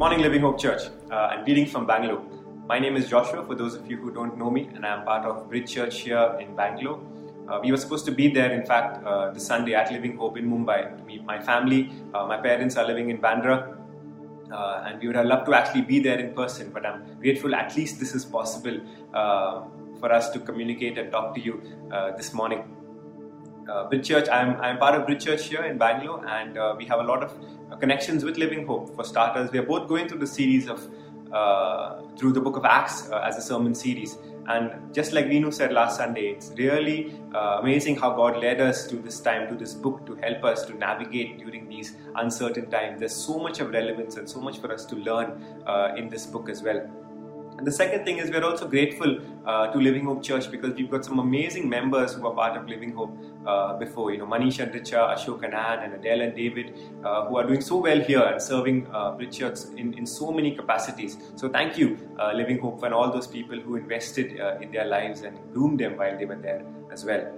morning, 0.00 0.20
Living 0.20 0.40
Hope 0.40 0.58
Church. 0.58 0.84
Uh, 1.10 1.14
I'm 1.30 1.44
leading 1.44 1.66
from 1.66 1.86
Bangalore. 1.86 2.22
My 2.66 2.78
name 2.78 2.96
is 2.96 3.06
Joshua, 3.06 3.44
for 3.44 3.54
those 3.54 3.74
of 3.74 3.90
you 3.90 3.98
who 3.98 4.10
don't 4.10 4.38
know 4.38 4.50
me, 4.50 4.62
and 4.74 4.86
I'm 4.86 5.04
part 5.04 5.26
of 5.26 5.46
Bridge 5.50 5.70
Church 5.70 6.00
here 6.00 6.38
in 6.40 6.56
Bangalore. 6.56 7.02
Uh, 7.46 7.60
we 7.62 7.70
were 7.70 7.76
supposed 7.76 8.06
to 8.06 8.10
be 8.10 8.28
there, 8.28 8.50
in 8.50 8.64
fact, 8.64 9.04
uh, 9.04 9.30
this 9.30 9.46
Sunday 9.46 9.74
at 9.74 9.92
Living 9.92 10.16
Hope 10.16 10.38
in 10.38 10.50
Mumbai 10.50 10.96
to 10.96 11.04
meet 11.04 11.22
my 11.24 11.38
family. 11.38 11.92
Uh, 12.14 12.24
my 12.24 12.38
parents 12.38 12.78
are 12.78 12.86
living 12.86 13.10
in 13.10 13.18
Bandra, 13.18 13.76
uh, 14.50 14.84
and 14.86 14.98
we 15.02 15.06
would 15.06 15.16
have 15.16 15.26
loved 15.26 15.44
to 15.44 15.52
actually 15.52 15.82
be 15.82 16.00
there 16.00 16.18
in 16.18 16.32
person, 16.32 16.70
but 16.72 16.86
I'm 16.86 17.20
grateful 17.20 17.54
at 17.54 17.76
least 17.76 18.00
this 18.00 18.14
is 18.14 18.24
possible 18.24 18.80
uh, 19.12 19.64
for 19.98 20.10
us 20.10 20.30
to 20.30 20.40
communicate 20.40 20.96
and 20.96 21.12
talk 21.12 21.34
to 21.34 21.42
you 21.42 21.60
this 22.16 22.32
morning. 22.32 22.64
Uh, 23.70 23.88
Church, 23.98 24.28
I'm, 24.28 24.60
I'm 24.60 24.78
part 24.78 24.96
of 24.96 25.06
Bridge 25.06 25.24
Church 25.24 25.46
here 25.46 25.62
in 25.62 25.78
Bangalore, 25.78 26.26
and 26.26 26.58
uh, 26.58 26.74
we 26.76 26.84
have 26.86 26.98
a 26.98 27.04
lot 27.04 27.22
of 27.22 27.32
uh, 27.70 27.76
connections 27.76 28.24
with 28.24 28.36
Living 28.36 28.66
Hope. 28.66 28.94
For 28.96 29.04
starters, 29.04 29.52
we 29.52 29.60
are 29.60 29.68
both 29.74 29.88
going 29.88 30.08
through 30.08 30.18
the 30.18 30.26
series 30.26 30.68
of 30.68 30.88
uh, 31.32 32.02
through 32.16 32.32
the 32.32 32.40
book 32.40 32.56
of 32.56 32.64
Acts 32.64 33.08
uh, 33.08 33.18
as 33.24 33.36
a 33.36 33.40
sermon 33.40 33.72
series. 33.72 34.18
And 34.48 34.92
just 34.92 35.12
like 35.12 35.26
Vinu 35.26 35.54
said 35.54 35.72
last 35.72 35.96
Sunday, 35.96 36.30
it's 36.30 36.50
really 36.56 37.14
uh, 37.32 37.60
amazing 37.60 37.94
how 37.94 38.10
God 38.16 38.38
led 38.38 38.60
us 38.60 38.88
to 38.88 38.96
this 38.96 39.20
time, 39.20 39.48
to 39.48 39.54
this 39.54 39.72
book, 39.72 40.04
to 40.06 40.16
help 40.16 40.42
us 40.42 40.64
to 40.64 40.74
navigate 40.76 41.38
during 41.38 41.68
these 41.68 41.94
uncertain 42.16 42.68
times. 42.68 42.98
There's 42.98 43.14
so 43.14 43.38
much 43.38 43.60
of 43.60 43.70
relevance 43.70 44.16
and 44.16 44.28
so 44.28 44.40
much 44.40 44.58
for 44.58 44.72
us 44.72 44.84
to 44.86 44.96
learn 44.96 45.40
in 45.96 46.08
this 46.08 46.26
book 46.26 46.48
as 46.48 46.64
well. 46.64 46.90
And 47.60 47.66
the 47.66 47.72
second 47.72 48.06
thing 48.06 48.16
is 48.16 48.30
we're 48.30 48.42
also 48.42 48.66
grateful 48.66 49.18
uh, 49.44 49.66
to 49.66 49.78
Living 49.78 50.06
Hope 50.06 50.22
Church 50.22 50.50
because 50.50 50.72
we've 50.76 50.90
got 50.90 51.04
some 51.04 51.18
amazing 51.18 51.68
members 51.68 52.14
who 52.14 52.26
are 52.26 52.32
part 52.32 52.56
of 52.56 52.66
Living 52.66 52.94
Hope 52.94 53.14
uh, 53.46 53.76
before. 53.76 54.10
You 54.12 54.16
know, 54.16 54.24
Manisha 54.24 54.60
and 54.60 54.72
Richa, 54.72 55.14
Ashok 55.14 55.44
and 55.44 55.52
Ann, 55.52 55.80
and 55.80 55.92
Adele 55.92 56.22
and 56.22 56.34
David, 56.34 56.72
uh, 57.04 57.26
who 57.26 57.36
are 57.36 57.46
doing 57.46 57.60
so 57.60 57.76
well 57.76 58.00
here 58.00 58.22
and 58.22 58.40
serving 58.40 58.86
uh, 58.86 59.14
Church 59.30 59.58
in, 59.76 59.92
in 59.92 60.06
so 60.06 60.32
many 60.32 60.56
capacities. 60.56 61.18
So 61.36 61.50
thank 61.50 61.76
you, 61.76 61.98
uh, 62.18 62.32
Living 62.32 62.58
Hope, 62.60 62.82
and 62.82 62.94
all 62.94 63.12
those 63.12 63.26
people 63.26 63.60
who 63.60 63.76
invested 63.76 64.40
uh, 64.40 64.56
in 64.62 64.72
their 64.72 64.86
lives 64.86 65.20
and 65.20 65.38
groomed 65.52 65.80
them 65.80 65.98
while 65.98 66.16
they 66.16 66.24
were 66.24 66.36
there 66.36 66.64
as 66.90 67.04
well. 67.04 67.30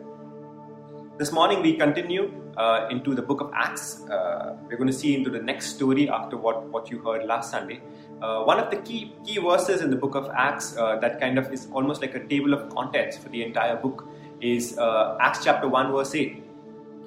This 1.18 1.30
morning 1.30 1.62
we 1.62 1.76
continue 1.76 2.32
uh, 2.56 2.88
into 2.90 3.14
the 3.14 3.22
book 3.22 3.40
of 3.40 3.50
Acts. 3.54 4.08
Uh, 4.08 4.56
we're 4.68 4.76
going 4.76 4.86
to 4.86 4.92
see 4.92 5.14
into 5.14 5.30
the 5.30 5.38
next 5.40 5.74
story 5.76 6.08
after 6.08 6.36
what, 6.36 6.64
what 6.70 6.90
you 6.90 7.00
heard 7.00 7.26
last 7.26 7.50
Sunday. 7.50 7.80
Uh, 8.22 8.44
one 8.44 8.60
of 8.60 8.70
the 8.70 8.76
key 8.76 9.12
key 9.26 9.38
verses 9.38 9.80
in 9.80 9.90
the 9.90 9.96
book 9.96 10.14
of 10.14 10.30
Acts 10.32 10.76
uh, 10.76 10.96
that 11.00 11.18
kind 11.18 11.38
of 11.38 11.52
is 11.52 11.66
almost 11.72 12.00
like 12.00 12.14
a 12.14 12.24
table 12.28 12.54
of 12.54 12.68
contents 12.72 13.16
for 13.18 13.28
the 13.30 13.42
entire 13.42 13.74
book 13.74 14.06
is 14.40 14.78
uh, 14.78 15.16
Acts 15.20 15.42
chapter 15.42 15.66
1 15.66 15.90
verse 15.90 16.14
8 16.14 16.40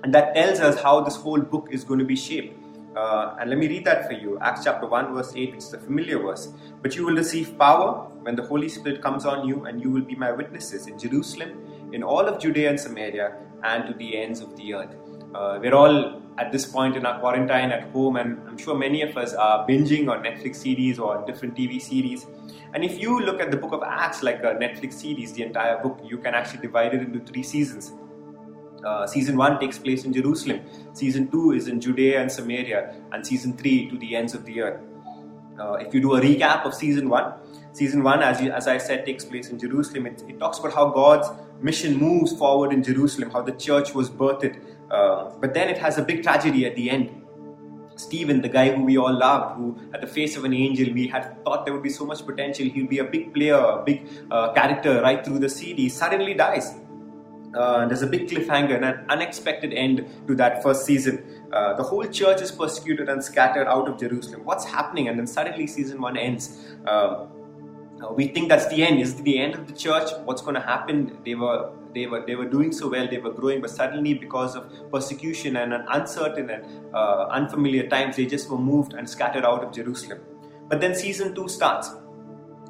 and 0.04 0.14
that 0.14 0.36
tells 0.36 0.60
us 0.60 0.82
how 0.82 1.00
this 1.00 1.16
whole 1.16 1.40
book 1.40 1.70
is 1.72 1.86
going 1.86 2.00
to 2.00 2.06
be 2.06 2.18
shaped. 2.18 2.60
Uh, 2.98 3.38
and 3.40 3.50
let 3.50 3.58
me 3.60 3.70
read 3.70 3.86
that 3.86 4.06
for 4.08 4.12
you. 4.14 4.38
Acts 4.42 4.66
chapter 4.66 4.88
1 4.88 5.14
verse 5.14 5.32
8 5.34 5.52
which 5.52 5.64
is 5.64 5.74
a 5.74 5.80
familiar 5.80 6.20
verse. 6.20 6.50
But 6.82 6.98
you 6.98 7.06
will 7.06 7.16
receive 7.16 7.58
power 7.58 8.10
when 8.24 8.36
the 8.36 8.44
Holy 8.44 8.68
Spirit 8.68 9.02
comes 9.02 9.26
on 9.26 9.48
you 9.48 9.66
and 9.68 9.82
you 9.82 9.90
will 9.90 10.02
be 10.02 10.16
my 10.16 10.34
witnesses 10.34 10.88
in 10.88 11.00
Jerusalem 11.00 11.94
in 11.94 12.04
all 12.04 12.28
of 12.28 12.42
Judea 12.42 12.72
and 12.72 12.80
Samaria 12.80 13.38
and 13.64 13.88
to 13.88 13.94
the 13.94 14.18
ends 14.18 14.42
of 14.42 14.54
the 14.58 14.74
earth 14.74 14.94
uh, 15.34 15.60
we're 15.62 15.74
all 15.74 16.22
at 16.38 16.52
this 16.52 16.66
point 16.66 16.96
in 16.98 17.06
our 17.06 17.20
quarantine 17.20 17.72
at 17.72 17.84
home, 17.92 18.18
and 18.18 18.40
I'm 18.48 18.58
sure 18.58 18.76
many 18.76 19.02
of 19.02 19.16
us 19.18 19.34
are 19.34 19.66
binging 19.68 20.10
on 20.10 20.24
Netflix 20.24 20.58
series 20.58 21.00
or 21.00 21.26
different 21.26 21.56
TV 21.56 21.82
series. 21.82 22.26
And 22.74 22.84
if 22.84 23.00
you 23.00 23.22
look 23.22 23.40
at 23.40 23.52
the 23.52 23.58
book 23.58 23.72
of 23.72 23.84
Acts 23.84 24.22
like 24.22 24.40
a 24.40 24.54
Netflix 24.56 24.94
series, 24.94 25.34
the 25.34 25.44
entire 25.44 25.82
book, 25.82 26.00
you 26.04 26.18
can 26.18 26.34
actually 26.34 26.62
divide 26.62 26.94
it 26.94 27.02
into 27.02 27.20
three 27.20 27.44
seasons. 27.44 27.94
Uh, 28.86 29.08
season 29.08 29.38
1 29.38 29.60
takes 29.60 29.80
place 29.80 30.04
in 30.04 30.14
Jerusalem, 30.14 30.62
season 30.94 31.32
2 31.32 31.54
is 31.54 31.68
in 31.68 31.80
Judea 31.80 32.22
and 32.22 32.32
Samaria, 32.32 32.96
and 33.14 33.26
season 33.26 33.58
3 33.58 33.90
to 33.90 33.98
the 33.98 34.16
ends 34.16 34.36
of 34.36 34.46
the 34.46 34.62
earth. 34.62 34.82
Uh, 35.60 35.74
if 35.74 35.94
you 35.94 36.02
do 36.02 36.14
a 36.16 36.22
recap 36.22 36.66
of 36.66 36.74
season 36.74 37.10
1, 37.10 37.34
season 37.72 38.04
1, 38.04 38.22
as, 38.22 38.42
you, 38.42 38.52
as 38.52 38.68
I 38.68 38.78
said, 38.78 39.06
takes 39.06 39.24
place 39.24 39.50
in 39.50 39.58
Jerusalem. 39.58 40.06
It, 40.06 40.24
it 40.28 40.38
talks 40.38 40.60
about 40.60 40.74
how 40.74 40.90
God's 40.90 41.30
mission 41.62 41.96
moves 41.96 42.38
forward 42.38 42.74
in 42.74 42.84
Jerusalem, 42.84 43.32
how 43.32 43.42
the 43.42 43.54
church 43.54 43.96
was 43.96 44.10
birthed 44.10 44.60
uh, 44.92 45.32
but 45.42 45.54
then 45.54 45.70
it 45.70 45.78
has 45.78 45.98
a 45.98 46.02
big 46.04 46.24
tragedy 46.24 46.66
at 46.66 46.76
the 46.76 46.90
end. 46.90 47.22
Stephen, 47.98 48.42
the 48.42 48.50
guy 48.50 48.76
who 48.76 48.84
we 48.84 48.98
all 48.98 49.14
loved, 49.14 49.58
who 49.58 49.78
at 49.94 50.02
the 50.02 50.08
face 50.08 50.36
of 50.36 50.44
an 50.44 50.54
angel, 50.54 50.94
we 50.94 51.08
had 51.08 51.42
thought 51.44 51.66
there 51.66 51.74
would 51.74 51.84
be 51.84 51.90
so 51.90 52.06
much 52.06 52.26
potential, 52.26 52.66
he'll 52.66 52.88
be 52.88 53.00
a 53.00 53.04
big 53.06 53.34
player, 53.34 53.56
a 53.56 53.84
big 53.84 54.08
uh, 54.32 54.52
character 54.54 55.02
right 55.02 55.24
through 55.24 55.40
the 55.40 55.50
series, 55.50 55.96
suddenly 55.96 56.34
dies. 56.34 56.76
Uh, 57.56 57.88
there's 57.88 58.02
a 58.02 58.08
big 58.08 58.28
cliffhanger 58.28 58.76
and 58.76 58.84
an 58.84 59.06
unexpected 59.08 59.72
end 59.72 60.06
to 60.28 60.36
that 60.36 60.62
first 60.62 60.86
season. 60.86 61.24
Uh, 61.54 61.74
the 61.76 61.84
whole 61.84 62.06
church 62.06 62.42
is 62.42 62.52
persecuted 62.52 63.08
and 63.08 63.24
scattered 63.24 63.68
out 63.68 63.88
of 63.88 63.98
Jerusalem. 63.98 64.44
What's 64.44 64.66
happening? 64.66 65.08
And 65.08 65.18
then 65.18 65.26
suddenly 65.26 65.66
season 65.66 66.02
one 66.02 66.18
ends. 66.18 66.66
Uh, 66.86 67.28
uh 68.06 68.14
we 68.14 68.28
think 68.28 68.50
that's 68.50 68.68
the 68.68 68.84
end. 68.84 69.00
Is 69.00 69.16
the 69.16 69.40
end 69.40 69.56
of 69.56 69.68
the 69.68 69.74
church? 69.74 70.10
What's 70.26 70.42
going 70.42 70.56
to 70.56 70.62
happen? 70.62 71.18
They 71.26 71.36
were 71.36 71.72
they 71.94 72.08
were 72.08 72.26
they 72.26 72.36
were 72.36 72.46
doing 72.46 72.72
so 72.72 72.90
well, 72.90 73.08
they 73.08 73.18
were 73.18 73.32
growing, 73.32 73.62
but 73.62 73.70
suddenly 73.70 74.14
because 74.14 74.56
of 74.56 74.92
persecution 74.92 75.58
and 75.58 75.74
an 75.74 75.86
uncertain 75.90 76.50
and 76.50 76.66
uh, 76.94 77.28
unfamiliar 77.32 77.88
times, 77.88 78.18
they 78.18 78.26
just 78.26 78.50
were 78.50 78.58
moved 78.58 78.94
and 78.94 79.10
scattered 79.10 79.46
out 79.46 79.64
of 79.64 79.72
Jerusalem. 79.72 80.20
But 80.68 80.82
then 80.82 80.96
season 80.96 81.34
two 81.36 81.48
starts. 81.48 81.92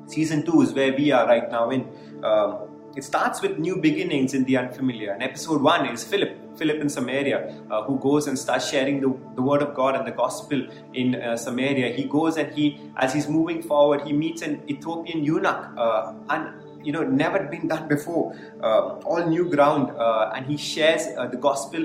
Season 0.07 0.45
two 0.45 0.61
is 0.61 0.73
where 0.73 0.93
we 0.93 1.11
are 1.11 1.25
right 1.27 1.49
now 1.51 1.69
in. 1.71 1.89
Um, 2.23 2.69
it 2.95 3.03
starts 3.03 3.41
with 3.41 3.57
new 3.57 3.77
beginnings 3.77 4.33
in 4.33 4.45
the 4.45 4.57
unfamiliar. 4.57 5.11
And 5.11 5.21
episode 5.21 5.61
one 5.61 5.87
is 5.87 6.03
Philip, 6.03 6.37
Philip 6.57 6.79
in 6.81 6.89
Samaria, 6.89 7.65
uh, 7.69 7.83
who 7.83 7.99
goes 7.99 8.27
and 8.27 8.37
starts 8.37 8.69
sharing 8.69 9.01
the, 9.01 9.15
the 9.35 9.41
word 9.41 9.61
of 9.61 9.73
God 9.73 9.95
and 9.95 10.05
the 10.05 10.11
gospel 10.11 10.61
in 10.93 11.15
uh, 11.15 11.37
Samaria. 11.37 11.93
He 11.93 12.05
goes 12.05 12.37
and 12.37 12.53
he, 12.53 12.79
as 12.97 13.13
he's 13.13 13.27
moving 13.27 13.61
forward, 13.61 14.01
he 14.01 14.13
meets 14.13 14.41
an 14.41 14.61
Ethiopian 14.69 15.23
eunuch, 15.23 15.69
uh, 15.77 16.13
un, 16.29 16.65
you 16.85 16.91
know 16.91 17.03
never 17.03 17.39
been 17.45 17.67
done 17.67 17.87
before 17.87 18.35
uh, 18.61 18.99
all 19.09 19.25
new 19.27 19.49
ground 19.49 19.89
uh, 19.97 20.31
and 20.35 20.45
he 20.45 20.55
shares 20.55 21.07
uh, 21.17 21.25
the 21.25 21.37
gospel 21.37 21.83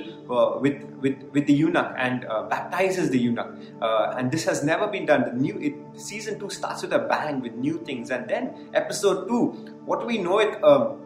with, 0.61 0.83
with 1.01 1.17
with 1.33 1.47
the 1.47 1.55
eunuch 1.55 1.95
and 1.97 2.27
baptizes 2.51 3.11
the 3.11 3.19
eunuch. 3.19 3.49
And 3.81 4.31
this 4.31 4.45
has 4.45 4.63
never 4.63 4.87
been 4.87 5.07
done. 5.07 5.25
The 5.25 5.33
new 5.33 5.59
it, 5.59 5.75
season 5.99 6.39
2 6.39 6.51
starts 6.51 6.83
with 6.83 6.93
a 6.93 6.99
bang 6.99 7.41
with 7.41 7.55
new 7.55 7.79
things. 7.85 8.11
And 8.11 8.29
then 8.29 8.69
episode 8.75 9.27
2 9.29 9.81
what 9.87 10.07
we 10.07 10.19
know 10.19 10.39
it 10.39 10.63
um, 10.63 11.01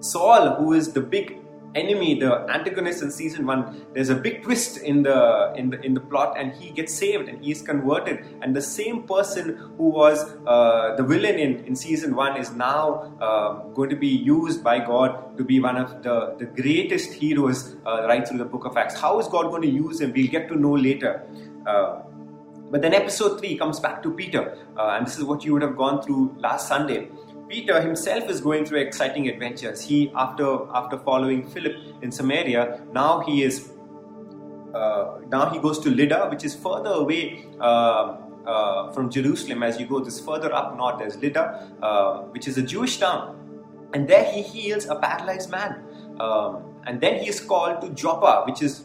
Saul 0.00 0.56
who 0.56 0.74
is 0.74 0.92
the 0.92 1.00
big 1.00 1.38
enemy, 1.74 2.18
the 2.18 2.46
antagonist 2.48 3.02
in 3.02 3.10
season 3.10 3.46
one, 3.46 3.86
there's 3.94 4.08
a 4.08 4.14
big 4.14 4.42
twist 4.42 4.78
in 4.78 5.02
the 5.02 5.52
in 5.56 5.70
the 5.70 5.80
in 5.84 5.94
the 5.94 6.00
plot, 6.00 6.36
and 6.38 6.52
he 6.52 6.70
gets 6.70 6.94
saved 6.94 7.28
and 7.28 7.44
he's 7.44 7.62
converted. 7.62 8.24
And 8.42 8.54
the 8.54 8.62
same 8.62 9.02
person 9.04 9.56
who 9.76 9.90
was 9.90 10.24
uh, 10.46 10.94
the 10.96 11.02
villain 11.02 11.38
in, 11.38 11.64
in 11.66 11.76
season 11.76 12.14
one 12.14 12.36
is 12.36 12.52
now 12.52 13.12
uh, 13.20 13.68
going 13.74 13.90
to 13.90 13.96
be 13.96 14.08
used 14.08 14.62
by 14.64 14.78
God 14.78 15.36
to 15.36 15.44
be 15.44 15.60
one 15.60 15.76
of 15.76 16.02
the, 16.02 16.34
the 16.38 16.46
greatest 16.46 17.12
heroes 17.12 17.76
uh, 17.86 18.06
right 18.06 18.26
through 18.26 18.38
the 18.38 18.44
book 18.44 18.64
of 18.64 18.76
Acts. 18.76 18.98
How 18.98 19.18
is 19.20 19.28
God 19.28 19.50
going 19.50 19.62
to 19.62 19.70
use 19.70 20.00
him? 20.00 20.12
We'll 20.12 20.28
get 20.28 20.48
to 20.48 20.56
know 20.56 20.72
later. 20.72 21.26
Uh, 21.66 22.02
but 22.70 22.82
then 22.82 22.92
episode 22.92 23.38
3 23.38 23.56
comes 23.56 23.80
back 23.80 24.02
to 24.02 24.12
Peter, 24.12 24.58
uh, 24.76 24.96
and 24.96 25.06
this 25.06 25.16
is 25.16 25.24
what 25.24 25.42
you 25.42 25.54
would 25.54 25.62
have 25.62 25.76
gone 25.76 26.02
through 26.02 26.36
last 26.38 26.68
Sunday. 26.68 27.08
Peter 27.48 27.80
himself 27.80 28.28
is 28.28 28.40
going 28.40 28.66
through 28.66 28.78
exciting 28.78 29.28
adventures. 29.28 29.80
He, 29.80 30.12
after 30.14 30.46
after 30.74 30.98
following 30.98 31.48
Philip 31.48 31.76
in 32.02 32.12
Samaria, 32.12 32.80
now 32.92 33.20
he 33.20 33.42
is 33.42 33.70
uh, 34.74 35.18
now 35.28 35.50
he 35.50 35.58
goes 35.58 35.78
to 35.80 35.90
Lydda, 35.90 36.28
which 36.30 36.44
is 36.44 36.54
further 36.54 36.90
away 36.90 37.46
uh, 37.58 38.16
uh, 38.46 38.92
from 38.92 39.10
Jerusalem. 39.10 39.62
As 39.62 39.80
you 39.80 39.86
go, 39.86 40.00
this 40.00 40.20
further 40.20 40.52
up 40.52 40.76
north, 40.76 40.98
there's 40.98 41.16
Lydda, 41.16 41.44
uh, 41.82 42.22
which 42.34 42.46
is 42.46 42.58
a 42.58 42.62
Jewish 42.62 42.98
town, 42.98 43.36
and 43.94 44.06
there 44.06 44.24
he 44.30 44.42
heals 44.42 44.86
a 44.86 44.96
paralyzed 44.96 45.50
man. 45.50 45.82
Um, 46.20 46.64
and 46.86 47.00
then 47.00 47.18
he 47.20 47.28
is 47.28 47.40
called 47.40 47.80
to 47.80 47.90
Joppa, 47.90 48.44
which 48.46 48.62
is 48.62 48.84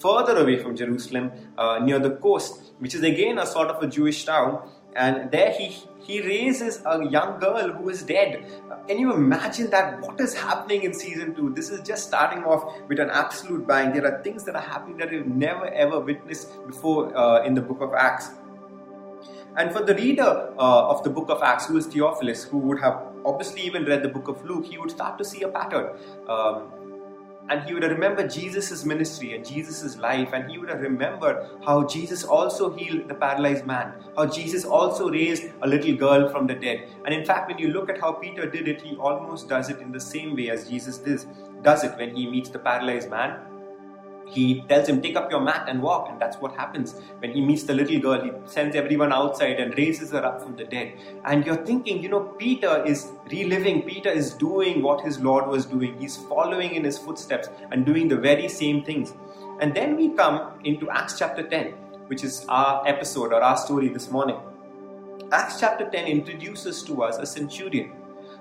further 0.00 0.36
away 0.38 0.58
from 0.58 0.76
Jerusalem, 0.76 1.32
uh, 1.56 1.78
near 1.78 1.98
the 1.98 2.10
coast, 2.16 2.72
which 2.78 2.94
is 2.94 3.02
again 3.02 3.38
a 3.38 3.46
sort 3.46 3.68
of 3.68 3.82
a 3.82 3.86
Jewish 3.86 4.24
town. 4.24 4.68
And 4.94 5.30
there 5.30 5.52
he 5.52 5.76
he 6.00 6.20
raises 6.20 6.82
a 6.84 7.04
young 7.04 7.38
girl 7.38 7.70
who 7.72 7.88
is 7.88 8.02
dead. 8.02 8.44
Can 8.88 8.98
you 8.98 9.12
imagine 9.14 9.70
that? 9.70 10.00
What 10.00 10.20
is 10.20 10.34
happening 10.34 10.82
in 10.82 10.92
season 10.92 11.34
two? 11.34 11.54
This 11.54 11.70
is 11.70 11.80
just 11.86 12.08
starting 12.08 12.44
off 12.44 12.64
with 12.88 12.98
an 12.98 13.08
absolute 13.08 13.66
bang. 13.66 13.92
There 13.92 14.04
are 14.04 14.22
things 14.22 14.44
that 14.44 14.56
are 14.56 14.62
happening 14.62 14.96
that 14.98 15.10
we've 15.10 15.26
never 15.26 15.66
ever 15.66 16.00
witnessed 16.00 16.66
before 16.66 17.16
uh, 17.16 17.44
in 17.44 17.54
the 17.54 17.62
book 17.62 17.80
of 17.80 17.94
Acts. 17.94 18.30
And 19.56 19.70
for 19.70 19.84
the 19.84 19.94
reader 19.94 20.52
uh, 20.58 20.88
of 20.88 21.04
the 21.04 21.10
book 21.10 21.28
of 21.28 21.42
Acts, 21.42 21.66
who 21.66 21.76
is 21.76 21.86
Theophilus, 21.86 22.44
who 22.44 22.58
would 22.58 22.80
have 22.80 23.00
obviously 23.24 23.62
even 23.62 23.84
read 23.84 24.02
the 24.02 24.08
book 24.08 24.28
of 24.28 24.44
Luke, 24.44 24.64
he 24.64 24.78
would 24.78 24.90
start 24.90 25.18
to 25.18 25.24
see 25.24 25.42
a 25.42 25.48
pattern. 25.48 25.94
Um, 26.28 26.68
and 27.48 27.62
he 27.64 27.74
would 27.74 27.82
have 27.82 27.92
remembered 27.92 28.30
Jesus' 28.30 28.84
ministry 28.84 29.34
and 29.34 29.46
Jesus' 29.46 29.96
life, 29.96 30.30
and 30.32 30.50
he 30.50 30.58
would 30.58 30.68
have 30.68 30.80
remembered 30.80 31.46
how 31.64 31.86
Jesus 31.86 32.24
also 32.24 32.72
healed 32.72 33.08
the 33.08 33.14
paralyzed 33.14 33.66
man, 33.66 33.92
how 34.16 34.26
Jesus 34.26 34.64
also 34.64 35.10
raised 35.10 35.44
a 35.62 35.66
little 35.66 35.94
girl 35.94 36.28
from 36.28 36.46
the 36.46 36.54
dead. 36.54 36.88
And 37.04 37.14
in 37.14 37.24
fact, 37.24 37.48
when 37.48 37.58
you 37.58 37.68
look 37.68 37.90
at 37.90 38.00
how 38.00 38.12
Peter 38.12 38.48
did 38.48 38.68
it, 38.68 38.80
he 38.80 38.96
almost 38.96 39.48
does 39.48 39.68
it 39.68 39.80
in 39.80 39.92
the 39.92 40.00
same 40.00 40.34
way 40.34 40.50
as 40.50 40.68
Jesus 40.68 40.98
does, 40.98 41.26
does 41.62 41.84
it 41.84 41.96
when 41.96 42.14
he 42.14 42.28
meets 42.28 42.48
the 42.48 42.58
paralyzed 42.58 43.10
man. 43.10 43.38
He 44.32 44.62
tells 44.68 44.88
him, 44.88 45.02
Take 45.02 45.16
up 45.16 45.30
your 45.30 45.40
mat 45.40 45.66
and 45.68 45.82
walk. 45.82 46.08
And 46.10 46.20
that's 46.20 46.38
what 46.38 46.56
happens. 46.56 46.94
When 47.18 47.32
he 47.32 47.40
meets 47.40 47.64
the 47.64 47.74
little 47.74 47.98
girl, 47.98 48.22
he 48.24 48.30
sends 48.46 48.74
everyone 48.74 49.12
outside 49.12 49.60
and 49.60 49.76
raises 49.76 50.10
her 50.12 50.24
up 50.24 50.40
from 50.42 50.56
the 50.56 50.64
dead. 50.64 50.94
And 51.24 51.44
you're 51.44 51.64
thinking, 51.64 52.02
you 52.02 52.08
know, 52.08 52.20
Peter 52.20 52.82
is 52.84 53.12
reliving, 53.30 53.82
Peter 53.82 54.08
is 54.08 54.34
doing 54.34 54.82
what 54.82 55.04
his 55.04 55.20
Lord 55.20 55.46
was 55.46 55.66
doing. 55.66 55.98
He's 55.98 56.16
following 56.16 56.74
in 56.74 56.84
his 56.84 56.98
footsteps 56.98 57.48
and 57.70 57.84
doing 57.84 58.08
the 58.08 58.16
very 58.16 58.48
same 58.48 58.82
things. 58.82 59.12
And 59.60 59.74
then 59.74 59.96
we 59.96 60.10
come 60.10 60.58
into 60.64 60.90
Acts 60.90 61.18
chapter 61.18 61.42
10, 61.42 61.66
which 62.06 62.24
is 62.24 62.46
our 62.48 62.86
episode 62.88 63.32
or 63.32 63.42
our 63.42 63.56
story 63.56 63.88
this 63.88 64.10
morning. 64.10 64.36
Acts 65.30 65.60
chapter 65.60 65.88
10 65.88 66.06
introduces 66.06 66.82
to 66.84 67.02
us 67.02 67.18
a 67.18 67.26
centurion. 67.26 67.92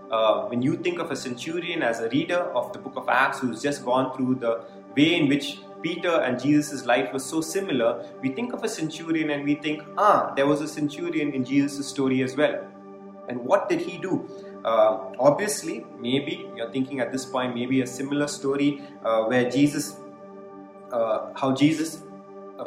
Uh, 0.09 0.45
when 0.47 0.61
you 0.61 0.75
think 0.75 0.99
of 0.99 1.09
a 1.11 1.15
centurion 1.15 1.81
as 1.81 2.01
a 2.01 2.09
reader 2.09 2.39
of 2.53 2.73
the 2.73 2.79
book 2.79 2.97
of 2.97 3.07
Acts 3.07 3.39
who's 3.39 3.61
just 3.61 3.85
gone 3.85 4.13
through 4.15 4.35
the 4.35 4.61
way 4.97 5.15
in 5.15 5.29
which 5.29 5.59
Peter 5.81 6.21
and 6.21 6.39
Jesus' 6.39 6.85
life 6.85 7.11
was 7.13 7.25
so 7.25 7.41
similar, 7.41 8.05
we 8.21 8.29
think 8.29 8.53
of 8.53 8.63
a 8.63 8.69
centurion 8.69 9.31
and 9.31 9.43
we 9.43 9.55
think, 9.55 9.83
ah, 9.97 10.33
there 10.35 10.47
was 10.47 10.61
a 10.61 10.67
centurion 10.67 11.33
in 11.33 11.43
Jesus' 11.43 11.87
story 11.87 12.21
as 12.23 12.35
well. 12.35 12.65
And 13.27 13.39
what 13.39 13.69
did 13.69 13.81
he 13.81 13.97
do? 13.97 14.27
Uh, 14.63 15.11
obviously, 15.19 15.85
maybe 15.99 16.49
you're 16.55 16.71
thinking 16.71 16.99
at 16.99 17.11
this 17.11 17.25
point, 17.25 17.55
maybe 17.55 17.81
a 17.81 17.87
similar 17.87 18.27
story 18.27 18.81
uh, 19.03 19.23
where 19.23 19.49
Jesus, 19.49 19.97
uh, 20.91 21.31
how 21.35 21.53
Jesus, 21.53 22.03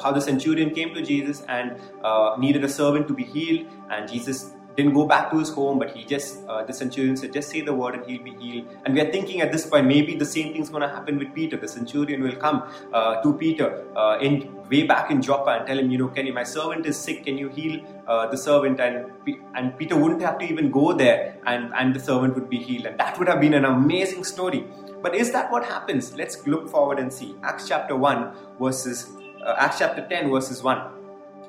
how 0.03 0.11
the 0.11 0.21
centurion 0.21 0.71
came 0.75 0.93
to 0.95 1.03
Jesus 1.03 1.43
and 1.49 1.81
uh, 2.03 2.35
needed 2.39 2.65
a 2.65 2.69
servant 2.69 3.07
to 3.09 3.15
be 3.15 3.25
healed, 3.25 3.67
and 3.91 4.09
Jesus 4.09 4.53
didn't 4.76 4.94
go 4.94 5.06
back 5.06 5.31
to 5.31 5.38
his 5.38 5.50
home, 5.50 5.79
but 5.79 5.91
he 5.97 6.05
just, 6.05 6.47
uh, 6.49 6.65
the 6.65 6.73
centurion 6.73 7.17
said, 7.17 7.32
just 7.32 7.50
say 7.50 7.61
the 7.61 7.73
word 7.73 7.94
and 7.94 8.05
he'll 8.06 8.23
be 8.23 8.35
healed. 8.35 8.67
And 8.85 8.94
we 8.94 9.00
are 9.00 9.11
thinking 9.11 9.41
at 9.41 9.53
this 9.53 9.67
point, 9.67 9.87
maybe 9.87 10.17
the 10.17 10.25
same 10.25 10.53
thing's 10.53 10.69
going 10.69 10.82
to 10.82 10.88
happen 10.88 11.19
with 11.19 11.32
Peter. 11.35 11.56
The 11.56 11.69
centurion 11.69 12.23
will 12.23 12.37
come 12.37 12.65
uh, 12.93 13.23
to 13.23 13.35
Peter 13.35 13.85
uh, 13.97 14.19
in 14.21 14.55
way 14.71 14.82
back 14.85 15.11
in 15.11 15.23
Joppa 15.23 15.50
and 15.50 15.67
tell 15.67 15.79
him, 15.79 15.91
you 15.91 15.99
know, 15.99 16.09
Kenny, 16.09 16.32
my 16.32 16.43
servant 16.43 16.87
is 16.87 16.99
sick. 16.99 17.25
Can 17.25 17.38
you 17.38 17.49
heal 17.49 17.81
uh, 18.06 18.26
the 18.26 18.37
servant? 18.37 18.81
And 18.81 19.06
and 19.55 19.76
Peter 19.79 19.97
wouldn't 19.97 20.23
have 20.23 20.38
to 20.38 20.44
even 20.44 20.71
go 20.71 20.93
there, 20.93 21.37
and 21.47 21.73
and 21.75 21.94
the 21.94 22.00
servant 22.00 22.35
would 22.35 22.49
be 22.49 22.59
healed. 22.59 22.87
And 22.87 22.99
that 22.99 23.19
would 23.19 23.29
have 23.29 23.41
been 23.41 23.55
an 23.55 23.67
amazing 23.67 24.25
story. 24.25 24.67
But 25.03 25.15
is 25.15 25.32
that 25.32 25.53
what 25.53 25.65
happens? 25.65 26.15
Let's 26.17 26.47
look 26.47 26.69
forward 26.69 26.99
and 26.99 27.12
see. 27.12 27.37
Acts 27.43 27.69
chapter 27.69 27.94
one 27.94 28.32
verses, 28.59 29.11
uh, 29.44 29.55
Acts 29.59 29.79
chapter 29.79 30.06
ten 30.09 30.31
verses 30.31 30.62
one. 30.62 30.82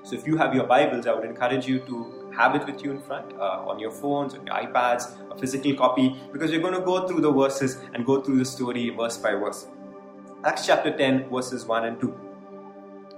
So 0.04 0.16
if 0.16 0.28
you 0.28 0.38
have 0.38 0.54
your 0.54 0.66
Bibles, 0.66 1.08
I 1.08 1.14
would 1.14 1.26
encourage 1.26 1.66
you 1.66 1.80
to 1.80 2.25
have 2.36 2.56
it 2.56 2.66
with 2.66 2.84
you 2.84 2.92
in 2.92 3.02
front 3.02 3.34
uh, 3.34 3.70
on 3.70 3.80
your 3.80 3.92
phones, 3.92 4.34
on 4.34 4.46
your 4.46 4.56
iPads, 4.56 5.18
a 5.32 5.38
physical 5.38 5.74
copy, 5.76 6.16
because 6.32 6.52
we're 6.52 6.62
going 6.62 6.74
to 6.74 6.82
go 6.82 7.08
through 7.08 7.22
the 7.22 7.32
verses 7.32 7.78
and 7.94 8.06
go 8.06 8.22
through 8.22 8.38
the 8.38 8.46
story 8.46 8.90
verse 8.90 9.18
by 9.18 9.32
verse. 9.32 9.68
Acts 10.44 10.66
chapter 10.66 10.96
10, 10.96 11.30
verses 11.30 11.66
1 11.66 11.86
and 11.86 12.00
2. 12.00 12.14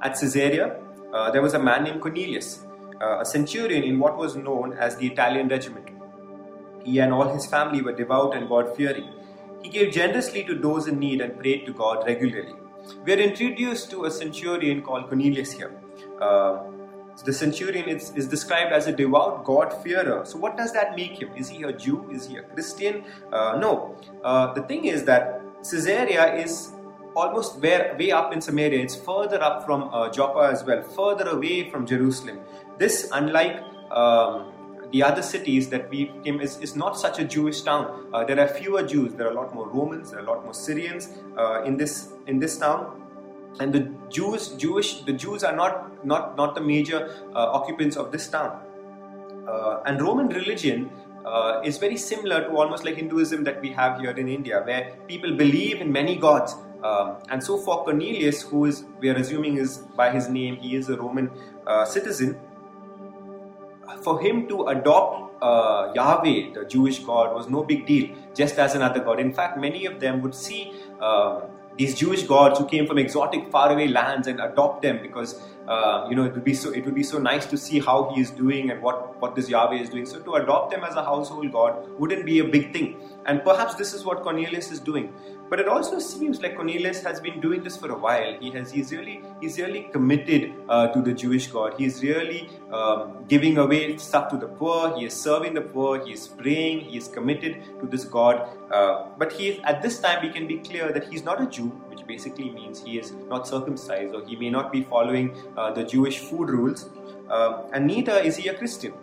At 0.02 0.20
Caesarea, 0.20 0.80
uh, 1.14 1.32
there 1.32 1.42
was 1.42 1.54
a 1.54 1.60
man 1.60 1.84
named 1.84 2.02
Cornelius, 2.02 2.66
uh, 3.02 3.20
a 3.20 3.26
centurion 3.26 3.84
in 3.84 4.00
what 4.00 4.18
was 4.18 4.36
known 4.36 4.74
as 4.74 4.96
the 4.98 5.08
Italian 5.08 5.48
regiment. 5.48 5.90
He 6.84 7.00
and 7.00 7.12
all 7.12 7.28
his 7.34 7.46
family 7.46 7.82
were 7.82 7.94
devout 7.94 8.36
and 8.36 8.48
God 8.48 8.76
fearing. 8.76 9.10
He 9.62 9.70
gave 9.70 9.92
generously 9.92 10.44
to 10.46 10.56
those 10.56 10.88
in 10.88 11.00
need 11.00 11.20
and 11.22 11.38
prayed 11.38 11.66
to 11.66 11.74
God 11.74 12.06
regularly. 12.06 12.56
We 13.04 13.14
are 13.14 13.18
introduced 13.18 13.92
to 13.92 14.06
a 14.06 14.12
centurion 14.12 14.82
called 14.82 15.10
Cornelius 15.10 15.52
here. 15.52 15.74
Uh, 16.22 16.64
the 17.24 17.34
centurion 17.34 17.90
is, 17.90 18.12
is 18.16 18.28
described 18.28 18.72
as 18.72 18.88
a 18.88 18.92
devout 18.92 19.44
God-fearer. 19.44 20.26
So, 20.26 20.38
what 20.38 20.56
does 20.56 20.72
that 20.74 20.96
make 20.96 21.22
him? 21.22 21.30
Is 21.36 21.50
he 21.50 21.64
a 21.64 21.74
Jew? 21.74 22.10
Is 22.12 22.28
he 22.28 22.38
a 22.38 22.44
Christian? 22.44 23.04
Uh, 23.32 23.58
no. 23.60 23.96
Uh, 24.24 24.54
the 24.54 24.62
thing 24.62 24.86
is 24.86 25.04
that 25.06 25.42
Caesarea 25.64 26.36
is 26.36 26.74
almost 27.16 27.60
way, 27.60 27.96
way 27.98 28.12
up 28.12 28.34
in 28.34 28.42
Samaria. 28.42 28.84
It's 28.84 28.96
further 28.96 29.42
up 29.42 29.66
from 29.66 29.90
uh, 29.92 30.10
Joppa 30.12 30.50
as 30.52 30.64
well, 30.64 30.84
further 30.84 31.30
away 31.30 31.70
from 31.72 31.88
Jerusalem. 31.88 32.40
This, 32.78 33.10
unlike 33.12 33.64
um, 33.92 34.52
the 34.92 35.02
other 35.02 35.24
cities 35.24 35.70
that 35.70 35.90
we 35.90 36.12
came, 36.24 36.40
is, 36.40 36.60
is 36.60 36.76
not 36.76 37.00
such 37.00 37.20
a 37.20 37.26
Jewish 37.26 37.62
town. 37.62 38.08
Uh, 38.14 38.24
there 38.24 38.40
are 38.40 38.48
fewer 38.48 38.84
Jews. 38.84 39.16
There 39.16 39.28
are 39.28 39.32
a 39.32 39.34
lot 39.34 39.56
more 39.56 39.68
Romans. 39.68 40.12
There 40.12 40.20
are 40.20 40.24
a 40.24 40.28
lot 40.28 40.44
more 40.44 40.54
Syrians 40.54 41.10
uh, 41.36 41.64
in 41.64 41.78
this 41.78 42.10
in 42.28 42.40
this 42.40 42.58
town 42.58 43.07
and 43.60 43.74
the 43.74 43.92
Jews, 44.10 44.50
Jewish, 44.50 45.02
the 45.02 45.14
Jews 45.14 45.44
are 45.44 45.56
not 45.56 46.06
not 46.06 46.38
not 46.38 46.56
the 46.56 46.62
major 46.62 47.10
uh, 47.34 47.52
occupants 47.60 47.98
of 47.98 48.12
this 48.12 48.28
town. 48.28 48.62
Uh, 49.48 49.82
and 49.86 50.02
Roman 50.02 50.28
religion 50.28 50.90
uh, 51.26 51.62
is 51.64 51.78
very 51.78 51.98
similar 51.98 52.42
to 52.44 52.58
almost 52.58 52.86
like 52.86 52.96
Hinduism 52.96 53.44
that 53.46 53.62
we 53.62 53.70
have 53.72 54.00
here 54.00 54.12
in 54.12 54.28
India, 54.28 54.62
where 54.64 54.96
people 55.08 55.36
believe 55.36 55.82
in 55.82 55.92
many 55.92 56.16
gods. 56.16 56.56
Um, 56.84 57.18
and 57.30 57.44
so 57.44 57.58
for 57.58 57.84
Cornelius, 57.84 58.44
who 58.44 58.66
is 58.66 58.86
we 59.00 59.10
are 59.10 59.16
assuming 59.16 59.58
is 59.58 59.78
by 59.96 60.12
his 60.12 60.30
name, 60.30 60.58
he 60.58 60.76
is 60.76 60.90
a 60.90 60.98
Roman 60.98 61.32
uh, 61.66 61.86
citizen. 61.86 62.38
For 64.04 64.22
him 64.22 64.48
to 64.50 64.68
adopt 64.68 65.42
uh, 65.42 65.92
Yahweh, 65.96 66.54
the 66.54 66.66
Jewish 66.66 67.00
God, 67.00 67.34
was 67.34 67.50
no 67.50 67.64
big 67.64 67.86
deal, 67.88 68.16
just 68.36 68.58
as 68.60 68.76
another 68.76 69.00
god. 69.00 69.20
In 69.20 69.34
fact, 69.34 69.58
many 69.58 69.86
of 69.86 70.00
them 70.00 70.22
would 70.22 70.36
see 70.36 70.74
um, 71.02 71.44
these 71.78 71.96
Jewish 71.96 72.24
gods 72.24 72.60
who 72.60 72.66
came 72.66 72.88
from 72.88 72.98
exotic, 72.98 73.52
faraway 73.52 73.88
lands 73.88 74.28
and 74.28 74.40
adopt 74.40 74.82
them 74.82 75.00
because 75.02 75.40
uh, 75.68 76.08
you 76.10 76.16
know 76.16 76.24
it 76.24 76.34
would 76.34 76.44
be 76.44 76.54
so 76.54 76.72
it 76.72 76.86
would 76.86 76.96
be 76.96 77.04
so 77.04 77.18
nice 77.18 77.46
to 77.46 77.58
see 77.58 77.80
how 77.80 78.12
he 78.14 78.22
is 78.22 78.32
doing 78.32 78.72
and 78.72 78.82
what 78.82 79.20
what 79.22 79.36
this 79.36 79.50
Yahweh 79.50 79.82
is 79.82 79.90
doing. 79.90 80.06
So 80.06 80.20
to 80.20 80.36
adopt 80.36 80.72
them 80.72 80.84
as 80.84 80.96
a 80.96 81.04
household 81.04 81.52
god 81.52 81.88
wouldn't 82.00 82.26
be 82.26 82.40
a 82.40 82.46
big 82.46 82.74
thing. 82.74 82.96
And 83.26 83.44
perhaps 83.44 83.76
this 83.76 83.94
is 83.94 84.06
what 84.06 84.24
Cornelius 84.24 84.72
is 84.72 84.80
doing. 84.80 85.14
But 85.50 85.62
it 85.62 85.68
also 85.68 86.00
seems 86.00 86.42
like 86.42 86.56
Cornelius 86.56 87.02
has 87.04 87.22
been 87.22 87.40
doing 87.40 87.64
this 87.64 87.78
for 87.78 87.90
a 87.92 87.98
while. 87.98 88.38
He 88.40 88.52
has 88.52 88.72
he's 88.72 88.92
really 88.92 89.22
he's 89.40 89.58
really 89.58 89.84
committed 89.94 90.54
uh, 90.68 90.88
to 90.88 91.02
the 91.02 91.14
Jewish 91.14 91.48
God. 91.48 91.76
He's 91.78 92.04
really 92.04 92.50
um, 92.72 93.24
giving 93.30 93.58
away 93.58 93.96
stuff 93.98 94.30
to 94.32 94.38
the 94.38 94.48
poor. 94.48 94.98
He 94.98 95.06
is 95.06 95.14
serving 95.14 95.54
the 95.54 95.62
poor. 95.62 96.06
He 96.06 96.12
is 96.12 96.28
praying. 96.28 96.82
He 96.82 96.98
is 96.98 97.08
committed 97.08 97.64
to 97.80 97.88
this 97.88 98.04
God. 98.04 98.50
Uh, 98.70 99.06
but 99.18 99.32
he 99.32 99.62
at 99.64 99.82
this 99.82 100.00
time 100.00 100.22
we 100.22 100.30
can 100.30 100.48
be 100.48 100.58
clear 100.58 100.92
that 100.92 101.08
he's 101.08 101.24
not 101.24 101.42
a 101.42 101.46
Jew, 101.46 101.68
which 101.90 102.06
basically 102.06 102.50
means 102.50 102.84
he 102.84 103.00
is 103.00 103.14
not 103.30 103.48
circumcised 103.48 104.14
or 104.14 104.26
he 104.26 104.36
may 104.36 104.50
not 104.50 104.72
be 104.72 104.84
following 104.84 105.36
uh, 105.56 105.72
the 105.72 105.84
Jewish 105.84 106.20
food 106.20 106.50
rules. 106.50 106.90
Um, 107.30 107.64
and 107.74 107.88
neither 107.88 108.18
is 108.18 108.36
he 108.36 108.50
a 108.50 108.54
Christian. 108.54 108.94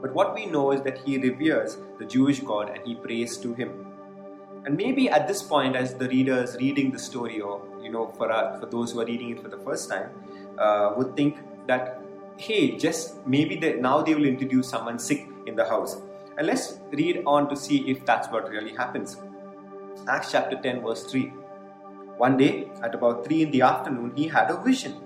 But 0.00 0.14
what 0.14 0.34
we 0.34 0.46
know 0.46 0.72
is 0.72 0.82
that 0.82 0.98
he 0.98 1.18
reveres 1.18 1.78
the 1.98 2.04
Jewish 2.04 2.40
God 2.40 2.70
and 2.70 2.84
he 2.86 2.94
prays 2.94 3.36
to 3.38 3.54
him. 3.54 3.91
And 4.64 4.76
maybe 4.76 5.08
at 5.08 5.26
this 5.26 5.42
point, 5.42 5.74
as 5.74 5.94
the 5.94 6.08
reader 6.08 6.42
is 6.42 6.56
reading 6.56 6.92
the 6.92 6.98
story, 6.98 7.40
or 7.40 7.62
you 7.82 7.90
know, 7.90 8.12
for 8.16 8.30
uh, 8.30 8.58
for 8.60 8.66
those 8.66 8.92
who 8.92 9.00
are 9.00 9.06
reading 9.06 9.30
it 9.30 9.42
for 9.42 9.48
the 9.48 9.58
first 9.58 9.90
time, 9.90 10.10
uh, 10.58 10.94
would 10.96 11.16
think 11.16 11.38
that 11.66 12.02
hey, 12.36 12.76
just 12.76 13.24
maybe 13.26 13.56
they, 13.56 13.74
now 13.74 14.02
they 14.02 14.14
will 14.14 14.24
introduce 14.24 14.68
someone 14.68 14.98
sick 14.98 15.28
in 15.46 15.56
the 15.56 15.64
house. 15.64 15.96
And 16.38 16.46
let's 16.46 16.80
read 16.90 17.22
on 17.26 17.48
to 17.50 17.56
see 17.56 17.90
if 17.90 18.04
that's 18.06 18.28
what 18.28 18.48
really 18.48 18.74
happens. 18.74 19.16
Acts 20.08 20.32
chapter 20.32 20.60
10, 20.60 20.82
verse 20.82 21.04
3. 21.04 21.32
One 22.16 22.36
day, 22.36 22.70
at 22.82 22.94
about 22.94 23.24
3 23.24 23.42
in 23.42 23.50
the 23.50 23.62
afternoon, 23.62 24.12
he 24.16 24.26
had 24.26 24.50
a 24.50 24.56
vision. 24.62 25.00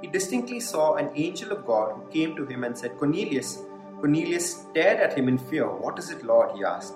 He 0.00 0.06
distinctly 0.06 0.60
saw 0.60 0.94
an 0.94 1.10
angel 1.14 1.52
of 1.52 1.66
God 1.66 1.94
who 1.94 2.08
came 2.10 2.36
to 2.36 2.46
him 2.46 2.64
and 2.64 2.76
said, 2.76 2.96
Cornelius. 2.98 3.58
Cornelius 4.00 4.62
stared 4.62 5.00
at 5.00 5.18
him 5.18 5.28
in 5.28 5.38
fear. 5.38 5.66
What 5.66 5.98
is 5.98 6.10
it, 6.10 6.24
Lord? 6.24 6.56
he 6.56 6.64
asked. 6.64 6.94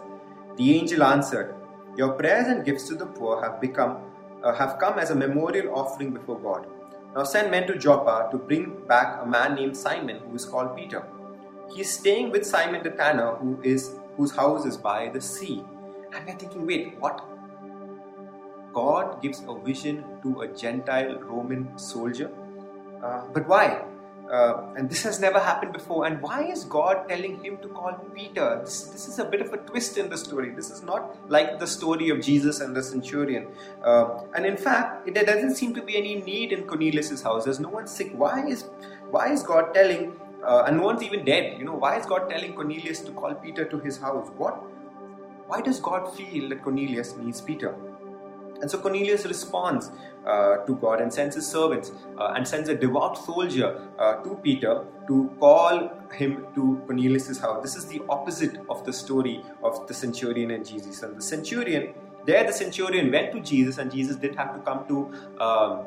The 0.57 0.79
angel 0.79 1.03
answered, 1.03 1.55
your 1.97 2.13
prayers 2.13 2.49
and 2.49 2.65
gifts 2.65 2.89
to 2.89 2.95
the 2.95 3.07
poor 3.07 3.43
have 3.43 3.61
become 3.61 3.99
uh, 4.43 4.53
have 4.55 4.79
come 4.79 4.99
as 4.99 5.11
a 5.11 5.15
memorial 5.15 5.75
offering 5.75 6.11
before 6.13 6.39
God. 6.39 6.67
Now 7.15 7.25
send 7.25 7.51
men 7.51 7.67
to 7.67 7.79
Joppa 7.79 8.29
to 8.31 8.39
bring 8.39 8.87
back 8.89 9.21
a 9.23 9.27
man 9.27 9.55
named 9.55 9.77
Simon 9.77 10.21
who 10.27 10.35
is 10.35 10.45
called 10.45 10.77
Peter. 10.77 11.03
He 11.75 11.83
is 11.83 11.91
staying 11.91 12.31
with 12.31 12.47
Simon 12.47 12.83
the 12.83 12.91
tanner 12.91 13.35
who 13.37 13.61
is 13.63 13.97
whose 14.17 14.35
house 14.35 14.65
is 14.65 14.77
by 14.77 15.11
the 15.11 15.21
sea. 15.21 15.63
And 16.15 16.27
we're 16.27 16.37
thinking, 16.37 16.67
wait, 16.67 16.99
what? 16.99 17.25
God 18.73 19.23
gives 19.23 19.43
a 19.47 19.55
vision 19.55 20.05
to 20.23 20.43
a 20.43 20.49
Gentile 20.49 21.19
Roman 21.21 21.79
soldier? 21.79 22.31
Uh, 23.03 23.23
but 23.33 23.47
why? 23.49 23.85
Uh, 24.31 24.73
and 24.77 24.89
this 24.89 25.03
has 25.03 25.21
never 25.21 25.39
happened 25.39 25.73
before. 25.73 26.07
And 26.07 26.23
why 26.23 26.45
is 26.45 26.65
God 26.65 27.09
telling 27.09 27.43
him 27.45 27.59
to 27.59 27.69
call 27.69 27.93
Peter? 28.15 28.61
This, 28.65 28.85
this, 28.85 29.09
is 29.09 29.19
a 29.19 29.25
bit 29.25 29.41
of 29.41 29.53
a 29.53 29.59
twist 29.59 29.99
in 29.99 30.09
the 30.09 30.17
story. 30.17 30.51
This 30.51 30.71
is 30.71 30.83
not 30.83 31.17
like 31.31 31.59
the 31.59 31.67
story 31.67 32.09
of 32.09 32.21
Jesus 32.21 32.61
and 32.61 32.75
the 32.75 32.83
centurion. 32.83 33.49
Uh, 33.85 34.21
and 34.35 34.47
in 34.47 34.57
fact, 34.57 35.13
there 35.13 35.25
doesn't 35.25 35.57
seem 35.57 35.75
to 35.75 35.83
be 35.83 35.97
any 35.97 36.17
need 36.23 36.53
in 36.53 36.65
Cornelius' 36.65 37.23
house. 37.23 37.45
There's 37.45 37.61
no 37.61 37.69
one 37.69 37.87
sick. 37.87 38.13
Why 38.15 38.47
is 38.47 38.65
why 39.11 39.33
is 39.33 39.43
God 39.43 39.75
telling? 39.75 40.19
Uh, 40.43 40.65
and 40.67 40.79
no 40.79 40.85
one's 40.85 41.03
even 41.03 41.25
dead. 41.25 41.59
You 41.59 41.65
know, 41.65 41.75
why 41.75 41.99
is 41.99 42.07
God 42.07 42.31
telling 42.31 42.55
Cornelius 42.55 43.01
to 43.01 43.13
call 43.13 43.35
Peter 43.35 43.65
to 43.65 43.79
his 43.81 43.99
house? 43.99 44.29
What? 44.37 44.55
Why 45.47 45.61
does 45.61 45.81
God 45.81 46.17
feel 46.17 46.49
that 46.49 46.63
Cornelius 46.63 47.17
needs 47.17 47.41
Peter? 47.41 47.75
And 48.63 48.71
so 48.71 48.79
Cornelius 48.79 49.27
responds 49.27 49.91
to 50.67 50.75
God 50.77 51.01
and 51.01 51.13
sends 51.13 51.37
his 51.37 51.47
servants 51.47 51.93
uh, 52.19 52.33
and 52.37 52.47
sends 52.47 52.69
a 52.69 52.75
devout 52.75 53.19
soldier 53.19 53.89
uh, 53.99 54.15
to 54.23 54.39
Peter 54.43 54.85
to 55.09 55.31
call 55.41 55.91
him 56.13 56.47
to 56.55 56.81
Cornelius' 56.87 57.41
house. 57.41 57.63
This 57.63 57.77
is 57.77 57.87
the 57.87 58.03
opposite 58.09 58.59
of 58.69 58.85
the 58.85 58.93
story 58.93 59.43
of 59.63 59.87
the 59.89 59.95
centurion 59.95 60.51
and 60.53 60.67
Jesus. 60.67 61.03
And 61.03 61.17
the 61.17 61.23
centurion, 61.23 61.95
there 62.25 62.45
the 62.47 62.53
centurion 62.53 63.11
went 63.11 63.33
to 63.33 63.41
Jesus, 63.41 63.79
and 63.79 63.91
Jesus 63.91 64.17
did 64.17 64.37
have 64.37 64.55
to 64.55 64.61
come 64.61 64.87
to 64.89 65.43
um, 65.43 65.87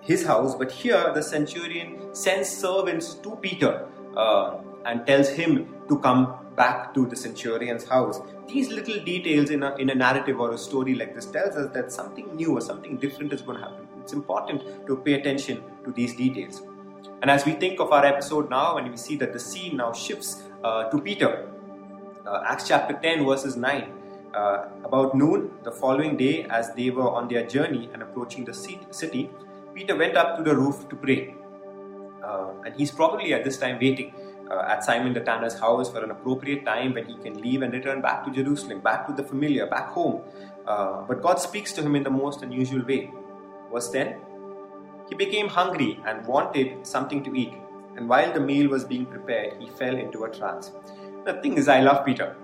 his 0.00 0.24
house, 0.24 0.54
but 0.54 0.70
here 0.70 1.12
the 1.14 1.22
centurion 1.22 2.14
sends 2.14 2.48
servants 2.48 3.14
to 3.14 3.36
Peter 3.36 3.88
uh, 4.16 4.58
and 4.84 5.04
tells 5.04 5.28
him 5.28 5.66
to 5.88 5.98
come 5.98 6.45
back 6.56 6.94
to 6.94 7.06
the 7.06 7.16
centurion's 7.16 7.84
house. 7.86 8.20
These 8.48 8.70
little 8.70 8.98
details 9.04 9.50
in 9.50 9.62
a, 9.62 9.74
in 9.76 9.90
a 9.90 9.94
narrative 9.94 10.40
or 10.40 10.52
a 10.52 10.58
story 10.58 10.94
like 10.94 11.14
this 11.14 11.26
tells 11.26 11.56
us 11.56 11.72
that 11.74 11.92
something 11.92 12.34
new 12.34 12.56
or 12.56 12.60
something 12.60 12.96
different 12.96 13.32
is 13.32 13.42
going 13.42 13.58
to 13.58 13.64
happen. 13.64 13.86
It's 14.00 14.12
important 14.12 14.86
to 14.86 14.96
pay 14.96 15.14
attention 15.14 15.62
to 15.84 15.92
these 15.92 16.14
details. 16.14 16.62
And 17.22 17.30
as 17.30 17.44
we 17.44 17.52
think 17.52 17.80
of 17.80 17.92
our 17.92 18.04
episode 18.04 18.50
now, 18.50 18.76
and 18.78 18.90
we 18.90 18.96
see 18.96 19.16
that 19.16 19.32
the 19.32 19.38
scene 19.38 19.76
now 19.76 19.92
shifts 19.92 20.42
uh, 20.62 20.84
to 20.90 21.00
Peter, 21.00 21.48
uh, 22.26 22.42
Acts 22.46 22.68
chapter 22.68 22.94
10, 22.94 23.24
verses 23.26 23.56
9. 23.56 23.92
Uh, 24.34 24.68
about 24.84 25.14
noon 25.14 25.50
the 25.62 25.72
following 25.72 26.14
day, 26.16 26.44
as 26.50 26.74
they 26.74 26.90
were 26.90 27.08
on 27.08 27.26
their 27.26 27.46
journey 27.46 27.88
and 27.94 28.02
approaching 28.02 28.44
the 28.44 28.52
city, 28.52 29.30
Peter 29.74 29.96
went 29.96 30.16
up 30.16 30.36
to 30.36 30.42
the 30.42 30.54
roof 30.54 30.88
to 30.90 30.96
pray. 30.96 31.34
Uh, 32.22 32.50
and 32.66 32.74
he's 32.74 32.90
probably 32.90 33.32
at 33.32 33.44
this 33.44 33.56
time 33.56 33.78
waiting 33.80 34.12
uh, 34.50 34.64
at 34.68 34.84
Simon 34.84 35.12
the 35.12 35.20
tanner's 35.20 35.58
house 35.58 35.90
for 35.90 36.02
an 36.02 36.10
appropriate 36.10 36.64
time 36.64 36.94
when 36.94 37.06
he 37.06 37.16
can 37.16 37.40
leave 37.40 37.62
and 37.62 37.72
return 37.72 38.00
back 38.00 38.24
to 38.24 38.30
Jerusalem, 38.30 38.80
back 38.80 39.06
to 39.06 39.12
the 39.12 39.22
familiar, 39.22 39.66
back 39.66 39.88
home. 39.88 40.22
Uh, 40.66 41.02
but 41.02 41.22
God 41.22 41.40
speaks 41.40 41.72
to 41.74 41.82
him 41.82 41.96
in 41.96 42.02
the 42.02 42.10
most 42.10 42.42
unusual 42.42 42.84
way. 42.84 43.10
Verse 43.72 43.90
10 43.90 44.16
He 45.08 45.14
became 45.14 45.48
hungry 45.48 46.00
and 46.06 46.26
wanted 46.26 46.86
something 46.86 47.22
to 47.24 47.34
eat. 47.34 47.54
And 47.96 48.08
while 48.08 48.32
the 48.32 48.40
meal 48.40 48.68
was 48.68 48.84
being 48.84 49.06
prepared, 49.06 49.60
he 49.60 49.70
fell 49.70 49.96
into 49.96 50.24
a 50.24 50.30
trance 50.30 50.72
the 51.26 51.34
thing 51.42 51.58
is, 51.58 51.68
I 51.68 51.80
love 51.80 52.06
Peter. 52.06 52.36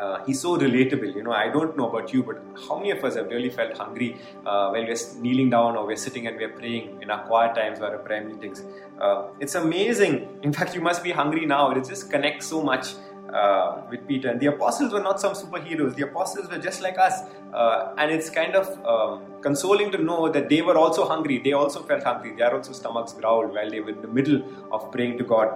Uh, 0.00 0.24
he's 0.24 0.40
so 0.40 0.56
relatable. 0.58 1.14
You 1.14 1.22
know, 1.22 1.32
I 1.32 1.48
don't 1.48 1.76
know 1.76 1.88
about 1.88 2.12
you, 2.12 2.22
but 2.22 2.42
how 2.68 2.76
many 2.78 2.90
of 2.90 3.02
us 3.04 3.16
have 3.16 3.28
really 3.28 3.50
felt 3.50 3.76
hungry 3.76 4.16
uh, 4.44 4.68
while 4.70 4.86
we're 4.86 4.96
kneeling 5.20 5.50
down 5.50 5.76
or 5.76 5.86
we're 5.86 5.96
sitting 5.96 6.26
and 6.26 6.36
we're 6.36 6.52
praying 6.52 7.02
in 7.02 7.10
our 7.10 7.26
quiet 7.26 7.54
times 7.54 7.80
or 7.80 7.86
our 7.86 7.98
prayer 7.98 8.24
meetings? 8.24 8.62
Uh, 9.00 9.28
it's 9.40 9.54
amazing. 9.54 10.28
In 10.42 10.52
fact, 10.52 10.74
you 10.74 10.80
must 10.80 11.02
be 11.02 11.12
hungry 11.12 11.46
now. 11.46 11.70
It 11.70 11.86
just 11.88 12.10
connects 12.10 12.46
so 12.46 12.62
much 12.62 12.94
uh, 13.32 13.82
with 13.90 14.06
Peter. 14.06 14.28
And 14.30 14.40
the 14.40 14.46
apostles 14.46 14.92
were 14.92 15.00
not 15.00 15.20
some 15.20 15.34
superheroes. 15.34 15.94
The 15.94 16.04
apostles 16.04 16.50
were 16.50 16.58
just 16.58 16.80
like 16.80 16.98
us. 16.98 17.20
Uh, 17.52 17.94
and 17.98 18.10
it's 18.10 18.30
kind 18.30 18.54
of 18.54 18.66
um, 18.86 19.40
consoling 19.40 19.90
to 19.92 19.98
know 19.98 20.28
that 20.28 20.48
they 20.48 20.62
were 20.62 20.76
also 20.76 21.06
hungry. 21.06 21.38
They 21.38 21.52
also 21.52 21.82
felt 21.82 22.02
hungry. 22.02 22.34
Their 22.36 22.54
also 22.54 22.72
stomachs 22.72 23.12
growled 23.12 23.52
while 23.52 23.70
they 23.70 23.80
were 23.80 23.90
in 23.90 24.02
the 24.02 24.08
middle 24.08 24.42
of 24.72 24.90
praying 24.92 25.18
to 25.18 25.24
God. 25.24 25.48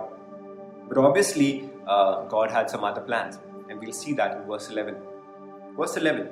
But 0.88 0.98
obviously, 0.98 1.70
uh, 1.86 2.24
God 2.24 2.50
had 2.50 2.68
some 2.70 2.84
other 2.84 3.00
plans. 3.00 3.38
We'll 3.80 3.92
see 3.92 4.12
that 4.14 4.36
in 4.36 4.46
verse 4.46 4.68
11. 4.68 4.96
Verse 5.76 5.96
11 5.96 6.28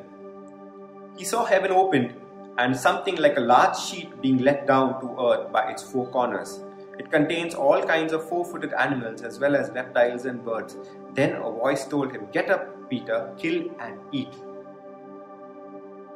He 1.17 1.25
saw 1.25 1.45
heaven 1.45 1.73
opened 1.73 2.14
and 2.59 2.76
something 2.76 3.17
like 3.17 3.37
a 3.37 3.40
large 3.40 3.78
sheet 3.78 4.21
being 4.21 4.38
let 4.38 4.67
down 4.67 5.00
to 5.00 5.07
earth 5.28 5.52
by 5.52 5.71
its 5.71 5.83
four 5.83 6.09
corners. 6.09 6.61
It 6.99 7.11
contains 7.12 7.55
all 7.55 7.83
kinds 7.83 8.12
of 8.12 8.28
four 8.28 8.45
footed 8.45 8.73
animals 8.73 9.23
as 9.23 9.38
well 9.38 9.55
as 9.55 9.71
reptiles 9.71 10.25
and 10.25 10.45
birds. 10.45 10.76
Then 11.14 11.37
a 11.37 11.50
voice 11.50 11.87
told 11.87 12.12
him, 12.12 12.26
Get 12.33 12.50
up, 12.50 12.90
Peter, 12.90 13.33
kill 13.38 13.71
and 13.81 14.00
eat. 14.11 14.35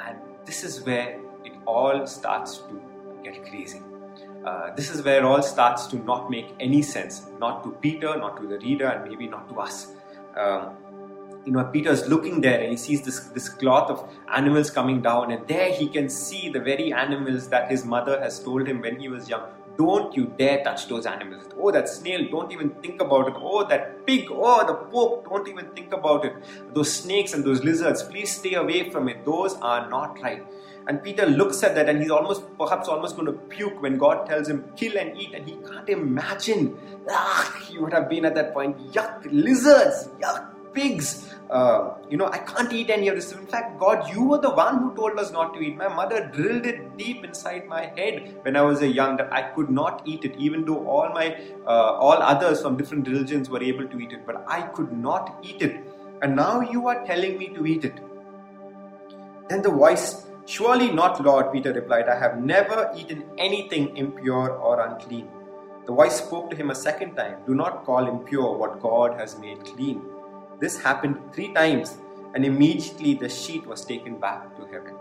And 0.04 0.18
this 0.44 0.64
is 0.64 0.84
where 0.84 1.20
it 1.44 1.52
all 1.66 2.06
starts 2.06 2.58
to 2.58 2.82
get 3.22 3.46
crazy. 3.46 3.80
Uh, 4.44 4.74
this 4.74 4.90
is 4.90 5.02
where 5.04 5.24
all 5.24 5.40
starts 5.40 5.86
to 5.86 5.96
not 5.96 6.28
make 6.28 6.52
any 6.58 6.82
sense, 6.82 7.26
not 7.38 7.62
to 7.62 7.70
Peter, 7.80 8.16
not 8.16 8.36
to 8.40 8.48
the 8.48 8.58
reader, 8.58 8.88
and 8.88 9.08
maybe 9.08 9.28
not 9.28 9.48
to 9.48 9.60
us. 9.60 9.92
Um, 10.36 10.76
you 11.44 11.52
know, 11.52 11.64
Peter's 11.64 12.08
looking 12.08 12.40
there 12.40 12.60
and 12.60 12.70
he 12.70 12.76
sees 12.76 13.02
this, 13.02 13.20
this 13.20 13.48
cloth 13.48 13.90
of 13.90 14.08
animals 14.32 14.70
coming 14.70 15.02
down, 15.02 15.32
and 15.32 15.46
there 15.48 15.72
he 15.72 15.88
can 15.88 16.08
see 16.08 16.48
the 16.48 16.60
very 16.60 16.92
animals 16.92 17.48
that 17.48 17.70
his 17.70 17.84
mother 17.84 18.20
has 18.20 18.38
told 18.38 18.66
him 18.66 18.80
when 18.80 18.98
he 18.98 19.08
was 19.08 19.28
young. 19.28 19.42
Don't 19.78 20.14
you 20.14 20.32
dare 20.38 20.62
touch 20.62 20.86
those 20.88 21.06
animals. 21.06 21.48
Oh, 21.58 21.70
that 21.70 21.88
snail, 21.88 22.28
don't 22.30 22.52
even 22.52 22.70
think 22.82 23.00
about 23.00 23.28
it. 23.28 23.34
Oh, 23.36 23.66
that 23.68 24.06
pig, 24.06 24.28
oh, 24.30 24.66
the 24.66 24.74
pope, 24.74 25.24
don't 25.28 25.48
even 25.48 25.66
think 25.70 25.94
about 25.94 26.26
it. 26.26 26.34
Those 26.74 26.92
snakes 26.92 27.32
and 27.32 27.42
those 27.42 27.64
lizards, 27.64 28.02
please 28.02 28.36
stay 28.36 28.54
away 28.54 28.90
from 28.90 29.08
it. 29.08 29.24
Those 29.24 29.54
are 29.54 29.88
not 29.88 30.20
right. 30.20 30.44
And 30.88 31.02
Peter 31.02 31.24
looks 31.26 31.62
at 31.62 31.74
that 31.76 31.88
and 31.88 32.02
he's 32.02 32.10
almost, 32.10 32.42
perhaps 32.58 32.88
almost 32.88 33.16
going 33.16 33.26
to 33.26 33.32
puke 33.32 33.80
when 33.80 33.96
God 33.96 34.26
tells 34.26 34.48
him, 34.48 34.64
kill 34.76 34.98
and 34.98 35.16
eat. 35.16 35.32
And 35.32 35.48
he 35.48 35.56
can't 35.56 35.88
imagine. 35.88 36.76
Ah, 37.08 37.62
he 37.66 37.78
would 37.78 37.92
have 37.92 38.10
been 38.10 38.24
at 38.24 38.34
that 38.34 38.52
point, 38.52 38.76
yuck, 38.92 39.24
lizards, 39.30 40.08
yuck, 40.20 40.51
pigs. 40.72 41.34
Uh, 41.50 41.94
you 42.08 42.16
know, 42.16 42.26
I 42.26 42.38
can't 42.38 42.72
eat 42.72 42.88
any 42.88 43.08
of 43.08 43.14
this. 43.14 43.32
In 43.32 43.46
fact, 43.46 43.78
God, 43.78 44.10
you 44.12 44.24
were 44.24 44.38
the 44.38 44.50
one 44.50 44.78
who 44.78 44.94
told 44.94 45.18
us 45.18 45.30
not 45.30 45.52
to 45.54 45.60
eat. 45.60 45.76
My 45.76 45.88
mother 45.88 46.30
drilled 46.32 46.64
it 46.64 46.96
deep 46.96 47.24
inside 47.24 47.66
my 47.66 47.92
head 47.96 48.38
when 48.42 48.56
I 48.56 48.62
was 48.62 48.80
a 48.80 48.86
young 48.86 49.16
that 49.18 49.32
I 49.32 49.42
could 49.42 49.68
not 49.68 50.02
eat 50.06 50.24
it, 50.24 50.34
even 50.38 50.64
though 50.64 50.86
all 50.86 51.10
my 51.10 51.36
uh, 51.66 51.92
all 52.06 52.22
others 52.22 52.62
from 52.62 52.76
different 52.76 53.06
religions 53.06 53.50
were 53.50 53.62
able 53.62 53.86
to 53.86 54.00
eat 54.00 54.12
it, 54.12 54.26
but 54.26 54.44
I 54.46 54.62
could 54.62 54.92
not 54.92 55.38
eat 55.42 55.60
it. 55.60 55.84
And 56.22 56.36
now 56.36 56.60
you 56.60 56.88
are 56.88 57.04
telling 57.04 57.36
me 57.36 57.48
to 57.48 57.66
eat 57.66 57.84
it. 57.84 58.00
Then 59.48 59.60
the 59.62 59.70
voice 59.70 60.26
Surely 60.44 60.90
not, 60.90 61.22
Lord, 61.24 61.52
Peter 61.52 61.72
replied, 61.72 62.08
I 62.08 62.18
have 62.18 62.42
never 62.42 62.90
eaten 62.96 63.24
anything 63.38 63.96
impure 63.96 64.50
or 64.50 64.80
unclean. 64.80 65.28
The 65.86 65.92
voice 65.92 66.18
spoke 66.18 66.50
to 66.50 66.56
him 66.56 66.70
a 66.70 66.74
second 66.74 67.14
time 67.14 67.38
Do 67.46 67.54
not 67.54 67.84
call 67.84 68.08
impure 68.08 68.56
what 68.56 68.80
God 68.80 69.18
has 69.18 69.38
made 69.38 69.64
clean. 69.64 70.02
This 70.62 70.80
happened 70.80 71.18
three 71.34 71.52
times, 71.52 71.98
and 72.34 72.44
immediately 72.44 73.14
the 73.14 73.28
sheet 73.28 73.66
was 73.66 73.84
taken 73.84 74.18
back 74.18 74.56
to 74.56 74.64
heaven. 74.72 74.94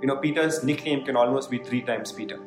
You 0.00 0.08
know, 0.08 0.16
Peter's 0.16 0.62
nickname 0.62 1.04
can 1.04 1.16
almost 1.16 1.50
be 1.50 1.58
three 1.58 1.82
times 1.82 2.12
Peter. 2.12 2.38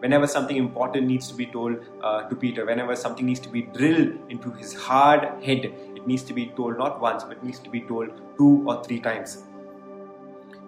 Whenever 0.00 0.26
something 0.26 0.56
important 0.56 1.06
needs 1.06 1.28
to 1.28 1.34
be 1.34 1.46
told 1.46 1.78
uh, 2.02 2.28
to 2.28 2.36
Peter, 2.36 2.66
whenever 2.66 2.96
something 2.96 3.24
needs 3.24 3.40
to 3.40 3.48
be 3.48 3.62
drilled 3.62 4.18
into 4.28 4.50
his 4.62 4.74
hard 4.74 5.28
head, 5.42 5.64
it 6.00 6.06
needs 6.06 6.24
to 6.24 6.34
be 6.34 6.48
told 6.56 6.76
not 6.76 7.00
once, 7.00 7.24
but 7.24 7.42
needs 7.42 7.60
to 7.60 7.70
be 7.70 7.80
told 7.92 8.10
two 8.36 8.64
or 8.66 8.82
three 8.84 9.00
times 9.00 9.44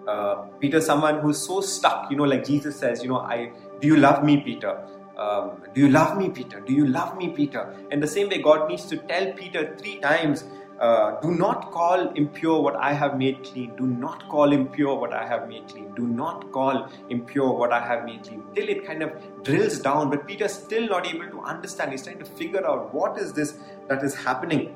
uh, 0.09 0.35
Peter, 0.59 0.81
someone 0.81 1.19
who's 1.19 1.39
so 1.39 1.61
stuck, 1.61 2.09
you 2.11 2.17
know, 2.17 2.23
like 2.23 2.45
Jesus 2.45 2.77
says, 2.77 3.03
you 3.03 3.09
know, 3.09 3.19
I 3.19 3.51
do 3.79 3.87
you 3.87 3.97
love 3.97 4.23
me, 4.23 4.37
Peter? 4.37 4.81
Um, 5.17 5.61
do 5.73 5.81
you 5.81 5.89
love 5.89 6.17
me, 6.17 6.29
Peter? 6.29 6.59
Do 6.61 6.73
you 6.73 6.87
love 6.87 7.17
me, 7.17 7.29
Peter? 7.29 7.75
In 7.91 7.99
the 7.99 8.07
same 8.07 8.29
way, 8.29 8.41
God 8.41 8.69
needs 8.69 8.85
to 8.85 8.97
tell 8.97 9.31
Peter 9.33 9.75
three 9.77 9.99
times, 9.99 10.45
uh, 10.79 11.19
do 11.19 11.31
not 11.31 11.71
call 11.71 12.09
impure 12.13 12.61
what 12.61 12.75
I 12.77 12.93
have 12.93 13.17
made 13.17 13.43
clean. 13.43 13.75
Do 13.75 13.85
not 13.85 14.27
call 14.29 14.53
impure 14.53 14.95
what 14.95 15.13
I 15.13 15.27
have 15.27 15.49
made 15.49 15.67
clean. 15.67 15.93
Do 15.93 16.07
not 16.07 16.51
call 16.53 16.87
impure 17.09 17.51
what 17.51 17.73
I 17.73 17.85
have 17.85 18.05
made 18.05 18.23
clean. 18.23 18.43
Till 18.55 18.69
it 18.69 18.85
kind 18.85 19.03
of 19.03 19.11
drills 19.43 19.79
down, 19.79 20.09
but 20.09 20.25
Peter's 20.25 20.53
still 20.53 20.87
not 20.87 21.05
able 21.05 21.29
to 21.29 21.41
understand. 21.41 21.91
He's 21.91 22.03
trying 22.03 22.19
to 22.19 22.25
figure 22.25 22.65
out 22.65 22.93
what 22.93 23.17
is 23.17 23.33
this 23.33 23.57
that 23.89 24.03
is 24.03 24.15
happening. 24.15 24.75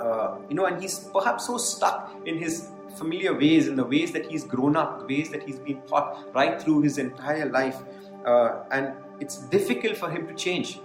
Uh, 0.00 0.38
you 0.48 0.54
know, 0.54 0.64
and 0.64 0.80
he's 0.80 0.98
perhaps 1.12 1.46
so 1.46 1.58
stuck 1.58 2.16
in 2.24 2.38
his 2.38 2.68
familiar 2.96 3.34
ways, 3.34 3.68
in 3.68 3.76
the 3.76 3.84
ways 3.84 4.12
that 4.12 4.24
he's 4.24 4.44
grown 4.44 4.74
up, 4.74 5.00
the 5.00 5.14
ways 5.14 5.30
that 5.30 5.42
he's 5.42 5.58
been 5.58 5.82
taught 5.82 6.34
right 6.34 6.60
through 6.62 6.80
his 6.80 6.96
entire 6.96 7.50
life. 7.50 7.76
Uh, 8.24 8.62
and 8.70 8.94
it's 9.20 9.36
difficult 9.36 9.98
for 9.98 10.10
him 10.10 10.26
to 10.26 10.34
change. 10.34 10.80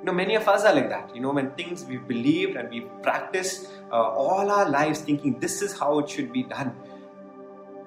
You 0.00 0.06
know, 0.06 0.12
many 0.12 0.34
of 0.34 0.48
us 0.48 0.64
are 0.64 0.74
like 0.74 0.88
that. 0.88 1.14
You 1.14 1.20
know, 1.20 1.30
when 1.30 1.50
things 1.50 1.84
we've 1.84 2.08
believed 2.08 2.56
and 2.56 2.70
we've 2.70 2.88
practiced 3.02 3.68
uh, 3.92 3.96
all 3.96 4.50
our 4.50 4.66
lives 4.66 5.00
thinking 5.00 5.38
this 5.38 5.60
is 5.60 5.78
how 5.78 5.98
it 5.98 6.08
should 6.08 6.32
be 6.32 6.42
done. 6.42 6.74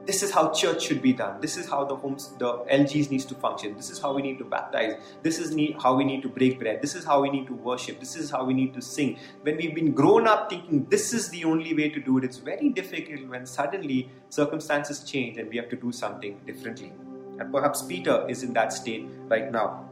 This 0.06 0.22
is 0.22 0.30
how 0.30 0.52
church 0.52 0.84
should 0.84 1.02
be 1.02 1.12
done. 1.12 1.42
This 1.42 1.58
is 1.58 1.68
how 1.68 1.86
the 1.86 1.96
homes 1.96 2.36
the 2.38 2.58
lgs 2.70 3.10
needs 3.10 3.26
to 3.26 3.34
function. 3.34 3.76
This 3.76 3.90
is 3.90 3.98
how 4.00 4.14
we 4.14 4.22
need 4.22 4.38
to 4.38 4.44
baptize. 4.44 4.94
This 5.24 5.40
is 5.40 5.56
need, 5.56 5.78
how 5.82 5.96
we 5.96 6.04
need 6.04 6.22
to 6.22 6.30
break 6.30 6.60
bread. 6.60 6.84
This 6.84 6.94
is 6.94 7.04
how 7.04 7.22
we 7.22 7.32
need 7.32 7.48
to 7.48 7.54
worship. 7.54 8.00
This 8.00 8.16
is 8.16 8.30
how 8.30 8.44
we 8.44 8.54
need 8.54 8.76
to 8.76 8.82
sing. 8.82 9.18
When 9.42 9.58
we've 9.58 9.74
been 9.74 9.94
grown 9.94 10.28
up 10.28 10.52
thinking 10.52 10.86
this 10.90 11.14
is 11.14 11.30
the 11.30 11.46
only 11.46 11.74
way 11.74 11.90
to 11.90 12.00
do 12.00 12.20
it 12.20 12.26
it's 12.26 12.38
very 12.38 12.70
difficult 12.70 13.28
when 13.28 13.48
suddenly 13.48 14.12
circumstances 14.30 15.04
change 15.04 15.38
and 15.38 15.50
we 15.50 15.58
have 15.58 15.70
to 15.70 15.78
do 15.78 15.92
something 15.92 16.40
differently. 16.46 16.94
And 17.40 17.52
perhaps 17.52 17.82
peter 17.82 18.24
is 18.30 18.44
in 18.44 18.54
that 18.54 18.72
state 18.72 19.08
right 19.30 19.52
now 19.52 19.90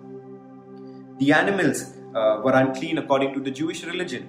the 1.22 1.32
animals 1.42 1.82
uh, 2.16 2.42
were 2.44 2.56
unclean 2.64 2.98
according 3.04 3.34
to 3.36 3.42
the 3.48 3.54
jewish 3.60 3.84
religion 3.92 4.24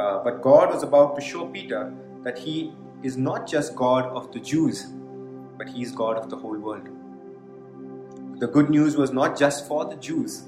uh, 0.00 0.18
but 0.26 0.42
god 0.48 0.74
was 0.74 0.82
about 0.90 1.14
to 1.18 1.22
show 1.30 1.46
peter 1.58 1.82
that 2.26 2.38
he 2.46 2.56
is 3.02 3.16
not 3.28 3.48
just 3.54 3.74
god 3.84 4.04
of 4.20 4.30
the 4.36 4.44
jews 4.52 4.86
but 5.56 5.68
He 5.68 5.82
is 5.82 5.92
God 5.92 6.16
of 6.16 6.30
the 6.30 6.36
whole 6.36 6.56
world. 6.56 6.88
The 8.40 8.48
good 8.48 8.70
news 8.70 8.96
was 8.96 9.12
not 9.12 9.38
just 9.38 9.68
for 9.68 9.84
the 9.84 9.96
Jews, 9.96 10.44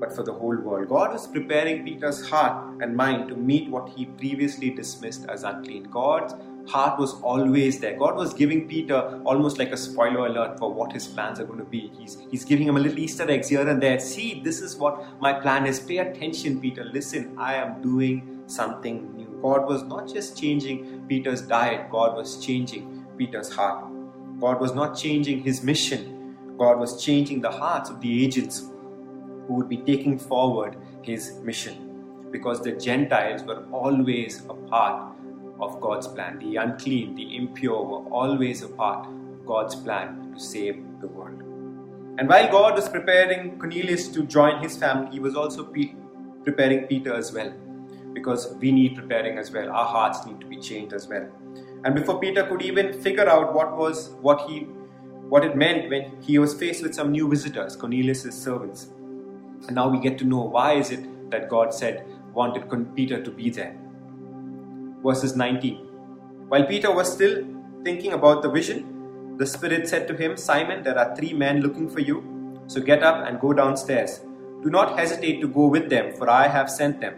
but 0.00 0.14
for 0.14 0.22
the 0.22 0.32
whole 0.32 0.56
world. 0.56 0.88
God 0.88 1.12
was 1.12 1.26
preparing 1.26 1.84
Peter's 1.84 2.28
heart 2.28 2.80
and 2.80 2.96
mind 2.96 3.28
to 3.28 3.36
meet 3.36 3.68
what 3.68 3.88
he 3.88 4.06
previously 4.06 4.70
dismissed 4.70 5.26
as 5.28 5.42
unclean. 5.42 5.84
God's 5.90 6.34
heart 6.66 6.98
was 6.98 7.14
always 7.22 7.80
there. 7.80 7.96
God 7.96 8.16
was 8.16 8.34
giving 8.34 8.68
Peter 8.68 9.20
almost 9.24 9.58
like 9.58 9.72
a 9.72 9.76
spoiler 9.76 10.26
alert 10.26 10.58
for 10.58 10.72
what 10.72 10.92
his 10.92 11.06
plans 11.06 11.40
are 11.40 11.44
going 11.44 11.58
to 11.58 11.64
be. 11.64 11.90
He's, 11.98 12.18
he's 12.30 12.44
giving 12.44 12.66
him 12.66 12.76
a 12.76 12.80
little 12.80 12.98
Easter 12.98 13.28
eggs 13.30 13.48
here 13.48 13.66
and 13.66 13.82
there. 13.82 13.98
See, 13.98 14.40
this 14.42 14.60
is 14.60 14.76
what 14.76 15.20
my 15.20 15.32
plan 15.32 15.66
is. 15.66 15.80
Pay 15.80 15.98
attention, 15.98 16.60
Peter. 16.60 16.84
Listen, 16.84 17.34
I 17.38 17.54
am 17.54 17.80
doing 17.80 18.42
something 18.46 19.16
new. 19.16 19.38
God 19.42 19.66
was 19.66 19.82
not 19.84 20.12
just 20.12 20.38
changing 20.38 21.06
Peter's 21.08 21.42
diet, 21.42 21.90
God 21.90 22.16
was 22.16 22.44
changing 22.44 23.06
Peter's 23.16 23.52
heart. 23.52 23.84
God 24.40 24.60
was 24.60 24.74
not 24.74 24.96
changing 24.96 25.42
his 25.42 25.62
mission, 25.62 26.36
God 26.58 26.78
was 26.78 27.02
changing 27.02 27.40
the 27.40 27.50
hearts 27.50 27.90
of 27.90 28.00
the 28.00 28.24
agents 28.24 28.60
who 28.60 29.54
would 29.54 29.68
be 29.68 29.78
taking 29.78 30.18
forward 30.18 30.76
his 31.02 31.34
mission. 31.40 32.28
Because 32.30 32.60
the 32.60 32.72
Gentiles 32.72 33.42
were 33.42 33.64
always 33.72 34.44
a 34.48 34.54
part 34.54 35.17
of 35.60 35.80
God's 35.80 36.06
plan. 36.06 36.38
The 36.38 36.56
unclean, 36.56 37.14
the 37.14 37.36
impure 37.36 37.84
were 37.84 38.10
always 38.10 38.62
a 38.62 38.68
part 38.68 39.06
of 39.06 39.46
God's 39.46 39.74
plan 39.74 40.32
to 40.34 40.40
save 40.40 40.82
the 41.00 41.08
world. 41.08 41.42
And 42.18 42.28
while 42.28 42.50
God 42.50 42.74
was 42.74 42.88
preparing 42.88 43.58
Cornelius 43.58 44.08
to 44.08 44.24
join 44.24 44.60
his 44.60 44.76
family, 44.76 45.10
he 45.12 45.20
was 45.20 45.36
also 45.36 45.64
pe- 45.64 45.94
preparing 46.44 46.86
Peter 46.86 47.14
as 47.14 47.32
well. 47.32 47.52
Because 48.12 48.54
we 48.54 48.72
need 48.72 48.96
preparing 48.96 49.38
as 49.38 49.52
well. 49.52 49.70
Our 49.70 49.84
hearts 49.84 50.26
need 50.26 50.40
to 50.40 50.46
be 50.46 50.58
changed 50.58 50.92
as 50.92 51.06
well. 51.06 51.28
And 51.84 51.94
before 51.94 52.18
Peter 52.18 52.44
could 52.44 52.62
even 52.62 53.00
figure 53.00 53.28
out 53.28 53.54
what 53.54 53.76
was 53.76 54.10
what 54.20 54.48
he 54.48 54.66
what 55.28 55.44
it 55.44 55.56
meant 55.56 55.90
when 55.90 56.20
he 56.22 56.38
was 56.38 56.54
faced 56.54 56.82
with 56.82 56.94
some 56.94 57.12
new 57.12 57.28
visitors, 57.28 57.76
Cornelius' 57.76 58.34
servants. 58.34 58.88
And 59.66 59.74
now 59.74 59.88
we 59.88 60.00
get 60.00 60.18
to 60.18 60.24
know 60.24 60.40
why 60.40 60.72
is 60.72 60.90
it 60.90 61.30
that 61.30 61.48
God 61.48 61.72
said 61.72 62.04
wanted 62.32 62.94
Peter 62.96 63.22
to 63.22 63.30
be 63.30 63.50
there. 63.50 63.76
Verses 65.04 65.36
19. 65.36 65.76
While 66.48 66.64
Peter 66.64 66.92
was 66.92 67.12
still 67.12 67.44
thinking 67.84 68.12
about 68.12 68.42
the 68.42 68.50
vision, 68.50 69.36
the 69.38 69.46
Spirit 69.46 69.88
said 69.88 70.08
to 70.08 70.16
him, 70.16 70.36
Simon, 70.36 70.82
there 70.82 70.98
are 70.98 71.14
three 71.14 71.32
men 71.32 71.60
looking 71.60 71.88
for 71.88 72.00
you. 72.00 72.62
So 72.66 72.80
get 72.80 73.02
up 73.02 73.26
and 73.26 73.40
go 73.40 73.52
downstairs. 73.52 74.20
Do 74.62 74.70
not 74.70 74.98
hesitate 74.98 75.40
to 75.40 75.48
go 75.48 75.66
with 75.66 75.88
them, 75.88 76.14
for 76.16 76.28
I 76.28 76.48
have 76.48 76.68
sent 76.68 77.00
them. 77.00 77.14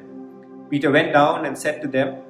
Peter 0.68 0.90
went 0.90 1.12
down 1.12 1.46
and 1.46 1.56
said 1.56 1.80
to 1.82 1.88
them, 1.88 2.22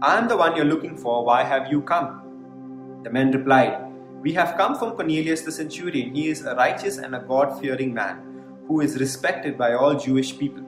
I 0.00 0.16
am 0.16 0.28
the 0.28 0.36
one 0.36 0.54
you're 0.54 0.64
looking 0.64 0.96
for. 0.96 1.24
Why 1.24 1.42
have 1.42 1.70
you 1.70 1.82
come? 1.82 3.00
The 3.02 3.10
men 3.10 3.32
replied, 3.32 3.88
we 4.20 4.32
have 4.32 4.56
come 4.56 4.76
from 4.76 4.92
Cornelius 4.92 5.42
the 5.42 5.52
centurion. 5.52 6.12
He 6.12 6.28
is 6.28 6.44
a 6.44 6.54
righteous 6.56 6.98
and 6.98 7.14
a 7.14 7.20
God 7.20 7.60
fearing 7.60 7.94
man 7.94 8.20
who 8.66 8.80
is 8.80 8.98
respected 8.98 9.56
by 9.56 9.74
all 9.74 9.94
Jewish 9.94 10.36
people. 10.36 10.64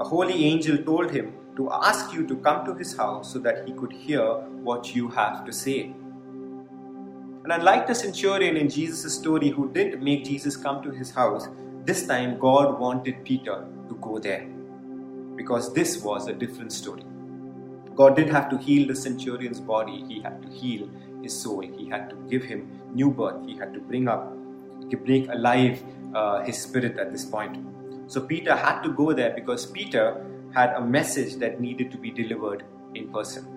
A 0.00 0.04
holy 0.04 0.44
angel 0.44 0.78
told 0.78 1.12
him 1.12 1.32
to 1.56 1.70
ask 1.72 2.12
you 2.12 2.26
to 2.26 2.36
come 2.36 2.64
to 2.66 2.74
his 2.74 2.96
house 2.96 3.32
so 3.32 3.38
that 3.38 3.66
he 3.66 3.72
could 3.72 3.92
hear 3.92 4.24
what 4.68 4.94
you 4.94 5.08
have 5.08 5.44
to 5.44 5.52
say. 5.52 5.94
And 7.44 7.52
unlike 7.52 7.86
the 7.86 7.94
centurion 7.94 8.56
in 8.56 8.68
Jesus' 8.68 9.14
story 9.14 9.50
who 9.50 9.70
didn't 9.70 10.02
make 10.02 10.24
Jesus 10.24 10.56
come 10.56 10.82
to 10.82 10.90
his 10.90 11.10
house, 11.10 11.48
this 11.84 12.06
time 12.06 12.38
God 12.38 12.80
wanted 12.80 13.24
Peter 13.24 13.66
to 13.88 13.94
go 14.00 14.18
there 14.18 14.46
because 15.36 15.72
this 15.74 16.02
was 16.02 16.28
a 16.28 16.32
different 16.32 16.72
story. 16.72 17.04
God 17.94 18.16
did 18.16 18.28
have 18.28 18.48
to 18.50 18.58
heal 18.58 18.88
the 18.88 18.94
centurion's 18.94 19.60
body, 19.60 20.04
he 20.08 20.20
had 20.20 20.42
to 20.42 20.48
heal 20.48 20.88
his 21.24 21.34
soul. 21.40 21.62
He 21.62 21.88
had 21.88 22.08
to 22.10 22.16
give 22.30 22.44
him 22.44 22.68
new 22.94 23.10
birth. 23.10 23.44
He 23.46 23.56
had 23.56 23.74
to 23.74 23.80
bring 23.80 24.06
up, 24.06 24.32
bring 25.04 25.28
alive 25.30 25.82
uh, 26.14 26.42
his 26.44 26.62
spirit 26.62 26.98
at 26.98 27.10
this 27.10 27.24
point. 27.24 27.58
So 28.06 28.20
Peter 28.20 28.54
had 28.54 28.82
to 28.82 28.92
go 28.92 29.12
there 29.12 29.32
because 29.34 29.66
Peter 29.66 30.24
had 30.54 30.70
a 30.74 30.80
message 30.80 31.34
that 31.36 31.60
needed 31.60 31.90
to 31.90 31.98
be 31.98 32.10
delivered 32.10 32.64
in 32.94 33.12
person 33.12 33.54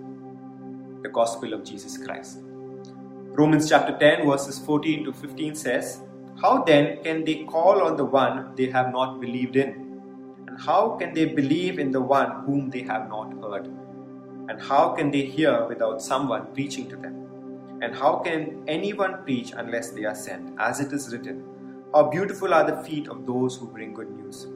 the 1.03 1.09
gospel 1.09 1.53
of 1.53 1.63
Jesus 1.63 1.97
Christ. 1.97 2.39
Romans 3.39 3.69
chapter 3.69 3.95
10, 3.97 4.25
verses 4.25 4.57
14 4.59 5.05
to 5.05 5.13
15 5.13 5.55
says, 5.55 6.01
How 6.41 6.63
then 6.63 7.03
can 7.03 7.23
they 7.23 7.43
call 7.43 7.83
on 7.83 7.95
the 7.97 8.05
one 8.05 8.55
they 8.55 8.65
have 8.71 8.91
not 8.91 9.21
believed 9.21 9.55
in? 9.55 9.69
And 10.47 10.59
how 10.59 10.97
can 10.97 11.13
they 11.13 11.25
believe 11.25 11.77
in 11.77 11.91
the 11.91 12.01
one 12.01 12.43
whom 12.45 12.71
they 12.71 12.81
have 12.81 13.07
not 13.09 13.31
heard? 13.43 13.67
And 14.49 14.59
how 14.59 14.89
can 14.89 15.11
they 15.11 15.21
hear 15.21 15.67
without 15.67 16.01
someone 16.01 16.47
preaching 16.53 16.89
to 16.89 16.95
them? 16.95 17.79
And 17.81 17.95
how 17.95 18.15
can 18.17 18.63
anyone 18.67 19.23
preach 19.23 19.51
unless 19.55 19.91
they 19.91 20.05
are 20.05 20.15
sent? 20.15 20.55
As 20.59 20.79
it 20.79 20.91
is 20.91 21.13
written, 21.13 21.43
How 21.93 22.09
beautiful 22.09 22.55
are 22.55 22.69
the 22.69 22.83
feet 22.83 23.07
of 23.07 23.27
those 23.27 23.55
who 23.55 23.67
bring 23.67 23.93
good 23.93 24.09
news. 24.09 24.47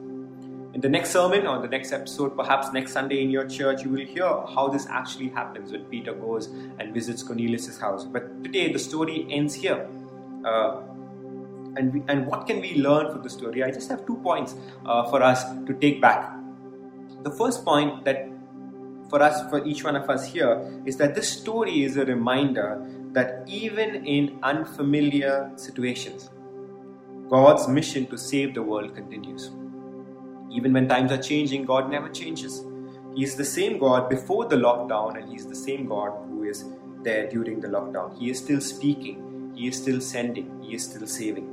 In 0.74 0.80
the 0.80 0.88
next 0.88 1.10
sermon 1.10 1.46
or 1.46 1.60
the 1.60 1.68
next 1.68 1.92
episode, 1.92 2.34
perhaps 2.34 2.72
next 2.72 2.92
Sunday 2.92 3.22
in 3.22 3.30
your 3.30 3.46
church, 3.46 3.82
you 3.82 3.90
will 3.90 4.06
hear 4.06 4.26
how 4.54 4.68
this 4.68 4.86
actually 4.86 5.28
happens 5.28 5.70
when 5.70 5.84
Peter 5.84 6.14
goes 6.14 6.46
and 6.78 6.94
visits 6.94 7.22
Cornelius' 7.22 7.78
house. 7.78 8.04
But 8.04 8.42
today, 8.42 8.72
the 8.72 8.78
story 8.78 9.26
ends 9.28 9.52
here. 9.52 9.86
Uh, 10.42 10.80
and, 11.76 11.92
we, 11.92 12.02
and 12.08 12.26
what 12.26 12.46
can 12.46 12.60
we 12.60 12.76
learn 12.76 13.12
from 13.12 13.22
the 13.22 13.28
story? 13.28 13.62
I 13.62 13.70
just 13.70 13.90
have 13.90 14.06
two 14.06 14.16
points 14.22 14.54
uh, 14.86 15.04
for 15.10 15.22
us 15.22 15.44
to 15.44 15.74
take 15.74 16.00
back. 16.00 16.34
The 17.22 17.30
first 17.30 17.66
point 17.66 18.06
that 18.06 18.28
for 19.10 19.22
us, 19.22 19.42
for 19.50 19.62
each 19.66 19.84
one 19.84 19.94
of 19.94 20.08
us 20.08 20.26
here, 20.26 20.82
is 20.86 20.96
that 20.96 21.14
this 21.14 21.28
story 21.28 21.84
is 21.84 21.98
a 21.98 22.06
reminder 22.06 22.82
that 23.12 23.44
even 23.46 24.06
in 24.06 24.38
unfamiliar 24.42 25.52
situations, 25.56 26.30
God's 27.28 27.68
mission 27.68 28.06
to 28.06 28.16
save 28.16 28.54
the 28.54 28.62
world 28.62 28.94
continues. 28.94 29.50
Even 30.52 30.72
when 30.72 30.88
times 30.88 31.12
are 31.12 31.22
changing, 31.22 31.64
God 31.64 31.90
never 31.90 32.08
changes. 32.08 32.64
He 33.14 33.24
is 33.24 33.36
the 33.36 33.44
same 33.44 33.78
God 33.78 34.08
before 34.08 34.46
the 34.46 34.56
lockdown, 34.56 35.18
and 35.18 35.28
He 35.28 35.36
is 35.36 35.46
the 35.46 35.54
same 35.54 35.86
God 35.86 36.12
who 36.28 36.44
is 36.44 36.64
there 37.02 37.28
during 37.28 37.60
the 37.60 37.68
lockdown. 37.68 38.18
He 38.18 38.30
is 38.30 38.38
still 38.38 38.60
speaking, 38.60 39.52
He 39.56 39.68
is 39.68 39.76
still 39.76 40.00
sending, 40.00 40.62
He 40.62 40.74
is 40.74 40.84
still 40.84 41.06
saving. 41.06 41.48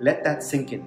Let 0.00 0.24
that 0.24 0.42
sink 0.42 0.72
in. 0.72 0.84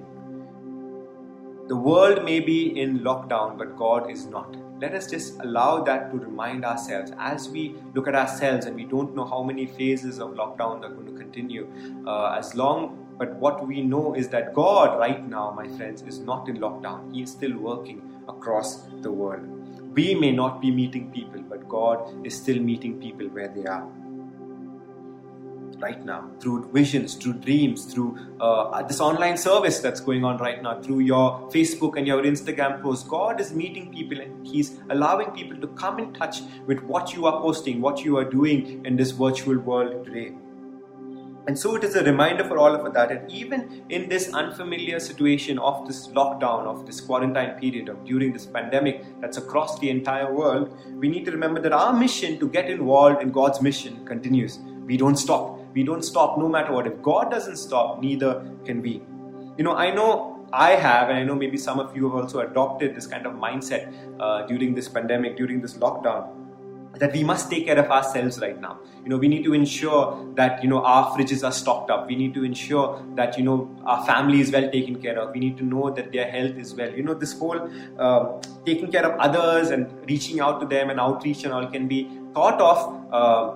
The 1.68 1.76
world 1.76 2.24
may 2.24 2.40
be 2.40 2.80
in 2.80 3.00
lockdown, 3.00 3.58
but 3.58 3.76
God 3.76 4.10
is 4.10 4.26
not. 4.26 4.56
Let 4.80 4.94
us 4.94 5.08
just 5.10 5.40
allow 5.40 5.82
that 5.84 6.12
to 6.12 6.18
remind 6.18 6.64
ourselves 6.64 7.10
as 7.18 7.48
we 7.48 7.74
look 7.94 8.06
at 8.06 8.14
ourselves 8.14 8.66
and 8.66 8.76
we 8.76 8.84
don't 8.84 9.14
know 9.14 9.24
how 9.24 9.42
many 9.42 9.66
phases 9.66 10.20
of 10.20 10.30
lockdown 10.30 10.84
are 10.84 10.90
going 10.90 11.06
to 11.06 11.18
continue. 11.18 11.68
Uh, 12.06 12.36
as 12.38 12.54
long, 12.54 13.06
but 13.18 13.34
what 13.34 13.66
we 13.66 13.82
know 13.82 14.14
is 14.14 14.28
that 14.28 14.54
God, 14.54 14.96
right 14.96 15.28
now, 15.28 15.50
my 15.50 15.66
friends, 15.76 16.02
is 16.02 16.20
not 16.20 16.48
in 16.48 16.58
lockdown. 16.58 17.12
He 17.12 17.22
is 17.22 17.30
still 17.32 17.56
working 17.58 18.02
across 18.28 18.82
the 19.02 19.10
world. 19.10 19.42
We 19.96 20.14
may 20.14 20.30
not 20.30 20.60
be 20.60 20.70
meeting 20.70 21.10
people, 21.10 21.42
but 21.42 21.68
God 21.68 22.24
is 22.24 22.36
still 22.36 22.60
meeting 22.60 23.00
people 23.00 23.26
where 23.28 23.48
they 23.48 23.64
are 23.64 23.88
right 25.80 26.04
now 26.04 26.30
through 26.40 26.70
visions, 26.72 27.14
through 27.14 27.34
dreams, 27.34 27.84
through 27.92 28.18
uh, 28.40 28.82
this 28.82 29.00
online 29.00 29.36
service 29.36 29.78
that's 29.80 30.00
going 30.00 30.24
on 30.24 30.38
right 30.38 30.62
now, 30.62 30.80
through 30.80 31.00
your 31.00 31.48
Facebook 31.50 31.96
and 31.96 32.06
your 32.06 32.22
Instagram 32.22 32.82
posts. 32.82 33.08
God 33.08 33.40
is 33.40 33.52
meeting 33.52 33.92
people 33.92 34.20
and 34.20 34.46
He's 34.46 34.78
allowing 34.90 35.30
people 35.30 35.60
to 35.60 35.68
come 35.68 35.98
in 35.98 36.12
touch 36.12 36.40
with 36.66 36.82
what 36.82 37.14
you 37.14 37.26
are 37.26 37.40
posting, 37.40 37.80
what 37.80 38.04
you 38.04 38.16
are 38.18 38.24
doing 38.24 38.84
in 38.84 38.96
this 38.96 39.10
virtual 39.12 39.58
world 39.58 40.04
today. 40.04 40.34
And 41.48 41.58
so 41.58 41.76
it 41.76 41.82
is 41.82 41.96
a 41.96 42.04
reminder 42.04 42.44
for 42.44 42.58
all 42.58 42.74
of 42.74 42.84
us 42.84 42.92
that 42.92 43.24
even 43.30 43.82
in 43.88 44.10
this 44.10 44.34
unfamiliar 44.34 45.00
situation 45.00 45.58
of 45.58 45.86
this 45.86 46.08
lockdown, 46.08 46.66
of 46.66 46.84
this 46.84 47.00
quarantine 47.00 47.52
period, 47.58 47.88
of 47.88 48.04
during 48.04 48.34
this 48.34 48.44
pandemic 48.44 49.02
that's 49.22 49.38
across 49.38 49.78
the 49.78 49.88
entire 49.88 50.30
world, 50.30 50.76
we 51.00 51.08
need 51.08 51.24
to 51.24 51.30
remember 51.30 51.58
that 51.62 51.72
our 51.72 51.94
mission 51.94 52.38
to 52.38 52.48
get 52.50 52.68
involved 52.68 53.22
in 53.22 53.30
God's 53.30 53.62
mission 53.62 54.04
continues. 54.04 54.58
We 54.84 54.98
don't 54.98 55.16
stop 55.16 55.58
we 55.78 55.84
don't 55.84 56.02
stop 56.02 56.38
no 56.38 56.48
matter 56.48 56.72
what. 56.72 56.86
If 56.86 57.00
God 57.02 57.30
doesn't 57.30 57.56
stop, 57.56 58.00
neither 58.00 58.32
can 58.64 58.82
we. 58.82 58.94
You 59.56 59.64
know, 59.64 59.76
I 59.76 59.90
know 59.94 60.10
I 60.52 60.70
have, 60.70 61.08
and 61.10 61.18
I 61.18 61.22
know 61.22 61.34
maybe 61.34 61.58
some 61.58 61.78
of 61.78 61.94
you 61.96 62.08
have 62.08 62.16
also 62.22 62.40
adopted 62.40 62.96
this 62.96 63.06
kind 63.06 63.26
of 63.26 63.34
mindset 63.34 63.94
uh, 64.18 64.46
during 64.46 64.74
this 64.74 64.88
pandemic, 64.88 65.36
during 65.36 65.60
this 65.60 65.74
lockdown. 65.74 66.34
That 67.02 67.12
we 67.12 67.22
must 67.22 67.50
take 67.50 67.66
care 67.66 67.78
of 67.78 67.90
ourselves 67.96 68.40
right 68.40 68.60
now. 68.60 68.80
You 69.04 69.10
know, 69.10 69.18
we 69.18 69.28
need 69.28 69.44
to 69.44 69.52
ensure 69.54 70.04
that 70.34 70.64
you 70.64 70.70
know 70.70 70.80
our 70.92 71.02
fridges 71.16 71.44
are 71.48 71.52
stocked 71.52 71.92
up. 71.96 72.08
We 72.08 72.16
need 72.22 72.34
to 72.38 72.44
ensure 72.48 73.04
that 73.20 73.38
you 73.38 73.44
know 73.44 73.58
our 73.84 74.04
family 74.06 74.40
is 74.46 74.50
well 74.56 74.68
taken 74.72 74.98
care 75.04 75.16
of. 75.18 75.30
We 75.36 75.44
need 75.44 75.58
to 75.58 75.68
know 75.74 75.90
that 76.00 76.10
their 76.16 76.28
health 76.32 76.58
is 76.64 76.74
well. 76.80 76.98
You 77.02 77.04
know, 77.10 77.14
this 77.14 77.38
whole 77.38 77.70
uh, 78.06 78.40
taking 78.66 78.90
care 78.96 79.06
of 79.12 79.20
others 79.28 79.70
and 79.70 79.86
reaching 80.08 80.40
out 80.48 80.60
to 80.62 80.66
them 80.74 80.90
and 80.90 81.06
outreach 81.06 81.44
and 81.44 81.52
all 81.52 81.70
can 81.78 81.86
be 81.94 82.02
thought 82.34 82.68
of 82.72 83.14
uh, 83.20 83.46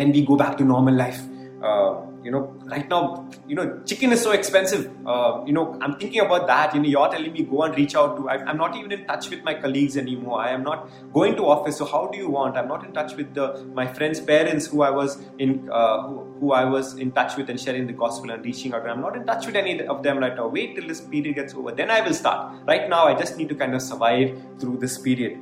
when 0.00 0.12
we 0.12 0.24
go 0.32 0.36
back 0.46 0.56
to 0.64 0.64
normal 0.74 0.94
life. 1.04 1.22
Uh, 1.64 2.04
you 2.22 2.30
know, 2.30 2.42
right 2.64 2.88
now, 2.88 3.28
you 3.46 3.54
know, 3.54 3.80
chicken 3.86 4.12
is 4.12 4.20
so 4.20 4.32
expensive. 4.32 4.90
Uh, 5.06 5.42
you 5.46 5.52
know, 5.52 5.78
I'm 5.80 5.94
thinking 5.96 6.20
about 6.20 6.46
that. 6.46 6.74
You 6.74 6.80
know, 6.82 6.88
you're 6.88 7.08
telling 7.08 7.32
me 7.32 7.42
go 7.42 7.62
and 7.62 7.76
reach 7.76 7.94
out 7.94 8.16
to. 8.18 8.28
I'm 8.28 8.58
not 8.58 8.76
even 8.76 8.92
in 8.92 9.06
touch 9.06 9.30
with 9.30 9.42
my 9.44 9.54
colleagues 9.54 9.96
anymore. 9.96 10.40
I 10.40 10.50
am 10.50 10.62
not 10.62 10.90
going 11.14 11.36
to 11.36 11.46
office. 11.46 11.78
So 11.78 11.86
how 11.86 12.08
do 12.08 12.18
you 12.18 12.28
want? 12.28 12.58
I'm 12.58 12.68
not 12.68 12.84
in 12.84 12.92
touch 12.92 13.14
with 13.14 13.32
the 13.34 13.46
my 13.80 13.86
friends' 13.86 14.20
parents 14.20 14.66
who 14.66 14.82
I 14.82 14.90
was 14.90 15.16
in, 15.38 15.70
uh, 15.72 16.02
who, 16.02 16.18
who, 16.40 16.52
I 16.52 16.64
was 16.64 16.94
in 16.98 17.12
touch 17.12 17.36
with 17.38 17.48
and 17.48 17.58
sharing 17.58 17.86
the 17.86 17.94
gospel 17.94 18.30
and 18.30 18.44
reaching 18.44 18.74
out. 18.74 18.86
I'm 18.86 19.00
not 19.00 19.16
in 19.16 19.24
touch 19.24 19.46
with 19.46 19.56
any 19.56 19.80
of 19.86 20.02
them 20.02 20.18
right 20.18 20.36
now. 20.36 20.48
Wait 20.48 20.76
till 20.76 20.86
this 20.86 21.00
period 21.00 21.34
gets 21.36 21.54
over, 21.54 21.72
then 21.72 21.90
I 21.90 22.02
will 22.02 22.14
start. 22.14 22.54
Right 22.66 22.88
now, 22.90 23.04
I 23.04 23.14
just 23.14 23.38
need 23.38 23.48
to 23.48 23.54
kind 23.54 23.74
of 23.74 23.80
survive 23.80 24.38
through 24.58 24.78
this 24.78 24.98
period. 24.98 25.40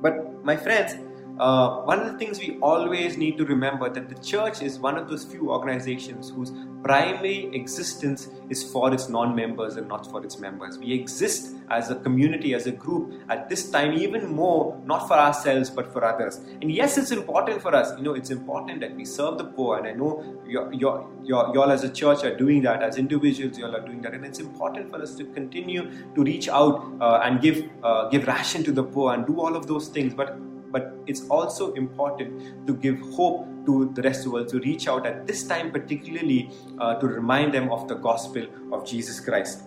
But 0.00 0.44
my 0.44 0.56
friends, 0.56 0.94
uh, 1.40 1.80
one 1.84 1.98
of 1.98 2.12
the 2.12 2.18
things 2.18 2.38
we 2.38 2.58
always 2.60 3.16
need 3.16 3.38
to 3.38 3.46
remember 3.46 3.88
that 3.88 4.10
the 4.10 4.14
church 4.16 4.60
is 4.60 4.78
one 4.78 4.98
of 4.98 5.08
those 5.08 5.24
few 5.24 5.50
organizations 5.50 6.28
whose 6.28 6.52
primary 6.82 7.48
existence 7.54 8.28
is 8.50 8.62
for 8.72 8.92
its 8.92 9.08
non-members 9.08 9.76
and 9.76 9.88
not 9.88 10.06
for 10.10 10.22
its 10.22 10.38
members. 10.38 10.76
We 10.76 10.92
exist 10.92 11.54
as 11.70 11.90
a 11.90 11.94
community, 11.94 12.52
as 12.52 12.66
a 12.66 12.72
group 12.72 13.22
at 13.30 13.48
this 13.48 13.70
time 13.70 13.94
even 13.94 14.28
more, 14.30 14.78
not 14.84 15.08
for 15.08 15.14
ourselves 15.14 15.70
but 15.70 15.90
for 15.90 16.04
others. 16.04 16.36
And 16.60 16.70
yes, 16.70 16.98
it's 16.98 17.10
important 17.10 17.62
for 17.62 17.74
us. 17.74 17.96
You 17.96 18.04
know, 18.04 18.12
it's 18.12 18.30
important 18.30 18.80
that 18.80 18.94
we 18.94 19.06
serve 19.06 19.38
the 19.38 19.44
poor, 19.44 19.78
and 19.78 19.86
I 19.86 19.92
know 19.92 20.22
you're, 20.46 20.70
you're, 20.74 21.08
you're, 21.22 21.54
y'all 21.54 21.70
as 21.70 21.84
a 21.84 21.90
church 21.90 22.22
are 22.22 22.36
doing 22.36 22.60
that. 22.62 22.82
As 22.82 22.98
individuals, 22.98 23.56
y'all 23.56 23.74
are 23.74 23.86
doing 23.86 24.02
that, 24.02 24.12
and 24.12 24.26
it's 24.26 24.40
important 24.40 24.90
for 24.90 25.00
us 25.00 25.14
to 25.14 25.24
continue 25.24 25.90
to 26.14 26.22
reach 26.22 26.50
out 26.50 26.84
uh, 27.00 27.22
and 27.24 27.40
give 27.40 27.66
uh, 27.82 28.08
give 28.10 28.26
ration 28.26 28.62
to 28.64 28.72
the 28.72 28.84
poor 28.84 29.14
and 29.14 29.26
do 29.26 29.40
all 29.40 29.56
of 29.56 29.66
those 29.66 29.88
things. 29.88 30.12
But 30.12 30.36
but 30.70 30.94
it's 31.06 31.26
also 31.28 31.72
important 31.74 32.66
to 32.66 32.74
give 32.74 32.98
hope 33.12 33.46
to 33.66 33.90
the 33.94 34.02
rest 34.02 34.20
of 34.20 34.24
the 34.24 34.30
world, 34.30 34.48
to 34.48 34.60
reach 34.60 34.88
out 34.88 35.06
at 35.06 35.26
this 35.26 35.46
time, 35.46 35.70
particularly 35.70 36.50
uh, 36.78 36.94
to 36.96 37.06
remind 37.06 37.54
them 37.54 37.70
of 37.70 37.88
the 37.88 37.94
gospel 37.94 38.46
of 38.72 38.86
Jesus 38.86 39.20
Christ. 39.20 39.62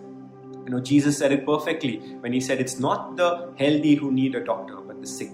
You 0.64 0.70
know, 0.70 0.80
Jesus 0.80 1.18
said 1.18 1.32
it 1.32 1.44
perfectly 1.44 1.98
when 2.20 2.32
he 2.32 2.40
said, 2.40 2.60
It's 2.60 2.78
not 2.78 3.16
the 3.16 3.52
healthy 3.58 3.94
who 3.94 4.10
need 4.10 4.34
a 4.34 4.42
doctor, 4.42 4.76
but 4.76 5.00
the 5.00 5.06
sick. 5.06 5.30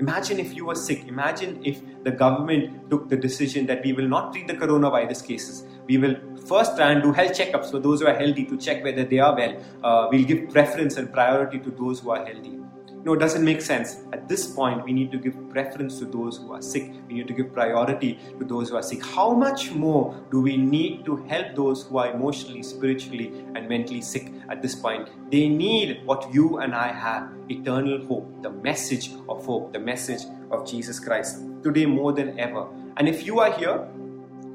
Imagine 0.00 0.40
if 0.40 0.56
you 0.56 0.66
were 0.66 0.74
sick. 0.74 1.06
Imagine 1.06 1.64
if 1.64 1.80
the 2.02 2.10
government 2.10 2.90
took 2.90 3.08
the 3.08 3.16
decision 3.16 3.66
that 3.66 3.84
we 3.84 3.92
will 3.92 4.08
not 4.08 4.32
treat 4.32 4.48
the 4.48 4.54
coronavirus 4.54 5.24
cases. 5.26 5.64
We 5.86 5.98
will 5.98 6.16
first 6.48 6.76
try 6.76 6.90
and 6.90 7.02
do 7.02 7.12
health 7.12 7.38
checkups 7.38 7.70
for 7.70 7.78
those 7.78 8.00
who 8.00 8.08
are 8.08 8.14
healthy 8.14 8.44
to 8.46 8.56
check 8.56 8.82
whether 8.82 9.04
they 9.04 9.20
are 9.20 9.36
well. 9.36 9.62
Uh, 9.84 10.08
we'll 10.10 10.24
give 10.24 10.50
preference 10.50 10.96
and 10.96 11.12
priority 11.12 11.60
to 11.60 11.70
those 11.70 12.00
who 12.00 12.10
are 12.10 12.24
healthy 12.24 12.61
no, 13.04 13.14
it 13.14 13.18
doesn't 13.18 13.44
make 13.44 13.60
sense. 13.60 13.96
At 14.12 14.28
this 14.28 14.46
point, 14.46 14.84
we 14.84 14.92
need 14.92 15.10
to 15.10 15.18
give 15.18 15.34
preference 15.50 15.98
to 15.98 16.04
those 16.04 16.36
who 16.36 16.52
are 16.52 16.62
sick. 16.62 16.92
We 17.08 17.14
need 17.14 17.26
to 17.26 17.34
give 17.34 17.52
priority 17.52 18.20
to 18.38 18.44
those 18.44 18.70
who 18.70 18.76
are 18.76 18.82
sick. 18.82 19.04
How 19.04 19.32
much 19.32 19.72
more 19.72 20.14
do 20.30 20.40
we 20.40 20.56
need 20.56 21.04
to 21.06 21.16
help 21.16 21.56
those 21.56 21.82
who 21.82 21.98
are 21.98 22.12
emotionally, 22.12 22.62
spiritually, 22.62 23.32
and 23.56 23.68
mentally 23.68 24.02
sick 24.02 24.32
at 24.48 24.62
this 24.62 24.76
point? 24.76 25.08
They 25.32 25.48
need 25.48 26.06
what 26.06 26.32
you 26.32 26.58
and 26.58 26.76
I 26.76 26.92
have 26.92 27.28
eternal 27.48 28.06
hope, 28.06 28.40
the 28.40 28.50
message 28.50 29.10
of 29.28 29.44
hope, 29.44 29.72
the 29.72 29.80
message 29.80 30.22
of 30.52 30.64
Jesus 30.64 31.00
Christ. 31.00 31.42
Today, 31.64 31.86
more 31.86 32.12
than 32.12 32.38
ever. 32.38 32.68
And 32.98 33.08
if 33.08 33.26
you 33.26 33.40
are 33.40 33.52
here, 33.52 33.88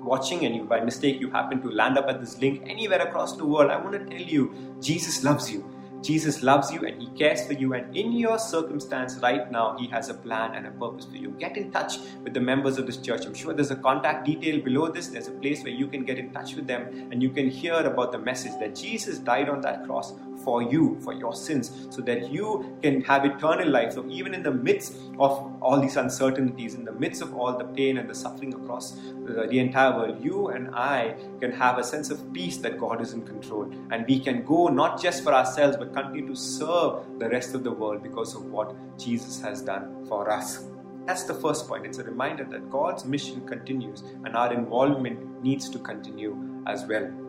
watching 0.07 0.45
and 0.45 0.55
you 0.55 0.63
by 0.63 0.79
mistake 0.79 1.19
you 1.19 1.29
happen 1.29 1.61
to 1.61 1.69
land 1.69 1.97
up 1.97 2.07
at 2.07 2.21
this 2.21 2.37
link 2.39 2.63
anywhere 2.65 3.01
across 3.01 3.35
the 3.35 3.45
world 3.45 3.69
i 3.69 3.75
want 3.75 3.91
to 3.91 4.05
tell 4.05 4.25
you 4.25 4.53
jesus 4.79 5.21
loves 5.21 5.51
you 5.51 5.59
Jesus 6.01 6.43
loves 6.43 6.71
you 6.71 6.85
and 6.85 7.01
He 7.01 7.07
cares 7.17 7.45
for 7.45 7.53
you, 7.53 7.73
and 7.73 7.95
in 7.95 8.11
your 8.11 8.37
circumstance 8.37 9.17
right 9.17 9.51
now, 9.51 9.77
He 9.77 9.87
has 9.87 10.09
a 10.09 10.13
plan 10.13 10.55
and 10.55 10.67
a 10.67 10.71
purpose 10.71 11.05
for 11.05 11.15
you. 11.15 11.31
Get 11.39 11.57
in 11.57 11.71
touch 11.71 11.97
with 12.23 12.33
the 12.33 12.39
members 12.39 12.77
of 12.77 12.85
this 12.85 12.97
church. 12.97 13.25
I'm 13.25 13.33
sure 13.33 13.53
there's 13.53 13.71
a 13.71 13.75
contact 13.75 14.25
detail 14.25 14.61
below 14.61 14.89
this. 14.89 15.07
There's 15.07 15.27
a 15.27 15.31
place 15.31 15.63
where 15.63 15.73
you 15.73 15.87
can 15.87 16.05
get 16.05 16.17
in 16.17 16.31
touch 16.31 16.55
with 16.55 16.67
them 16.67 17.09
and 17.11 17.21
you 17.21 17.29
can 17.29 17.49
hear 17.49 17.73
about 17.73 18.11
the 18.11 18.19
message 18.19 18.53
that 18.59 18.75
Jesus 18.75 19.17
died 19.17 19.49
on 19.49 19.61
that 19.61 19.85
cross 19.85 20.13
for 20.47 20.63
you, 20.63 20.97
for 21.03 21.13
your 21.13 21.35
sins, 21.35 21.87
so 21.89 22.01
that 22.09 22.31
you 22.31 22.77
can 22.81 23.01
have 23.01 23.25
eternal 23.25 23.69
life. 23.77 23.91
So, 23.95 24.05
even 24.09 24.33
in 24.33 24.43
the 24.43 24.53
midst 24.67 24.93
of 25.19 25.31
all 25.61 25.81
these 25.81 25.97
uncertainties, 25.97 26.75
in 26.75 26.85
the 26.85 26.93
midst 26.93 27.21
of 27.21 27.35
all 27.35 27.57
the 27.57 27.65
pain 27.79 27.97
and 27.97 28.09
the 28.09 28.15
suffering 28.15 28.53
across 28.53 28.97
uh, 28.97 29.45
the 29.49 29.59
entire 29.59 29.91
world, 29.97 30.23
you 30.23 30.47
and 30.47 30.73
I 30.73 31.17
can 31.41 31.51
have 31.51 31.77
a 31.79 31.83
sense 31.83 32.09
of 32.11 32.23
peace 32.31 32.57
that 32.59 32.79
God 32.79 33.01
is 33.01 33.11
in 33.11 33.25
control. 33.25 33.69
And 33.91 34.07
we 34.07 34.21
can 34.21 34.45
go 34.45 34.67
not 34.67 35.01
just 35.01 35.21
for 35.25 35.33
ourselves, 35.33 35.75
but 35.75 35.93
continue 35.93 36.25
to 36.27 36.35
serve 36.35 37.19
the 37.19 37.29
rest 37.29 37.53
of 37.53 37.65
the 37.65 37.71
world 37.83 38.01
because 38.01 38.33
of 38.33 38.45
what 38.45 38.73
Jesus 38.97 39.41
has 39.41 39.61
done 39.61 40.05
for 40.07 40.31
us. 40.31 40.63
That's 41.05 41.23
the 41.23 41.33
first 41.33 41.67
point. 41.67 41.85
It's 41.85 41.97
a 41.97 42.03
reminder 42.03 42.45
that 42.45 42.69
God's 42.69 43.05
mission 43.05 43.45
continues 43.45 44.03
and 44.23 44.35
our 44.35 44.53
involvement 44.53 45.43
needs 45.43 45.69
to 45.69 45.79
continue 45.79 46.33
as 46.67 46.85
well. 46.85 47.26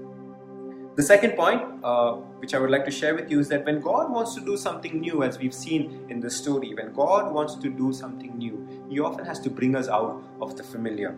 The 0.97 1.03
second 1.03 1.37
point, 1.37 1.63
uh, 1.85 2.15
which 2.41 2.55
I 2.55 2.59
would 2.59 2.71
like 2.71 2.85
to 2.85 2.91
share 2.91 3.15
with 3.15 3.31
you, 3.31 3.39
is 3.39 3.49
that 3.49 3.65
when 3.65 3.81
God 3.81 4.11
wants 4.11 4.35
to 4.35 4.41
do 4.41 4.57
something 4.57 5.01
new, 5.01 5.23
as 5.23 5.39
we've 5.39 5.55
seen 5.55 6.07
in 6.09 6.19
the 6.21 6.31
story, 6.31 6.75
when 6.75 6.93
God 6.93 7.33
wants 7.33 7.55
to 7.57 7.71
do 7.71 7.93
something 7.93 8.37
new, 8.37 8.67
He 8.91 8.99
often 8.99 9.25
has 9.25 9.39
to 9.41 9.51
bring 9.51 9.77
us 9.77 9.89
out 9.89 10.23
of 10.41 10.57
the 10.57 10.65
familiar 10.65 11.15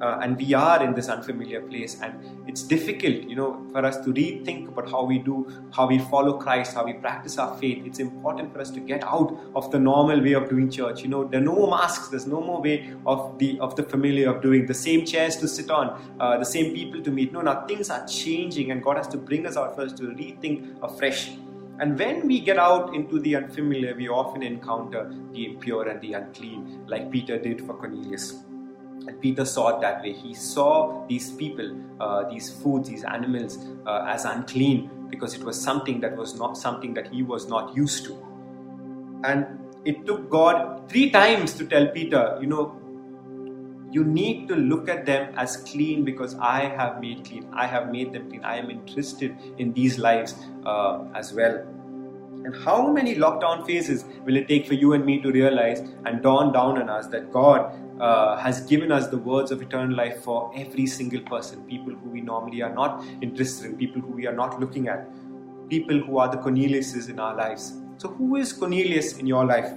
uh, 0.00 0.18
and 0.22 0.36
we 0.36 0.54
are 0.54 0.82
in 0.82 0.94
this 0.94 1.08
unfamiliar 1.08 1.60
place 1.62 2.00
and 2.02 2.14
it's 2.48 2.62
difficult 2.62 3.14
you 3.14 3.36
know 3.36 3.66
for 3.72 3.84
us 3.84 3.96
to 3.98 4.12
rethink 4.12 4.68
about 4.68 4.90
how 4.90 5.04
we 5.04 5.18
do 5.18 5.46
how 5.72 5.86
we 5.86 5.98
follow 5.98 6.36
christ 6.38 6.74
how 6.74 6.84
we 6.84 6.92
practice 6.94 7.38
our 7.38 7.56
faith. 7.58 7.84
It's 7.86 7.98
important 7.98 8.52
for 8.52 8.60
us 8.60 8.70
to 8.72 8.80
get 8.80 9.04
out 9.04 9.38
of 9.54 9.70
the 9.70 9.78
normal 9.78 10.20
way 10.20 10.32
of 10.32 10.48
doing 10.48 10.70
church 10.70 11.02
you 11.02 11.08
know. 11.08 11.24
There 11.24 11.40
are 11.40 11.44
no 11.44 11.54
more 11.54 11.70
masks 11.70 12.08
there's 12.08 12.26
no 12.26 12.40
more 12.40 12.60
way 12.60 12.92
of 13.06 13.38
the 13.38 13.58
of 13.60 13.76
the 13.76 13.82
familiar 13.82 14.30
of 14.30 14.42
doing. 14.42 14.66
The 14.66 14.74
same 14.74 15.04
chairs 15.04 15.36
to 15.36 15.48
sit 15.48 15.70
on 15.70 16.16
uh, 16.20 16.38
the 16.38 16.44
same 16.44 16.74
people 16.74 17.02
to 17.02 17.10
meet. 17.10 17.32
No 17.32 17.40
now 17.40 17.66
things 17.66 17.90
are 17.90 18.06
changing 18.06 18.70
and 18.70 18.82
god 18.82 18.96
has 18.96 19.08
to 19.08 19.16
bring 19.16 19.46
us 19.46 19.56
out 19.56 19.76
first 19.76 19.96
to 19.98 20.04
rethink 20.04 20.82
afresh. 20.82 21.32
And 21.80 21.98
when 21.98 22.28
we 22.28 22.38
get 22.40 22.56
out 22.56 22.94
into 22.94 23.18
the 23.18 23.34
unfamiliar, 23.34 23.96
we 23.96 24.08
often 24.08 24.44
encounter 24.44 25.12
the 25.32 25.44
impure 25.44 25.88
and 25.88 26.00
the 26.00 26.12
unclean, 26.12 26.84
like 26.86 27.10
Peter 27.10 27.36
did 27.36 27.66
for 27.66 27.74
Cornelius. 27.74 28.44
And 29.06 29.20
Peter 29.20 29.44
saw 29.44 29.76
it 29.76 29.80
that 29.82 30.02
way. 30.02 30.12
He 30.12 30.34
saw 30.34 31.06
these 31.06 31.30
people, 31.32 31.78
uh, 32.00 32.28
these 32.28 32.50
foods, 32.50 32.88
these 32.88 33.04
animals 33.04 33.58
uh, 33.86 34.06
as 34.08 34.24
unclean 34.24 34.90
because 35.10 35.34
it 35.34 35.44
was 35.44 35.60
something 35.60 36.00
that 36.00 36.16
was 36.16 36.38
not 36.38 36.56
something 36.56 36.94
that 36.94 37.12
he 37.12 37.22
was 37.22 37.46
not 37.48 37.76
used 37.76 38.04
to. 38.06 38.14
And 39.24 39.58
it 39.84 40.06
took 40.06 40.30
God 40.30 40.88
three 40.88 41.10
times 41.10 41.54
to 41.54 41.66
tell 41.66 41.86
Peter, 41.88 42.38
you 42.40 42.46
know, 42.46 42.80
you 43.90 44.02
need 44.02 44.48
to 44.48 44.56
look 44.56 44.88
at 44.88 45.06
them 45.06 45.32
as 45.36 45.58
clean 45.58 46.04
because 46.04 46.34
I 46.40 46.62
have 46.62 47.00
made 47.00 47.24
clean. 47.24 47.48
I 47.52 47.66
have 47.66 47.92
made 47.92 48.12
them 48.12 48.28
clean. 48.28 48.44
I 48.44 48.56
am 48.56 48.70
interested 48.70 49.36
in 49.58 49.72
these 49.72 49.98
lives 49.98 50.34
uh, 50.66 51.04
as 51.14 51.32
well. 51.32 51.64
And 52.44 52.54
how 52.64 52.90
many 52.92 53.14
lockdown 53.14 53.66
phases 53.66 54.04
will 54.24 54.36
it 54.36 54.48
take 54.48 54.66
for 54.66 54.74
you 54.74 54.92
and 54.92 55.04
me 55.04 55.20
to 55.22 55.32
realize 55.32 55.80
and 56.04 56.22
dawn 56.22 56.52
down 56.52 56.80
on 56.80 56.90
us 56.90 57.06
that 57.08 57.32
God 57.32 57.72
uh, 58.00 58.36
has 58.36 58.60
given 58.62 58.92
us 58.92 59.08
the 59.08 59.18
words 59.18 59.50
of 59.50 59.62
eternal 59.62 59.96
life 59.96 60.22
for 60.22 60.52
every 60.54 60.86
single 60.86 61.20
person, 61.20 61.62
people 61.64 61.94
who 61.94 62.10
we 62.10 62.20
normally 62.20 62.60
are 62.60 62.74
not 62.74 63.02
interested 63.22 63.66
in, 63.66 63.76
people 63.76 64.02
who 64.02 64.12
we 64.12 64.26
are 64.26 64.34
not 64.34 64.60
looking 64.60 64.88
at, 64.88 65.08
people 65.70 65.98
who 65.98 66.18
are 66.18 66.28
the 66.28 66.36
Corneliuses 66.36 67.08
in 67.08 67.18
our 67.18 67.34
lives. 67.34 67.72
So, 67.96 68.08
who 68.08 68.36
is 68.36 68.52
Cornelius 68.52 69.18
in 69.18 69.26
your 69.26 69.44
life? 69.44 69.72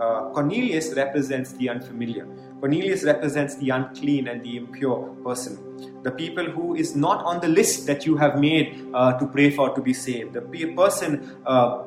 Uh, 0.00 0.30
Cornelius 0.30 0.94
represents 0.94 1.52
the 1.54 1.68
unfamiliar. 1.68 2.26
Cornelius 2.60 3.02
represents 3.02 3.56
the 3.56 3.70
unclean 3.70 4.28
and 4.28 4.42
the 4.42 4.56
impure 4.56 5.08
person. 5.24 5.58
The 6.04 6.12
people 6.12 6.44
who 6.44 6.76
is 6.76 6.94
not 6.94 7.24
on 7.24 7.40
the 7.40 7.48
list 7.48 7.86
that 7.86 8.06
you 8.06 8.16
have 8.16 8.38
made 8.38 8.86
uh, 8.94 9.18
to 9.18 9.26
pray 9.26 9.50
for 9.50 9.74
to 9.74 9.82
be 9.82 9.92
saved. 9.92 10.34
The 10.34 10.72
person 10.76 11.36
uh, 11.44 11.82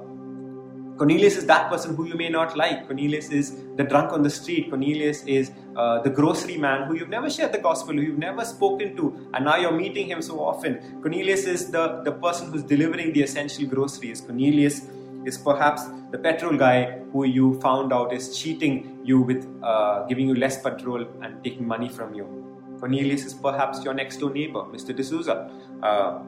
Cornelius 1.01 1.35
is 1.35 1.47
that 1.47 1.67
person 1.67 1.95
who 1.95 2.05
you 2.05 2.13
may 2.13 2.29
not 2.29 2.55
like. 2.55 2.85
Cornelius 2.85 3.29
is 3.31 3.55
the 3.75 3.83
drunk 3.83 4.13
on 4.13 4.21
the 4.21 4.29
street. 4.29 4.69
Cornelius 4.69 5.23
is 5.23 5.49
uh, 5.75 5.99
the 6.03 6.11
grocery 6.11 6.57
man 6.57 6.85
who 6.85 6.95
you've 6.95 7.09
never 7.09 7.27
shared 7.27 7.53
the 7.53 7.57
gospel, 7.57 7.95
who 7.95 8.01
you've 8.01 8.19
never 8.19 8.45
spoken 8.45 8.95
to, 8.97 9.27
and 9.33 9.45
now 9.45 9.55
you're 9.55 9.71
meeting 9.71 10.05
him 10.07 10.21
so 10.21 10.39
often. 10.39 11.01
Cornelius 11.01 11.45
is 11.45 11.71
the, 11.71 12.03
the 12.03 12.11
person 12.11 12.51
who's 12.51 12.61
delivering 12.61 13.13
the 13.13 13.23
essential 13.23 13.65
groceries. 13.65 14.21
Cornelius 14.21 14.89
is 15.25 15.39
perhaps 15.39 15.85
the 16.11 16.19
petrol 16.19 16.55
guy 16.55 16.99
who 17.11 17.23
you 17.23 17.59
found 17.61 17.91
out 17.91 18.13
is 18.13 18.37
cheating 18.37 18.99
you 19.03 19.23
with 19.23 19.47
uh, 19.63 20.03
giving 20.03 20.27
you 20.27 20.35
less 20.35 20.61
petrol 20.61 21.07
and 21.23 21.43
taking 21.43 21.67
money 21.67 21.89
from 21.89 22.13
you. 22.13 22.27
Cornelius 22.79 23.25
is 23.25 23.33
perhaps 23.33 23.83
your 23.83 23.95
next 23.95 24.17
door 24.17 24.31
neighbor, 24.31 24.65
Mr. 24.65 24.95
D'Souza, 24.95 25.49
uh, 25.81 26.19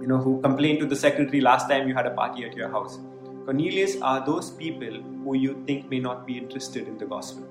you 0.00 0.06
know, 0.06 0.18
who 0.18 0.40
complained 0.42 0.78
to 0.78 0.86
the 0.86 0.94
secretary 0.94 1.40
last 1.40 1.68
time 1.68 1.88
you 1.88 1.94
had 1.94 2.06
a 2.06 2.12
party 2.12 2.44
at 2.44 2.54
your 2.54 2.70
house. 2.70 3.00
Cornelius 3.46 3.96
are 4.02 4.26
those 4.26 4.50
people 4.50 5.00
who 5.22 5.36
you 5.36 5.62
think 5.68 5.88
may 5.88 6.00
not 6.00 6.26
be 6.26 6.36
interested 6.36 6.88
in 6.88 6.98
the 6.98 7.06
gospel. 7.06 7.46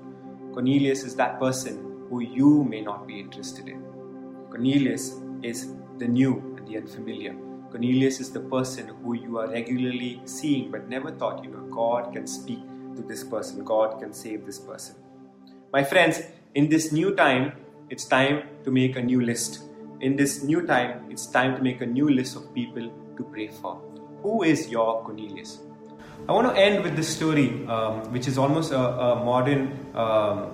Cornelius 0.52 1.04
is 1.04 1.16
that 1.16 1.40
person 1.40 2.06
who 2.10 2.20
you 2.20 2.64
may 2.64 2.82
not 2.82 3.06
be 3.06 3.18
interested 3.18 3.66
in. 3.66 3.82
Cornelius 4.50 5.14
is 5.42 5.72
the 5.96 6.06
new 6.06 6.54
and 6.58 6.68
the 6.68 6.76
unfamiliar. 6.76 7.34
Cornelius 7.70 8.20
is 8.20 8.30
the 8.30 8.40
person 8.40 8.88
who 9.02 9.14
you 9.14 9.38
are 9.38 9.48
regularly 9.48 10.20
seeing 10.26 10.70
but 10.70 10.86
never 10.86 11.10
thought, 11.10 11.42
you 11.42 11.50
know, 11.50 11.66
God 11.70 12.12
can 12.12 12.26
speak 12.26 12.60
to 12.94 13.00
this 13.00 13.24
person, 13.24 13.64
God 13.64 13.98
can 13.98 14.12
save 14.12 14.44
this 14.44 14.58
person. 14.58 14.96
My 15.72 15.82
friends, 15.82 16.20
in 16.54 16.68
this 16.68 16.92
new 16.92 17.14
time, 17.14 17.52
it's 17.88 18.04
time 18.04 18.42
to 18.64 18.70
make 18.70 18.96
a 18.96 19.02
new 19.02 19.22
list. 19.22 19.62
In 20.02 20.14
this 20.14 20.42
new 20.42 20.60
time, 20.66 21.10
it's 21.10 21.26
time 21.26 21.56
to 21.56 21.62
make 21.62 21.80
a 21.80 21.86
new 21.86 22.10
list 22.10 22.36
of 22.36 22.52
people 22.52 22.92
to 23.16 23.24
pray 23.24 23.48
for. 23.48 23.80
Who 24.20 24.42
is 24.42 24.68
your 24.68 25.02
Cornelius? 25.02 25.60
I 26.28 26.32
want 26.32 26.48
to 26.52 26.60
end 26.60 26.82
with 26.82 26.96
this 26.96 27.08
story, 27.08 27.66
um, 27.68 28.12
which 28.12 28.26
is 28.26 28.36
almost 28.36 28.72
a, 28.72 28.80
a 28.80 29.24
modern 29.24 29.78
um, 29.94 30.52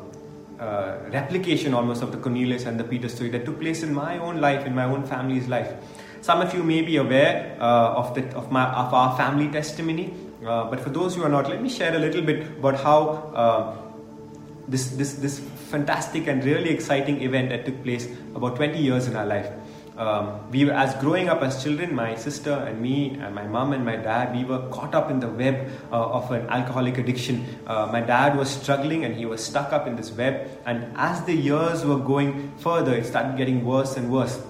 uh, 0.61 0.97
replication 1.13 1.75
almost 1.75 2.03
of 2.03 2.13
the 2.13 2.19
Cornelius 2.19 2.67
and 2.67 2.79
the 2.79 2.85
Peter 2.85 3.09
story 3.09 3.31
that 3.31 3.45
took 3.45 3.59
place 3.59 3.83
in 3.83 3.93
my 3.93 4.19
own 4.19 4.41
life, 4.41 4.67
in 4.67 4.75
my 4.75 4.85
own 4.85 5.05
family's 5.05 5.49
life. 5.49 5.73
Some 6.21 6.41
of 6.41 6.55
you 6.55 6.63
may 6.63 6.83
be 6.83 6.99
aware 6.99 7.57
uh, 7.59 7.95
of, 7.95 8.15
the, 8.15 8.25
of, 8.37 8.53
my, 8.53 8.65
of 8.65 8.95
our 8.95 9.17
family 9.17 9.49
testimony, 9.49 10.15
uh, 10.47 10.71
but 10.71 10.79
for 10.79 10.91
those 10.91 11.17
who 11.17 11.25
are 11.25 11.29
not, 11.29 11.49
let 11.49 11.61
me 11.61 11.69
share 11.69 11.95
a 11.97 11.99
little 11.99 12.23
bit 12.23 12.47
about 12.59 12.77
how 12.77 13.09
uh, 13.35 13.77
this, 14.69 14.91
this, 14.91 15.15
this 15.15 15.41
fantastic 15.41 16.29
and 16.29 16.45
really 16.45 16.71
exciting 16.71 17.23
event 17.23 17.49
that 17.49 17.65
took 17.67 17.83
place 17.83 18.07
about 18.35 18.57
20 18.57 18.79
years 18.79 19.09
in 19.09 19.17
our 19.17 19.27
life. 19.27 19.51
Um, 19.97 20.51
we 20.51 20.65
were, 20.65 20.73
as 20.73 20.95
growing 21.03 21.29
up 21.29 21.43
as 21.43 21.63
children, 21.63 21.95
my 21.95 22.15
sister 22.15 22.53
and 22.53 22.81
me, 22.81 23.11
and 23.21 23.35
my 23.35 23.47
mom 23.47 23.75
and 23.75 23.85
my 23.85 23.97
dad, 23.97 24.35
we 24.35 24.45
were 24.45 24.67
caught 24.71 24.95
up 24.95 25.11
in 25.11 25.21
the 25.21 25.29
web 25.29 25.71
uh, 25.91 25.97
of 25.97 26.31
an 26.31 26.49
alcoholic 26.49 26.97
addiction. 26.97 27.45
Uh, 27.67 27.89
my 27.93 28.01
dad 28.01 28.37
was 28.37 28.49
struggling 28.49 29.05
and 29.05 29.15
he 29.15 29.27
was 29.27 29.45
stuck 29.45 29.73
up 29.73 29.87
in 29.87 29.97
this 29.97 30.11
web. 30.11 30.49
And 30.65 30.91
as 30.97 31.23
the 31.25 31.35
years 31.35 31.85
were 31.85 31.99
going 31.99 32.53
further, 32.59 32.95
it 32.95 33.05
started 33.05 33.37
getting 33.37 33.67
worse 33.67 33.99
and 33.99 34.11
worse. 34.11 34.41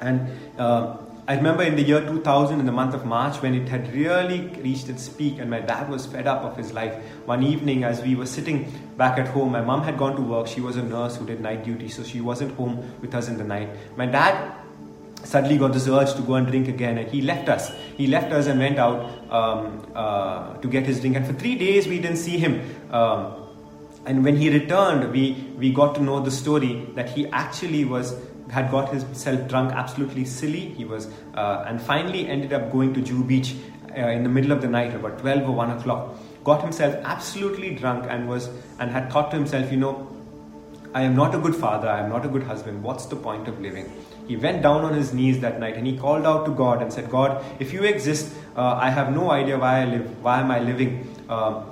And 0.00 0.28
uh, 0.58 0.96
I 1.28 1.36
remember 1.36 1.62
in 1.62 1.76
the 1.76 1.82
year 1.82 2.00
2000, 2.00 2.58
in 2.58 2.66
the 2.66 2.72
month 2.72 2.94
of 2.94 3.06
March, 3.06 3.40
when 3.40 3.54
it 3.54 3.68
had 3.68 3.94
really 3.94 4.48
reached 4.60 4.88
its 4.88 5.08
peak, 5.08 5.38
and 5.38 5.48
my 5.48 5.60
dad 5.60 5.88
was 5.88 6.04
fed 6.04 6.26
up 6.26 6.42
of 6.42 6.56
his 6.56 6.72
life. 6.72 6.94
One 7.26 7.44
evening, 7.44 7.84
as 7.84 8.02
we 8.02 8.16
were 8.16 8.26
sitting 8.26 8.70
back 8.98 9.18
at 9.18 9.28
home, 9.28 9.52
my 9.52 9.62
mom 9.62 9.84
had 9.84 9.96
gone 9.96 10.16
to 10.16 10.22
work. 10.22 10.48
She 10.48 10.60
was 10.60 10.76
a 10.76 10.82
nurse 10.82 11.16
who 11.16 11.24
did 11.24 11.40
night 11.40 11.64
duty, 11.64 11.88
so 11.88 12.02
she 12.02 12.20
wasn't 12.20 12.54
home 12.56 12.92
with 13.00 13.14
us 13.14 13.28
in 13.28 13.38
the 13.38 13.44
night. 13.44 13.70
My 13.96 14.04
dad 14.04 14.52
suddenly 15.24 15.58
got 15.58 15.72
this 15.72 15.88
urge 15.88 16.14
to 16.14 16.22
go 16.22 16.34
and 16.34 16.46
drink 16.46 16.68
again, 16.68 16.98
and 16.98 17.10
he 17.10 17.20
left 17.20 17.48
us. 17.48 17.72
He 17.96 18.06
left 18.06 18.32
us 18.32 18.46
and 18.46 18.58
went 18.58 18.78
out 18.78 19.10
um, 19.32 19.86
uh, 19.94 20.54
to 20.58 20.68
get 20.68 20.86
his 20.86 21.00
drink. 21.00 21.16
And 21.16 21.26
for 21.26 21.32
three 21.32 21.56
days, 21.56 21.86
we 21.88 21.98
didn't 21.98 22.18
see 22.18 22.38
him. 22.38 22.62
Um, 22.90 23.34
and 24.06 24.22
when 24.22 24.36
he 24.36 24.50
returned, 24.50 25.10
we, 25.10 25.32
we 25.58 25.72
got 25.72 25.94
to 25.96 26.02
know 26.02 26.20
the 26.20 26.30
story 26.30 26.86
that 26.94 27.08
he 27.08 27.26
actually 27.28 27.84
was 27.84 28.14
had 28.50 28.70
got 28.70 28.90
himself 28.90 29.48
drunk 29.48 29.72
absolutely 29.72 30.24
silly. 30.24 30.60
He 30.60 30.84
was, 30.84 31.08
uh, 31.34 31.64
and 31.66 31.80
finally 31.80 32.28
ended 32.28 32.52
up 32.52 32.70
going 32.70 32.92
to 32.94 33.00
Juhu 33.00 33.26
Beach 33.26 33.56
uh, 33.96 34.08
in 34.08 34.22
the 34.22 34.28
middle 34.28 34.52
of 34.52 34.60
the 34.60 34.68
night, 34.68 34.94
about 34.94 35.18
12 35.18 35.48
or 35.48 35.52
1 35.52 35.70
o'clock. 35.78 36.16
Got 36.44 36.62
himself 36.62 36.94
absolutely 37.04 37.74
drunk 37.74 38.06
and 38.08 38.28
was, 38.28 38.50
and 38.78 38.90
had 38.90 39.10
thought 39.10 39.30
to 39.30 39.36
himself, 39.36 39.72
you 39.72 39.78
know, 39.78 40.13
I 40.94 41.02
am 41.02 41.16
not 41.16 41.34
a 41.34 41.38
good 41.38 41.56
father, 41.56 41.88
I 41.88 42.00
am 42.04 42.08
not 42.08 42.24
a 42.24 42.28
good 42.28 42.44
husband, 42.44 42.80
what's 42.80 43.06
the 43.06 43.16
point 43.16 43.48
of 43.48 43.60
living? 43.60 43.92
He 44.28 44.36
went 44.36 44.62
down 44.62 44.84
on 44.84 44.94
his 44.94 45.12
knees 45.12 45.40
that 45.40 45.58
night 45.58 45.76
and 45.76 45.84
he 45.84 45.98
called 45.98 46.24
out 46.24 46.44
to 46.46 46.52
God 46.52 46.80
and 46.82 46.92
said, 46.92 47.10
God, 47.10 47.44
if 47.58 47.72
you 47.72 47.82
exist, 47.82 48.32
uh, 48.56 48.74
I 48.74 48.90
have 48.90 49.12
no 49.12 49.32
idea 49.32 49.58
why 49.58 49.80
I 49.80 49.86
live, 49.86 50.22
why 50.22 50.38
am 50.38 50.52
I 50.52 50.60
living? 50.60 51.12
Uh, 51.28 51.64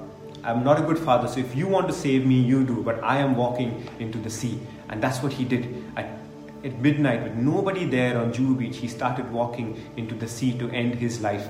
I'm 0.42 0.64
not 0.64 0.80
a 0.80 0.82
good 0.82 0.98
father, 0.98 1.28
so 1.28 1.38
if 1.38 1.54
you 1.54 1.68
want 1.68 1.86
to 1.86 1.92
save 1.94 2.26
me, 2.26 2.40
you 2.40 2.64
do, 2.64 2.82
but 2.82 3.00
I 3.04 3.18
am 3.18 3.36
walking 3.36 3.86
into 4.00 4.18
the 4.18 4.28
sea. 4.28 4.58
And 4.88 5.00
that's 5.00 5.22
what 5.22 5.32
he 5.32 5.44
did. 5.44 5.84
At, 5.96 6.18
at 6.64 6.80
midnight, 6.80 7.22
with 7.22 7.36
nobody 7.36 7.84
there 7.84 8.18
on 8.18 8.32
Juhu 8.32 8.58
Beach, 8.58 8.78
he 8.78 8.88
started 8.88 9.30
walking 9.30 9.80
into 9.96 10.16
the 10.16 10.26
sea 10.26 10.58
to 10.58 10.68
end 10.70 10.96
his 10.96 11.20
life. 11.20 11.46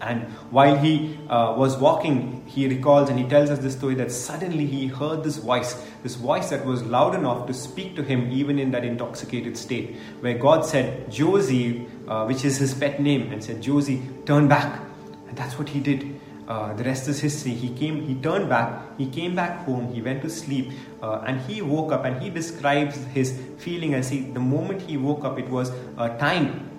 And 0.00 0.24
while 0.50 0.76
he 0.76 1.18
uh, 1.28 1.54
was 1.56 1.76
walking, 1.76 2.44
he 2.46 2.68
recalls 2.68 3.08
and 3.08 3.18
he 3.18 3.24
tells 3.26 3.50
us 3.50 3.58
this 3.58 3.74
story 3.74 3.94
that 3.96 4.12
suddenly 4.12 4.66
he 4.66 4.86
heard 4.86 5.24
this 5.24 5.36
voice, 5.36 5.74
this 6.02 6.14
voice 6.16 6.50
that 6.50 6.64
was 6.64 6.82
loud 6.82 7.14
enough 7.14 7.46
to 7.46 7.54
speak 7.54 7.96
to 7.96 8.02
him 8.02 8.30
even 8.30 8.58
in 8.58 8.70
that 8.72 8.84
intoxicated 8.84 9.56
state, 9.56 9.96
where 10.20 10.36
God 10.36 10.64
said, 10.64 11.10
Josie, 11.10 11.86
uh, 12.08 12.24
which 12.24 12.44
is 12.44 12.58
his 12.58 12.74
pet 12.74 13.00
name, 13.00 13.32
and 13.32 13.42
said, 13.42 13.62
Josie, 13.62 14.02
turn 14.24 14.48
back. 14.48 14.80
And 15.28 15.36
that's 15.36 15.58
what 15.58 15.68
he 15.68 15.80
did. 15.80 16.20
Uh, 16.46 16.72
the 16.74 16.84
rest 16.84 17.08
is 17.08 17.20
history. 17.20 17.52
He 17.52 17.70
came, 17.70 18.02
he 18.02 18.14
turned 18.14 18.48
back, 18.48 18.96
he 18.98 19.08
came 19.08 19.34
back 19.34 19.64
home, 19.64 19.92
he 19.92 20.00
went 20.00 20.22
to 20.22 20.30
sleep, 20.30 20.70
uh, 21.02 21.24
and 21.26 21.40
he 21.40 21.60
woke 21.60 21.90
up 21.90 22.04
and 22.04 22.22
he 22.22 22.30
describes 22.30 22.96
his 23.06 23.36
feeling 23.58 23.94
as 23.94 24.08
he, 24.08 24.20
the 24.20 24.40
moment 24.40 24.82
he 24.82 24.96
woke 24.96 25.24
up, 25.24 25.40
it 25.40 25.48
was 25.48 25.72
a 25.98 26.16
time 26.18 26.75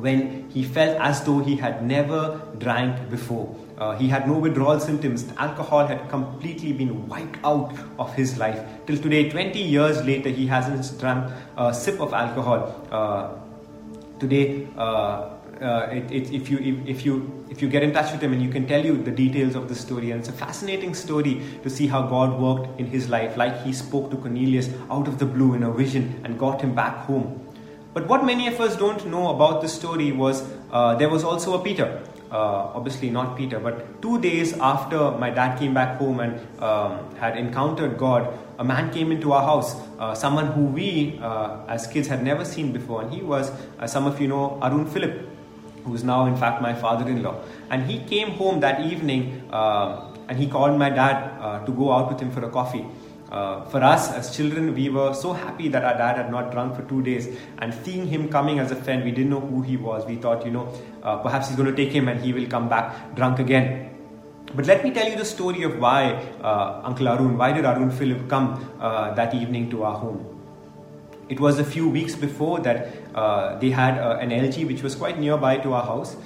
when 0.00 0.48
he 0.50 0.62
felt 0.62 0.96
as 1.00 1.22
though 1.24 1.38
he 1.40 1.56
had 1.56 1.84
never 1.84 2.40
drank 2.58 3.10
before. 3.10 3.54
Uh, 3.78 3.96
he 3.96 4.08
had 4.08 4.26
no 4.26 4.38
withdrawal 4.38 4.80
symptoms. 4.80 5.24
Alcohol 5.36 5.86
had 5.86 6.08
completely 6.08 6.72
been 6.72 7.06
wiped 7.08 7.38
out 7.44 7.72
of 7.98 8.14
his 8.14 8.36
life. 8.38 8.60
Till 8.86 8.96
today, 8.96 9.28
20 9.30 9.58
years 9.58 10.04
later, 10.04 10.30
he 10.30 10.46
hasn't 10.46 10.98
drunk 11.00 11.32
a 11.56 11.72
sip 11.72 12.00
of 12.00 12.12
alcohol. 12.12 12.86
Uh, 12.90 13.28
today, 14.18 14.66
uh, 14.76 15.34
uh 15.60 15.88
it, 15.90 16.10
it, 16.12 16.32
if 16.32 16.48
you 16.50 16.58
if, 16.58 16.86
if, 16.86 17.04
you 17.04 17.44
if 17.50 17.60
you 17.60 17.68
get 17.68 17.82
in 17.82 17.92
touch 17.92 18.12
with 18.12 18.20
him 18.20 18.32
and 18.32 18.40
you 18.40 18.48
can 18.48 18.64
tell 18.68 18.84
you 18.84 18.96
the 19.02 19.10
details 19.10 19.56
of 19.56 19.68
the 19.68 19.74
story 19.74 20.12
and 20.12 20.20
it's 20.20 20.28
a 20.28 20.32
fascinating 20.32 20.94
story 20.94 21.42
to 21.64 21.68
see 21.68 21.88
how 21.88 22.02
God 22.02 22.38
worked 22.38 22.78
in 22.78 22.86
his 22.86 23.08
life 23.08 23.36
like 23.36 23.64
he 23.64 23.72
spoke 23.72 24.08
to 24.12 24.16
Cornelius 24.16 24.70
out 24.88 25.08
of 25.08 25.18
the 25.18 25.26
blue 25.26 25.54
in 25.54 25.64
a 25.64 25.72
vision 25.72 26.20
and 26.22 26.38
got 26.38 26.60
him 26.60 26.76
back 26.76 26.98
home 27.06 27.47
but 27.98 28.06
what 28.06 28.24
many 28.24 28.46
of 28.46 28.60
us 28.60 28.76
don't 28.76 29.04
know 29.06 29.30
about 29.30 29.60
this 29.60 29.72
story 29.74 30.12
was 30.12 30.44
uh, 30.70 30.94
there 30.94 31.08
was 31.08 31.24
also 31.24 31.60
a 31.60 31.64
Peter. 31.64 32.00
Uh, 32.30 32.70
obviously, 32.78 33.10
not 33.10 33.36
Peter, 33.36 33.58
but 33.58 34.00
two 34.00 34.20
days 34.20 34.52
after 34.60 35.10
my 35.22 35.30
dad 35.30 35.58
came 35.58 35.74
back 35.74 35.96
home 35.96 36.20
and 36.20 36.38
um, 36.62 37.12
had 37.16 37.36
encountered 37.36 37.98
God, 37.98 38.32
a 38.60 38.62
man 38.62 38.92
came 38.92 39.10
into 39.10 39.32
our 39.32 39.42
house, 39.42 39.74
uh, 39.98 40.14
someone 40.14 40.46
who 40.46 40.66
we 40.66 41.18
uh, 41.20 41.64
as 41.66 41.88
kids 41.88 42.06
had 42.06 42.22
never 42.22 42.44
seen 42.44 42.70
before, 42.70 43.02
and 43.02 43.12
he 43.12 43.20
was, 43.20 43.50
as 43.80 43.90
some 43.90 44.06
of 44.06 44.20
you 44.20 44.28
know, 44.28 44.60
Arun 44.62 44.86
Philip, 44.86 45.26
who 45.84 45.92
is 45.92 46.04
now, 46.04 46.26
in 46.26 46.36
fact, 46.36 46.62
my 46.62 46.74
father 46.74 47.08
in 47.10 47.20
law. 47.24 47.42
And 47.70 47.82
he 47.90 47.98
came 47.98 48.30
home 48.30 48.60
that 48.60 48.80
evening 48.80 49.42
uh, 49.50 50.14
and 50.28 50.38
he 50.38 50.46
called 50.46 50.78
my 50.78 50.90
dad 50.90 51.32
uh, 51.40 51.64
to 51.64 51.72
go 51.72 51.90
out 51.90 52.12
with 52.12 52.20
him 52.20 52.30
for 52.30 52.44
a 52.44 52.50
coffee. 52.50 52.84
Uh, 53.30 53.62
for 53.66 53.82
us 53.82 54.10
as 54.12 54.34
children, 54.34 54.74
we 54.74 54.88
were 54.88 55.12
so 55.12 55.32
happy 55.32 55.68
that 55.68 55.84
our 55.84 55.96
dad 55.98 56.16
had 56.16 56.30
not 56.30 56.50
drunk 56.50 56.74
for 56.74 56.82
two 56.82 57.02
days. 57.02 57.28
And 57.58 57.74
seeing 57.84 58.06
him 58.06 58.28
coming 58.28 58.58
as 58.58 58.70
a 58.70 58.76
friend, 58.76 59.04
we 59.04 59.10
didn't 59.10 59.30
know 59.30 59.40
who 59.40 59.60
he 59.62 59.76
was. 59.76 60.06
We 60.06 60.16
thought, 60.16 60.46
you 60.46 60.50
know, 60.50 60.72
uh, 61.02 61.18
perhaps 61.18 61.48
he's 61.48 61.56
going 61.56 61.74
to 61.74 61.76
take 61.76 61.92
him 61.92 62.08
and 62.08 62.20
he 62.20 62.32
will 62.32 62.46
come 62.46 62.68
back 62.68 63.14
drunk 63.14 63.38
again. 63.38 63.90
But 64.54 64.64
let 64.64 64.82
me 64.82 64.90
tell 64.90 65.06
you 65.06 65.16
the 65.16 65.26
story 65.26 65.62
of 65.62 65.78
why 65.78 66.14
uh, 66.42 66.80
Uncle 66.84 67.06
Arun, 67.08 67.36
why 67.36 67.52
did 67.52 67.66
Arun 67.66 67.90
Philip 67.90 68.28
come 68.30 68.74
uh, 68.80 69.12
that 69.12 69.34
evening 69.34 69.68
to 69.70 69.82
our 69.84 69.98
home? 69.98 70.34
It 71.28 71.38
was 71.38 71.58
a 71.58 71.64
few 71.64 71.86
weeks 71.86 72.14
before 72.14 72.60
that 72.60 72.88
uh, 73.14 73.58
they 73.58 73.68
had 73.68 73.98
uh, 73.98 74.16
an 74.18 74.30
LG 74.30 74.66
which 74.66 74.82
was 74.82 74.94
quite 74.94 75.18
nearby 75.18 75.58
to 75.58 75.74
our 75.74 75.84
house. 75.84 76.16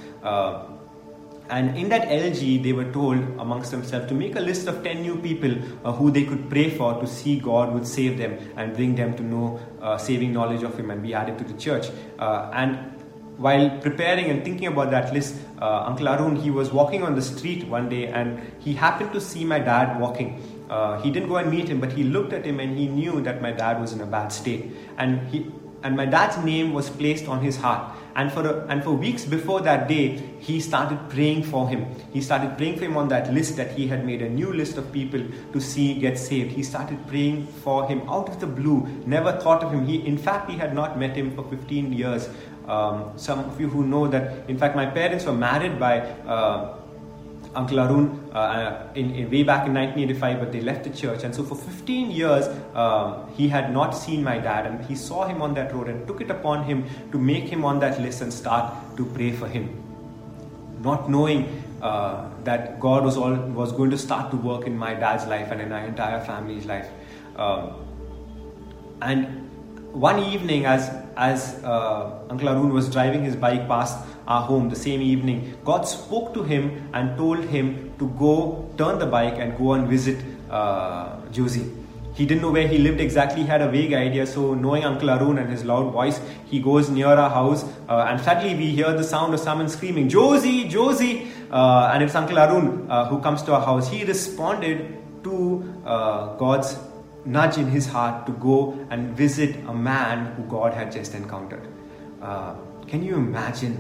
And 1.53 1.77
in 1.77 1.91
that 1.91 2.09
LG, 2.09 2.63
they 2.63 2.73
were 2.73 2.91
told 2.93 3.19
amongst 3.39 3.73
themselves 3.73 4.07
to 4.09 4.15
make 4.15 4.37
a 4.37 4.41
list 4.41 4.69
of 4.69 4.83
10 4.83 5.03
new 5.03 5.17
people 5.17 5.55
uh, 5.85 5.93
who 5.93 6.11
they 6.11 6.25
could 6.25 6.49
pray 6.49 6.71
for 6.71 6.99
to 6.99 7.07
see 7.07 7.39
God 7.39 7.75
would 7.75 7.87
save 7.87 8.17
them 8.17 8.39
and 8.57 8.75
bring 8.75 8.95
them 8.95 9.15
to 9.19 9.23
know 9.23 9.61
uh, 9.83 9.99
saving 9.99 10.33
knowledge 10.33 10.63
of 10.63 10.79
Him 10.79 10.91
and 10.91 11.03
be 11.03 11.13
added 11.13 11.37
to 11.37 11.45
the 11.45 11.53
church. 11.53 11.91
Uh, 12.19 12.51
and 12.55 12.79
while 13.37 13.69
preparing 13.81 14.31
and 14.31 14.43
thinking 14.43 14.69
about 14.69 14.91
that 14.93 15.13
list, 15.13 15.37
uh, 15.61 15.85
Uncle 15.91 16.09
Arun, 16.09 16.37
he 16.37 16.51
was 16.51 16.73
walking 16.73 17.03
on 17.03 17.15
the 17.15 17.23
street 17.23 17.67
one 17.69 17.91
day 17.91 18.07
and 18.07 18.41
he 18.59 18.73
happened 18.73 19.13
to 19.13 19.21
see 19.21 19.45
my 19.45 19.59
dad 19.59 20.01
walking. 20.01 20.41
Uh, 20.71 20.99
he 21.03 21.11
didn't 21.11 21.29
go 21.29 21.37
and 21.37 21.51
meet 21.51 21.69
him, 21.69 21.81
but 21.81 21.93
he 21.93 22.03
looked 22.03 22.33
at 22.33 22.47
him 22.47 22.61
and 22.61 22.79
he 22.79 22.87
knew 22.87 23.21
that 23.21 23.43
my 23.43 23.53
dad 23.53 23.79
was 23.79 23.93
in 23.93 24.01
a 24.01 24.07
bad 24.07 24.29
state. 24.29 24.71
And 24.97 25.29
he, 25.29 25.53
and 25.83 25.97
my 25.97 26.07
dad's 26.07 26.43
name 26.43 26.73
was 26.73 26.89
placed 26.89 27.27
on 27.27 27.43
his 27.43 27.57
heart. 27.57 27.95
And 28.15 28.33
for, 28.33 28.47
a, 28.47 28.67
and 28.67 28.83
for 28.85 28.93
weeks 28.93 29.25
before 29.25 29.61
that 29.63 29.89
day, 29.89 30.23
he 30.39 30.61
started 30.61 30.99
praying 31.09 31.45
for 31.45 31.69
him. 31.69 31.87
He 32.13 32.21
started 32.21 32.57
praying 32.57 32.79
for 32.79 32.85
him 32.85 32.97
on 32.97 33.09
that 33.09 33.33
list 33.33 33.57
that 33.57 33.73
he 33.73 33.87
had 33.87 34.05
made, 34.05 34.23
a 34.23 34.29
new 34.29 34.53
list 34.53 34.77
of 34.77 34.93
people 34.93 35.23
to 35.53 35.61
see 35.61 35.95
get 35.95 36.19
saved. 36.19 36.53
He 36.53 36.63
started 36.63 37.07
praying 37.07 37.47
for 37.47 37.89
him 37.89 38.03
out 38.09 38.29
of 38.29 38.41
the 38.41 38.47
blue, 38.47 38.87
never 39.07 39.33
thought 39.33 39.63
of 39.63 39.73
him. 39.73 39.87
He, 39.87 40.07
in 40.07 40.19
fact, 40.19 40.51
he 40.51 40.57
had 40.57 40.75
not 40.75 40.99
met 40.99 41.17
him 41.17 41.35
for 41.35 41.45
15 41.45 41.93
years. 41.93 42.29
Um, 42.67 43.13
some 43.17 43.41
of 43.41 43.61
you 43.61 43.69
who 43.69 43.85
know 43.87 44.07
that, 44.09 44.49
in 44.49 44.59
fact, 44.59 44.77
my 44.77 44.87
parents 44.87 45.25
were 45.25 45.33
married 45.33 45.81
by 45.81 46.01
uh, 46.01 46.82
Uncle 47.55 47.81
Arun 47.81 48.31
uh, 48.33 48.89
in, 48.95 49.15
in, 49.15 49.31
way 49.31 49.43
back 49.43 49.67
in 49.67 49.75
1985, 49.75 50.41
but 50.41 50.53
they 50.53 50.61
left 50.61 50.85
the 50.85 50.91
church. 50.91 51.23
And 51.23 51.35
so 51.35 51.43
for 51.43 51.55
15 51.55 52.11
years, 52.11 52.47
um, 52.75 53.31
he 53.35 53.49
had 53.49 53.73
not 53.73 53.91
seen 53.91 54.25
my 54.25 54.39
dad, 54.39 54.67
and 54.67 54.85
he 54.85 54.95
saw 54.95 55.27
him 55.27 55.43
on 55.43 55.55
that 55.55 55.75
road 55.75 55.89
and 55.89 56.07
took 56.07 56.21
it 56.21 56.31
upon 56.31 56.65
him 56.65 56.85
to 57.13 57.19
make 57.19 57.45
him 57.45 57.65
on 57.65 57.79
that 57.81 58.01
list 58.01 58.23
and 58.23 58.33
start 58.33 58.73
to 58.97 59.05
pray 59.07 59.33
for 59.33 59.49
him. 59.49 59.69
Not 60.81 61.11
knowing 61.11 61.63
uh, 61.83 62.31
that 62.45 62.81
God 62.81 63.05
was, 63.05 63.17
all, 63.17 63.35
was 63.35 63.73
going 63.73 63.91
to 63.91 63.99
start 63.99 64.31
to 64.31 64.37
work 64.37 64.67
in 64.67 64.77
my 64.77 64.95
dad's 64.95 65.27
life 65.27 65.51
and 65.51 65.61
in 65.61 65.73
our 65.73 65.85
entire 65.85 66.25
family's 66.25 66.65
life. 66.65 66.89
Um, 67.37 67.75
and 69.03 69.42
one 69.93 70.19
evening, 70.21 70.65
as, 70.65 70.91
as 71.17 71.63
uh, 71.65 72.19
Uncle 72.31 72.49
Arun 72.49 72.73
was 72.73 72.91
driving 72.91 73.25
his 73.25 73.37
bike 73.37 73.69
past 73.69 73.99
our 74.27 74.43
home 74.43 74.69
the 74.69 74.77
same 74.77 75.03
evening, 75.03 75.57
God 75.65 75.83
spoke 75.83 76.33
to 76.35 76.43
him 76.43 76.91
and 76.95 77.17
told 77.17 77.45
him 77.45 77.93
to 77.99 78.09
go 78.19 78.71
turn 78.79 78.99
the 78.99 79.07
bike 79.07 79.35
and 79.39 79.57
go 79.57 79.75
and 79.75 79.89
visit 79.89 80.25
uh, 80.51 81.17
Josie. 81.31 81.71
He 82.15 82.27
didn't 82.27 82.43
know 82.43 82.51
where 82.51 82.69
he 82.69 82.77
lived 82.77 83.01
exactly, 83.01 83.43
he 83.43 83.49
had 83.49 83.63
a 83.63 83.71
vague 83.71 83.95
idea. 83.95 84.27
So, 84.27 84.55
knowing 84.55 84.85
Uncle 84.85 85.11
Arun 85.11 85.39
and 85.39 85.51
his 85.51 85.65
loud 85.65 85.93
voice, 85.93 86.21
he 86.47 86.61
goes 86.61 86.91
near 86.91 87.09
our 87.09 87.31
house, 87.31 87.65
uh, 87.89 88.07
and 88.09 88.21
suddenly 88.21 88.55
we 88.55 88.71
hear 88.71 88.93
the 88.93 89.05
sound 89.05 89.33
of 89.33 89.41
someone 89.41 89.69
screaming, 89.69 90.09
Josie, 90.09 90.69
Josie! 90.69 91.29
Uh, 91.51 91.91
and 91.93 92.03
it's 92.03 92.15
Uncle 92.15 92.39
Arun 92.39 92.91
uh, 92.91 93.07
who 93.09 93.21
comes 93.21 93.43
to 93.43 93.55
our 93.55 93.65
house. 93.65 93.89
He 93.89 94.05
responded 94.05 94.99
to 95.25 95.83
uh, 95.87 96.37
God's 96.37 96.77
nudge 97.25 97.59
in 97.59 97.69
his 97.69 97.87
heart 97.87 98.27
to 98.27 98.33
go 98.33 98.73
and 98.91 99.17
visit 99.17 99.57
a 99.67 99.75
man 99.75 100.35
who 100.35 100.43
God 100.45 100.75
had 100.75 100.91
just 100.91 101.15
encountered. 101.15 101.67
Uh, 102.21 102.55
can 102.87 103.03
you 103.03 103.15
imagine 103.15 103.79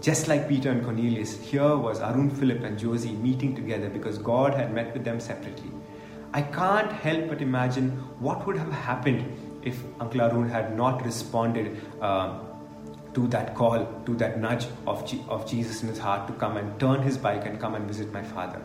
just 0.00 0.28
like 0.28 0.48
Peter 0.48 0.70
and 0.70 0.84
Cornelius, 0.84 1.40
here 1.40 1.76
was 1.76 2.00
Arun 2.00 2.30
Philip 2.30 2.62
and 2.62 2.78
Josie 2.78 3.12
meeting 3.12 3.54
together 3.54 3.88
because 3.88 4.18
God 4.18 4.54
had 4.54 4.72
met 4.72 4.92
with 4.92 5.04
them 5.04 5.20
separately. 5.20 5.70
I 6.32 6.42
can't 6.42 6.92
help 6.92 7.28
but 7.28 7.40
imagine 7.40 7.90
what 8.20 8.46
would 8.46 8.58
have 8.58 8.70
happened 8.70 9.24
if 9.62 9.82
Uncle 9.98 10.20
Arun 10.20 10.48
had 10.48 10.76
not 10.76 11.04
responded 11.04 11.80
uh, 12.00 12.38
to 13.14 13.26
that 13.28 13.54
call, 13.54 13.86
to 14.04 14.14
that 14.16 14.38
nudge 14.38 14.66
of, 14.86 15.06
G- 15.06 15.24
of 15.28 15.48
Jesus 15.50 15.82
in 15.82 15.88
his 15.88 15.98
heart 15.98 16.26
to 16.28 16.34
come 16.34 16.58
and 16.58 16.78
turn 16.78 17.00
his 17.02 17.16
bike 17.16 17.46
and 17.46 17.58
come 17.58 17.74
and 17.74 17.86
visit 17.86 18.12
my 18.12 18.22
father. 18.22 18.60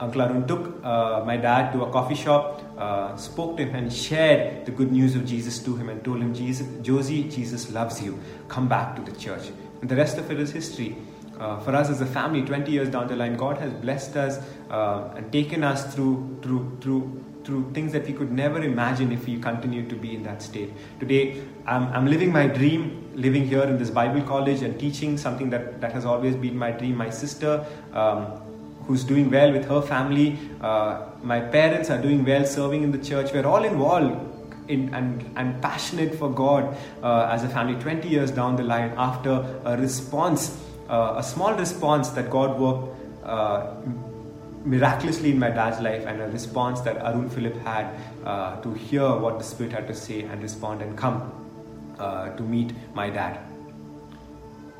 Uncle 0.00 0.22
Arun 0.22 0.46
took 0.46 0.84
uh, 0.84 1.22
my 1.24 1.36
dad 1.36 1.72
to 1.72 1.82
a 1.82 1.90
coffee 1.90 2.14
shop, 2.14 2.62
uh, 2.76 3.16
spoke 3.16 3.56
to 3.56 3.64
him, 3.64 3.74
and 3.74 3.92
shared 3.92 4.66
the 4.66 4.72
good 4.72 4.90
news 4.90 5.14
of 5.14 5.24
Jesus 5.24 5.58
to 5.60 5.76
him 5.76 5.88
and 5.88 6.04
told 6.04 6.20
him, 6.20 6.34
Jesus, 6.34 6.66
Josie, 6.82 7.24
Jesus 7.24 7.70
loves 7.70 8.02
you. 8.02 8.18
Come 8.48 8.68
back 8.68 8.96
to 8.96 9.02
the 9.02 9.16
church. 9.18 9.50
And 9.80 9.90
the 9.90 9.96
rest 9.96 10.18
of 10.18 10.30
it 10.30 10.40
is 10.40 10.50
history. 10.50 10.96
Uh, 11.38 11.58
for 11.60 11.74
us 11.74 11.88
as 11.88 12.00
a 12.00 12.06
family, 12.06 12.42
20 12.42 12.70
years 12.70 12.88
down 12.88 13.08
the 13.08 13.16
line, 13.16 13.36
God 13.36 13.58
has 13.58 13.72
blessed 13.72 14.16
us 14.16 14.38
uh, 14.70 15.12
and 15.16 15.32
taken 15.32 15.64
us 15.64 15.94
through, 15.94 16.38
through, 16.42 16.78
through, 16.80 17.24
through 17.44 17.72
things 17.72 17.92
that 17.92 18.06
we 18.06 18.12
could 18.12 18.30
never 18.30 18.62
imagine 18.62 19.10
if 19.10 19.26
we 19.26 19.38
continued 19.38 19.88
to 19.88 19.96
be 19.96 20.14
in 20.14 20.22
that 20.22 20.42
state. 20.42 20.70
Today, 21.00 21.42
I'm, 21.66 21.88
I'm 21.88 22.06
living 22.06 22.30
my 22.32 22.46
dream, 22.46 23.10
living 23.14 23.46
here 23.46 23.62
in 23.62 23.78
this 23.78 23.90
Bible 23.90 24.22
college 24.22 24.62
and 24.62 24.78
teaching 24.78 25.18
something 25.18 25.50
that, 25.50 25.80
that 25.80 25.92
has 25.92 26.04
always 26.04 26.36
been 26.36 26.56
my 26.56 26.70
dream. 26.70 26.96
My 26.96 27.10
sister, 27.10 27.66
um, 27.92 28.41
who's 28.86 29.04
doing 29.04 29.30
well 29.30 29.52
with 29.52 29.64
her 29.66 29.82
family, 29.82 30.38
uh, 30.60 31.06
my 31.22 31.40
parents 31.40 31.90
are 31.90 32.00
doing 32.00 32.24
well 32.24 32.44
serving 32.44 32.82
in 32.82 32.92
the 32.92 32.98
church. 32.98 33.32
We're 33.32 33.46
all 33.46 33.64
involved 33.64 34.16
in, 34.68 34.92
and, 34.94 35.30
and 35.36 35.60
passionate 35.62 36.14
for 36.14 36.30
God 36.30 36.76
uh, 37.02 37.28
as 37.30 37.44
a 37.44 37.48
family 37.48 37.80
20 37.80 38.08
years 38.08 38.30
down 38.30 38.56
the 38.56 38.62
line 38.62 38.92
after 38.96 39.60
a 39.64 39.76
response 39.76 40.58
uh, 40.88 41.14
a 41.16 41.22
small 41.22 41.54
response 41.54 42.10
that 42.10 42.28
God 42.28 42.60
worked 42.60 42.94
uh, 43.24 43.74
miraculously 44.64 45.30
in 45.30 45.38
my 45.38 45.50
dad's 45.50 45.80
life, 45.80 46.04
and 46.06 46.20
a 46.20 46.28
response 46.28 46.80
that 46.82 46.96
Arun 46.98 47.30
Philip 47.30 47.56
had 47.58 47.94
uh, 48.24 48.60
to 48.60 48.74
hear 48.74 49.08
what 49.16 49.38
the 49.38 49.44
Spirit 49.44 49.72
had 49.72 49.88
to 49.88 49.94
say 49.94 50.22
and 50.22 50.42
respond 50.42 50.82
and 50.82 50.96
come 50.96 51.32
uh, 51.98 52.28
to 52.36 52.42
meet 52.42 52.72
my 52.94 53.10
dad. 53.10 53.40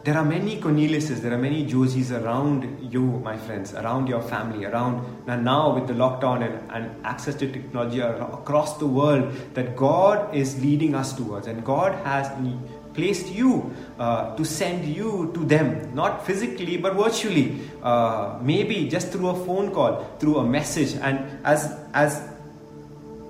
There 0.05 0.17
are 0.17 0.25
many 0.25 0.61
Corneliuses, 0.61 1.21
there 1.21 1.33
are 1.33 1.39
many 1.39 1.65
Josies 1.65 2.11
around 2.11 2.93
you, 2.93 3.03
my 3.03 3.37
friends, 3.37 3.73
around 3.73 4.09
your 4.09 4.21
family, 4.21 4.65
around 4.65 5.27
now 5.29 5.73
with 5.73 5.87
the 5.87 5.95
lockdown 5.95 6.43
and, 6.43 6.73
and 6.73 7.07
access 7.07 7.37
to 7.37 7.53
technology 7.53 8.01
across 8.01 8.79
the 8.79 8.87
world 8.87 9.33
that 9.55 9.77
God 9.77 10.35
is 10.35 10.61
leading 10.61 10.97
us 10.97 11.13
towards. 11.13 11.47
And 11.47 11.65
God 11.65 11.95
has 12.05 12.29
placed 12.95 13.29
you 13.29 13.73
uh, 14.01 14.35
to 14.35 14.45
send 14.45 14.85
you 14.85 15.31
to 15.35 15.45
them, 15.45 15.95
not 15.95 16.27
physically 16.27 16.79
but 16.79 16.95
virtually, 16.95 17.61
uh, 17.85 18.39
maybe 18.43 18.89
just 18.89 19.13
through 19.13 19.29
a 19.29 19.47
phone 19.47 19.73
call, 19.73 20.05
through 20.19 20.39
a 20.39 20.45
message. 20.45 20.95
And 20.97 21.39
as 21.45 21.79
as 21.95 22.29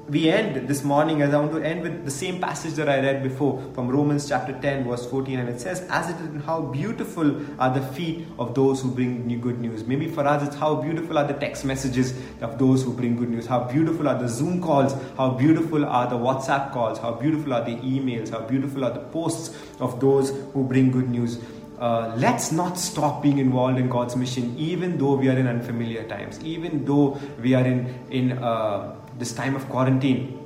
we 0.08 0.28
end 0.28 0.68
this 0.68 0.82
morning, 0.82 1.22
as 1.22 1.32
I 1.32 1.38
want 1.38 1.52
to 1.52 1.62
end 1.62 1.82
with 1.82 2.04
the 2.04 2.10
same 2.10 2.40
passage 2.40 2.74
that 2.74 2.88
I 2.88 2.98
read 3.00 3.22
before 3.22 3.62
from 3.72 3.88
Romans 3.88 4.28
chapter 4.28 4.52
10, 4.52 4.84
verse 4.84 5.06
14, 5.06 5.38
and 5.38 5.48
it 5.48 5.60
says, 5.60 5.86
As 5.90 6.10
it 6.10 6.16
is, 6.20 6.44
how 6.44 6.60
beautiful 6.60 7.40
are 7.60 7.72
the 7.72 7.82
feet 7.94 8.26
of 8.38 8.54
those 8.54 8.82
who 8.82 8.90
bring 8.90 9.26
new 9.26 9.38
good 9.38 9.60
news. 9.60 9.84
Maybe 9.84 10.08
for 10.08 10.26
us, 10.26 10.46
it's 10.46 10.56
how 10.56 10.74
beautiful 10.74 11.18
are 11.18 11.26
the 11.26 11.34
text 11.34 11.64
messages 11.64 12.14
of 12.40 12.58
those 12.58 12.82
who 12.82 12.92
bring 12.92 13.16
good 13.16 13.30
news. 13.30 13.46
How 13.46 13.64
beautiful 13.64 14.08
are 14.08 14.18
the 14.18 14.28
Zoom 14.28 14.60
calls. 14.60 14.92
How 15.16 15.30
beautiful 15.30 15.84
are 15.84 16.08
the 16.10 16.16
WhatsApp 16.16 16.72
calls. 16.72 16.98
How 16.98 17.12
beautiful 17.12 17.54
are 17.54 17.64
the 17.64 17.76
emails. 17.76 18.30
How 18.30 18.40
beautiful 18.40 18.84
are 18.84 18.92
the 18.92 19.00
posts 19.00 19.56
of 19.78 20.00
those 20.00 20.30
who 20.52 20.64
bring 20.64 20.90
good 20.90 21.08
news. 21.08 21.38
Uh, 21.78 22.14
let's 22.16 22.52
not 22.52 22.78
stop 22.78 23.22
being 23.22 23.38
involved 23.38 23.78
in 23.78 23.88
God's 23.88 24.14
mission, 24.14 24.54
even 24.56 24.98
though 24.98 25.14
we 25.14 25.28
are 25.28 25.36
in 25.36 25.48
unfamiliar 25.48 26.04
times, 26.04 26.38
even 26.44 26.84
though 26.84 27.18
we 27.40 27.54
are 27.54 27.64
in 27.64 27.92
in 28.08 28.38
uh, 28.38 28.94
this 29.18 29.32
time 29.32 29.56
of 29.56 29.68
quarantine. 29.68 30.38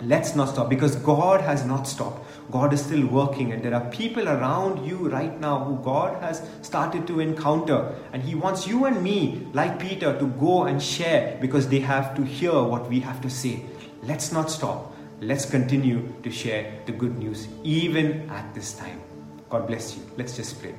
Let's 0.00 0.34
not 0.34 0.50
stop 0.50 0.68
because 0.68 0.96
God 0.96 1.40
has 1.40 1.64
not 1.64 1.88
stopped. 1.88 2.22
God 2.50 2.72
is 2.72 2.84
still 2.84 3.06
working, 3.06 3.52
and 3.52 3.62
there 3.62 3.74
are 3.74 3.90
people 3.90 4.28
around 4.28 4.86
you 4.86 5.08
right 5.08 5.40
now 5.40 5.64
who 5.64 5.82
God 5.82 6.22
has 6.22 6.42
started 6.62 7.06
to 7.06 7.20
encounter. 7.20 7.94
And 8.12 8.22
He 8.22 8.34
wants 8.34 8.66
you 8.66 8.84
and 8.84 9.02
me, 9.02 9.48
like 9.52 9.80
Peter, 9.80 10.16
to 10.18 10.26
go 10.26 10.64
and 10.64 10.82
share 10.82 11.38
because 11.40 11.68
they 11.68 11.80
have 11.80 12.14
to 12.16 12.22
hear 12.22 12.62
what 12.62 12.88
we 12.88 13.00
have 13.00 13.20
to 13.22 13.30
say. 13.30 13.64
Let's 14.02 14.32
not 14.32 14.50
stop. 14.50 14.94
Let's 15.20 15.48
continue 15.48 16.12
to 16.22 16.30
share 16.30 16.80
the 16.84 16.92
good 16.92 17.16
news, 17.18 17.48
even 17.64 18.28
at 18.30 18.54
this 18.54 18.74
time. 18.74 19.00
God 19.48 19.66
bless 19.66 19.96
you. 19.96 20.02
Let's 20.16 20.36
just 20.36 20.60
pray. 20.60 20.74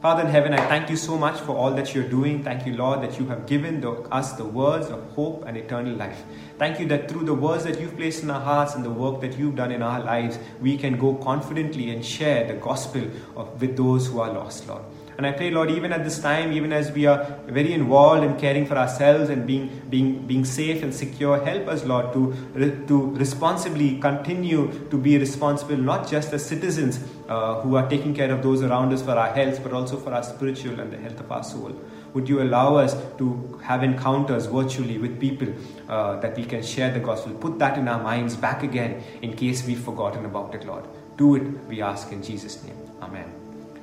Father 0.00 0.22
in 0.22 0.28
heaven, 0.28 0.54
I 0.54 0.64
thank 0.68 0.90
you 0.90 0.96
so 0.96 1.18
much 1.18 1.40
for 1.40 1.56
all 1.56 1.72
that 1.72 1.92
you're 1.92 2.08
doing. 2.08 2.44
Thank 2.44 2.64
you, 2.64 2.76
Lord, 2.76 3.02
that 3.02 3.18
you 3.18 3.26
have 3.26 3.46
given 3.46 3.80
the, 3.80 3.90
us 4.12 4.34
the 4.34 4.44
words 4.44 4.86
of 4.86 5.02
hope 5.10 5.42
and 5.44 5.56
eternal 5.56 5.92
life. 5.92 6.22
Thank 6.56 6.78
you 6.78 6.86
that 6.86 7.10
through 7.10 7.24
the 7.24 7.34
words 7.34 7.64
that 7.64 7.80
you've 7.80 7.96
placed 7.96 8.22
in 8.22 8.30
our 8.30 8.40
hearts 8.40 8.76
and 8.76 8.84
the 8.84 8.90
work 8.90 9.20
that 9.22 9.36
you've 9.36 9.56
done 9.56 9.72
in 9.72 9.82
our 9.82 10.00
lives, 10.04 10.38
we 10.60 10.76
can 10.76 10.98
go 10.98 11.16
confidently 11.16 11.90
and 11.90 12.06
share 12.06 12.46
the 12.46 12.54
gospel 12.54 13.10
of, 13.34 13.60
with 13.60 13.76
those 13.76 14.06
who 14.06 14.20
are 14.20 14.32
lost, 14.32 14.68
Lord. 14.68 14.84
And 15.18 15.26
I 15.26 15.32
pray, 15.32 15.50
Lord, 15.50 15.68
even 15.72 15.92
at 15.92 16.04
this 16.04 16.20
time, 16.20 16.52
even 16.52 16.72
as 16.72 16.92
we 16.92 17.06
are 17.06 17.24
very 17.48 17.72
involved 17.72 18.22
in 18.22 18.38
caring 18.38 18.64
for 18.64 18.76
ourselves 18.76 19.30
and 19.30 19.44
being, 19.48 19.82
being, 19.90 20.24
being 20.28 20.44
safe 20.44 20.84
and 20.84 20.94
secure, 20.94 21.44
help 21.44 21.66
us, 21.66 21.84
Lord, 21.84 22.12
to, 22.12 22.84
to 22.86 23.10
responsibly 23.16 23.98
continue 23.98 24.70
to 24.90 24.96
be 24.96 25.18
responsible, 25.18 25.76
not 25.76 26.08
just 26.08 26.32
as 26.32 26.46
citizens 26.46 27.00
uh, 27.28 27.60
who 27.62 27.74
are 27.74 27.88
taking 27.88 28.14
care 28.14 28.30
of 28.30 28.44
those 28.44 28.62
around 28.62 28.92
us 28.92 29.02
for 29.02 29.10
our 29.10 29.34
health, 29.34 29.60
but 29.64 29.72
also 29.72 29.96
for 29.96 30.14
our 30.14 30.22
spiritual 30.22 30.78
and 30.78 30.92
the 30.92 30.98
health 30.98 31.18
of 31.18 31.32
our 31.32 31.42
soul. 31.42 31.74
Would 32.14 32.28
you 32.28 32.40
allow 32.40 32.76
us 32.76 32.94
to 33.18 33.60
have 33.64 33.82
encounters 33.82 34.46
virtually 34.46 34.98
with 34.98 35.18
people 35.18 35.48
uh, 35.88 36.20
that 36.20 36.36
we 36.36 36.44
can 36.44 36.62
share 36.62 36.92
the 36.92 37.00
gospel? 37.00 37.34
Put 37.34 37.58
that 37.58 37.76
in 37.76 37.88
our 37.88 38.00
minds 38.00 38.36
back 38.36 38.62
again 38.62 39.02
in 39.20 39.34
case 39.34 39.66
we've 39.66 39.82
forgotten 39.82 40.26
about 40.26 40.54
it, 40.54 40.64
Lord. 40.64 40.84
Do 41.16 41.34
it, 41.34 41.42
we 41.66 41.82
ask 41.82 42.12
in 42.12 42.22
Jesus' 42.22 42.62
name. 42.62 42.76
Amen. 43.02 43.34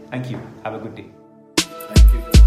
Thank 0.09 0.31
you. 0.31 0.39
Have 0.63 0.75
a 0.75 0.79
good 0.79 0.95
day 0.95 1.14
people. 2.23 2.44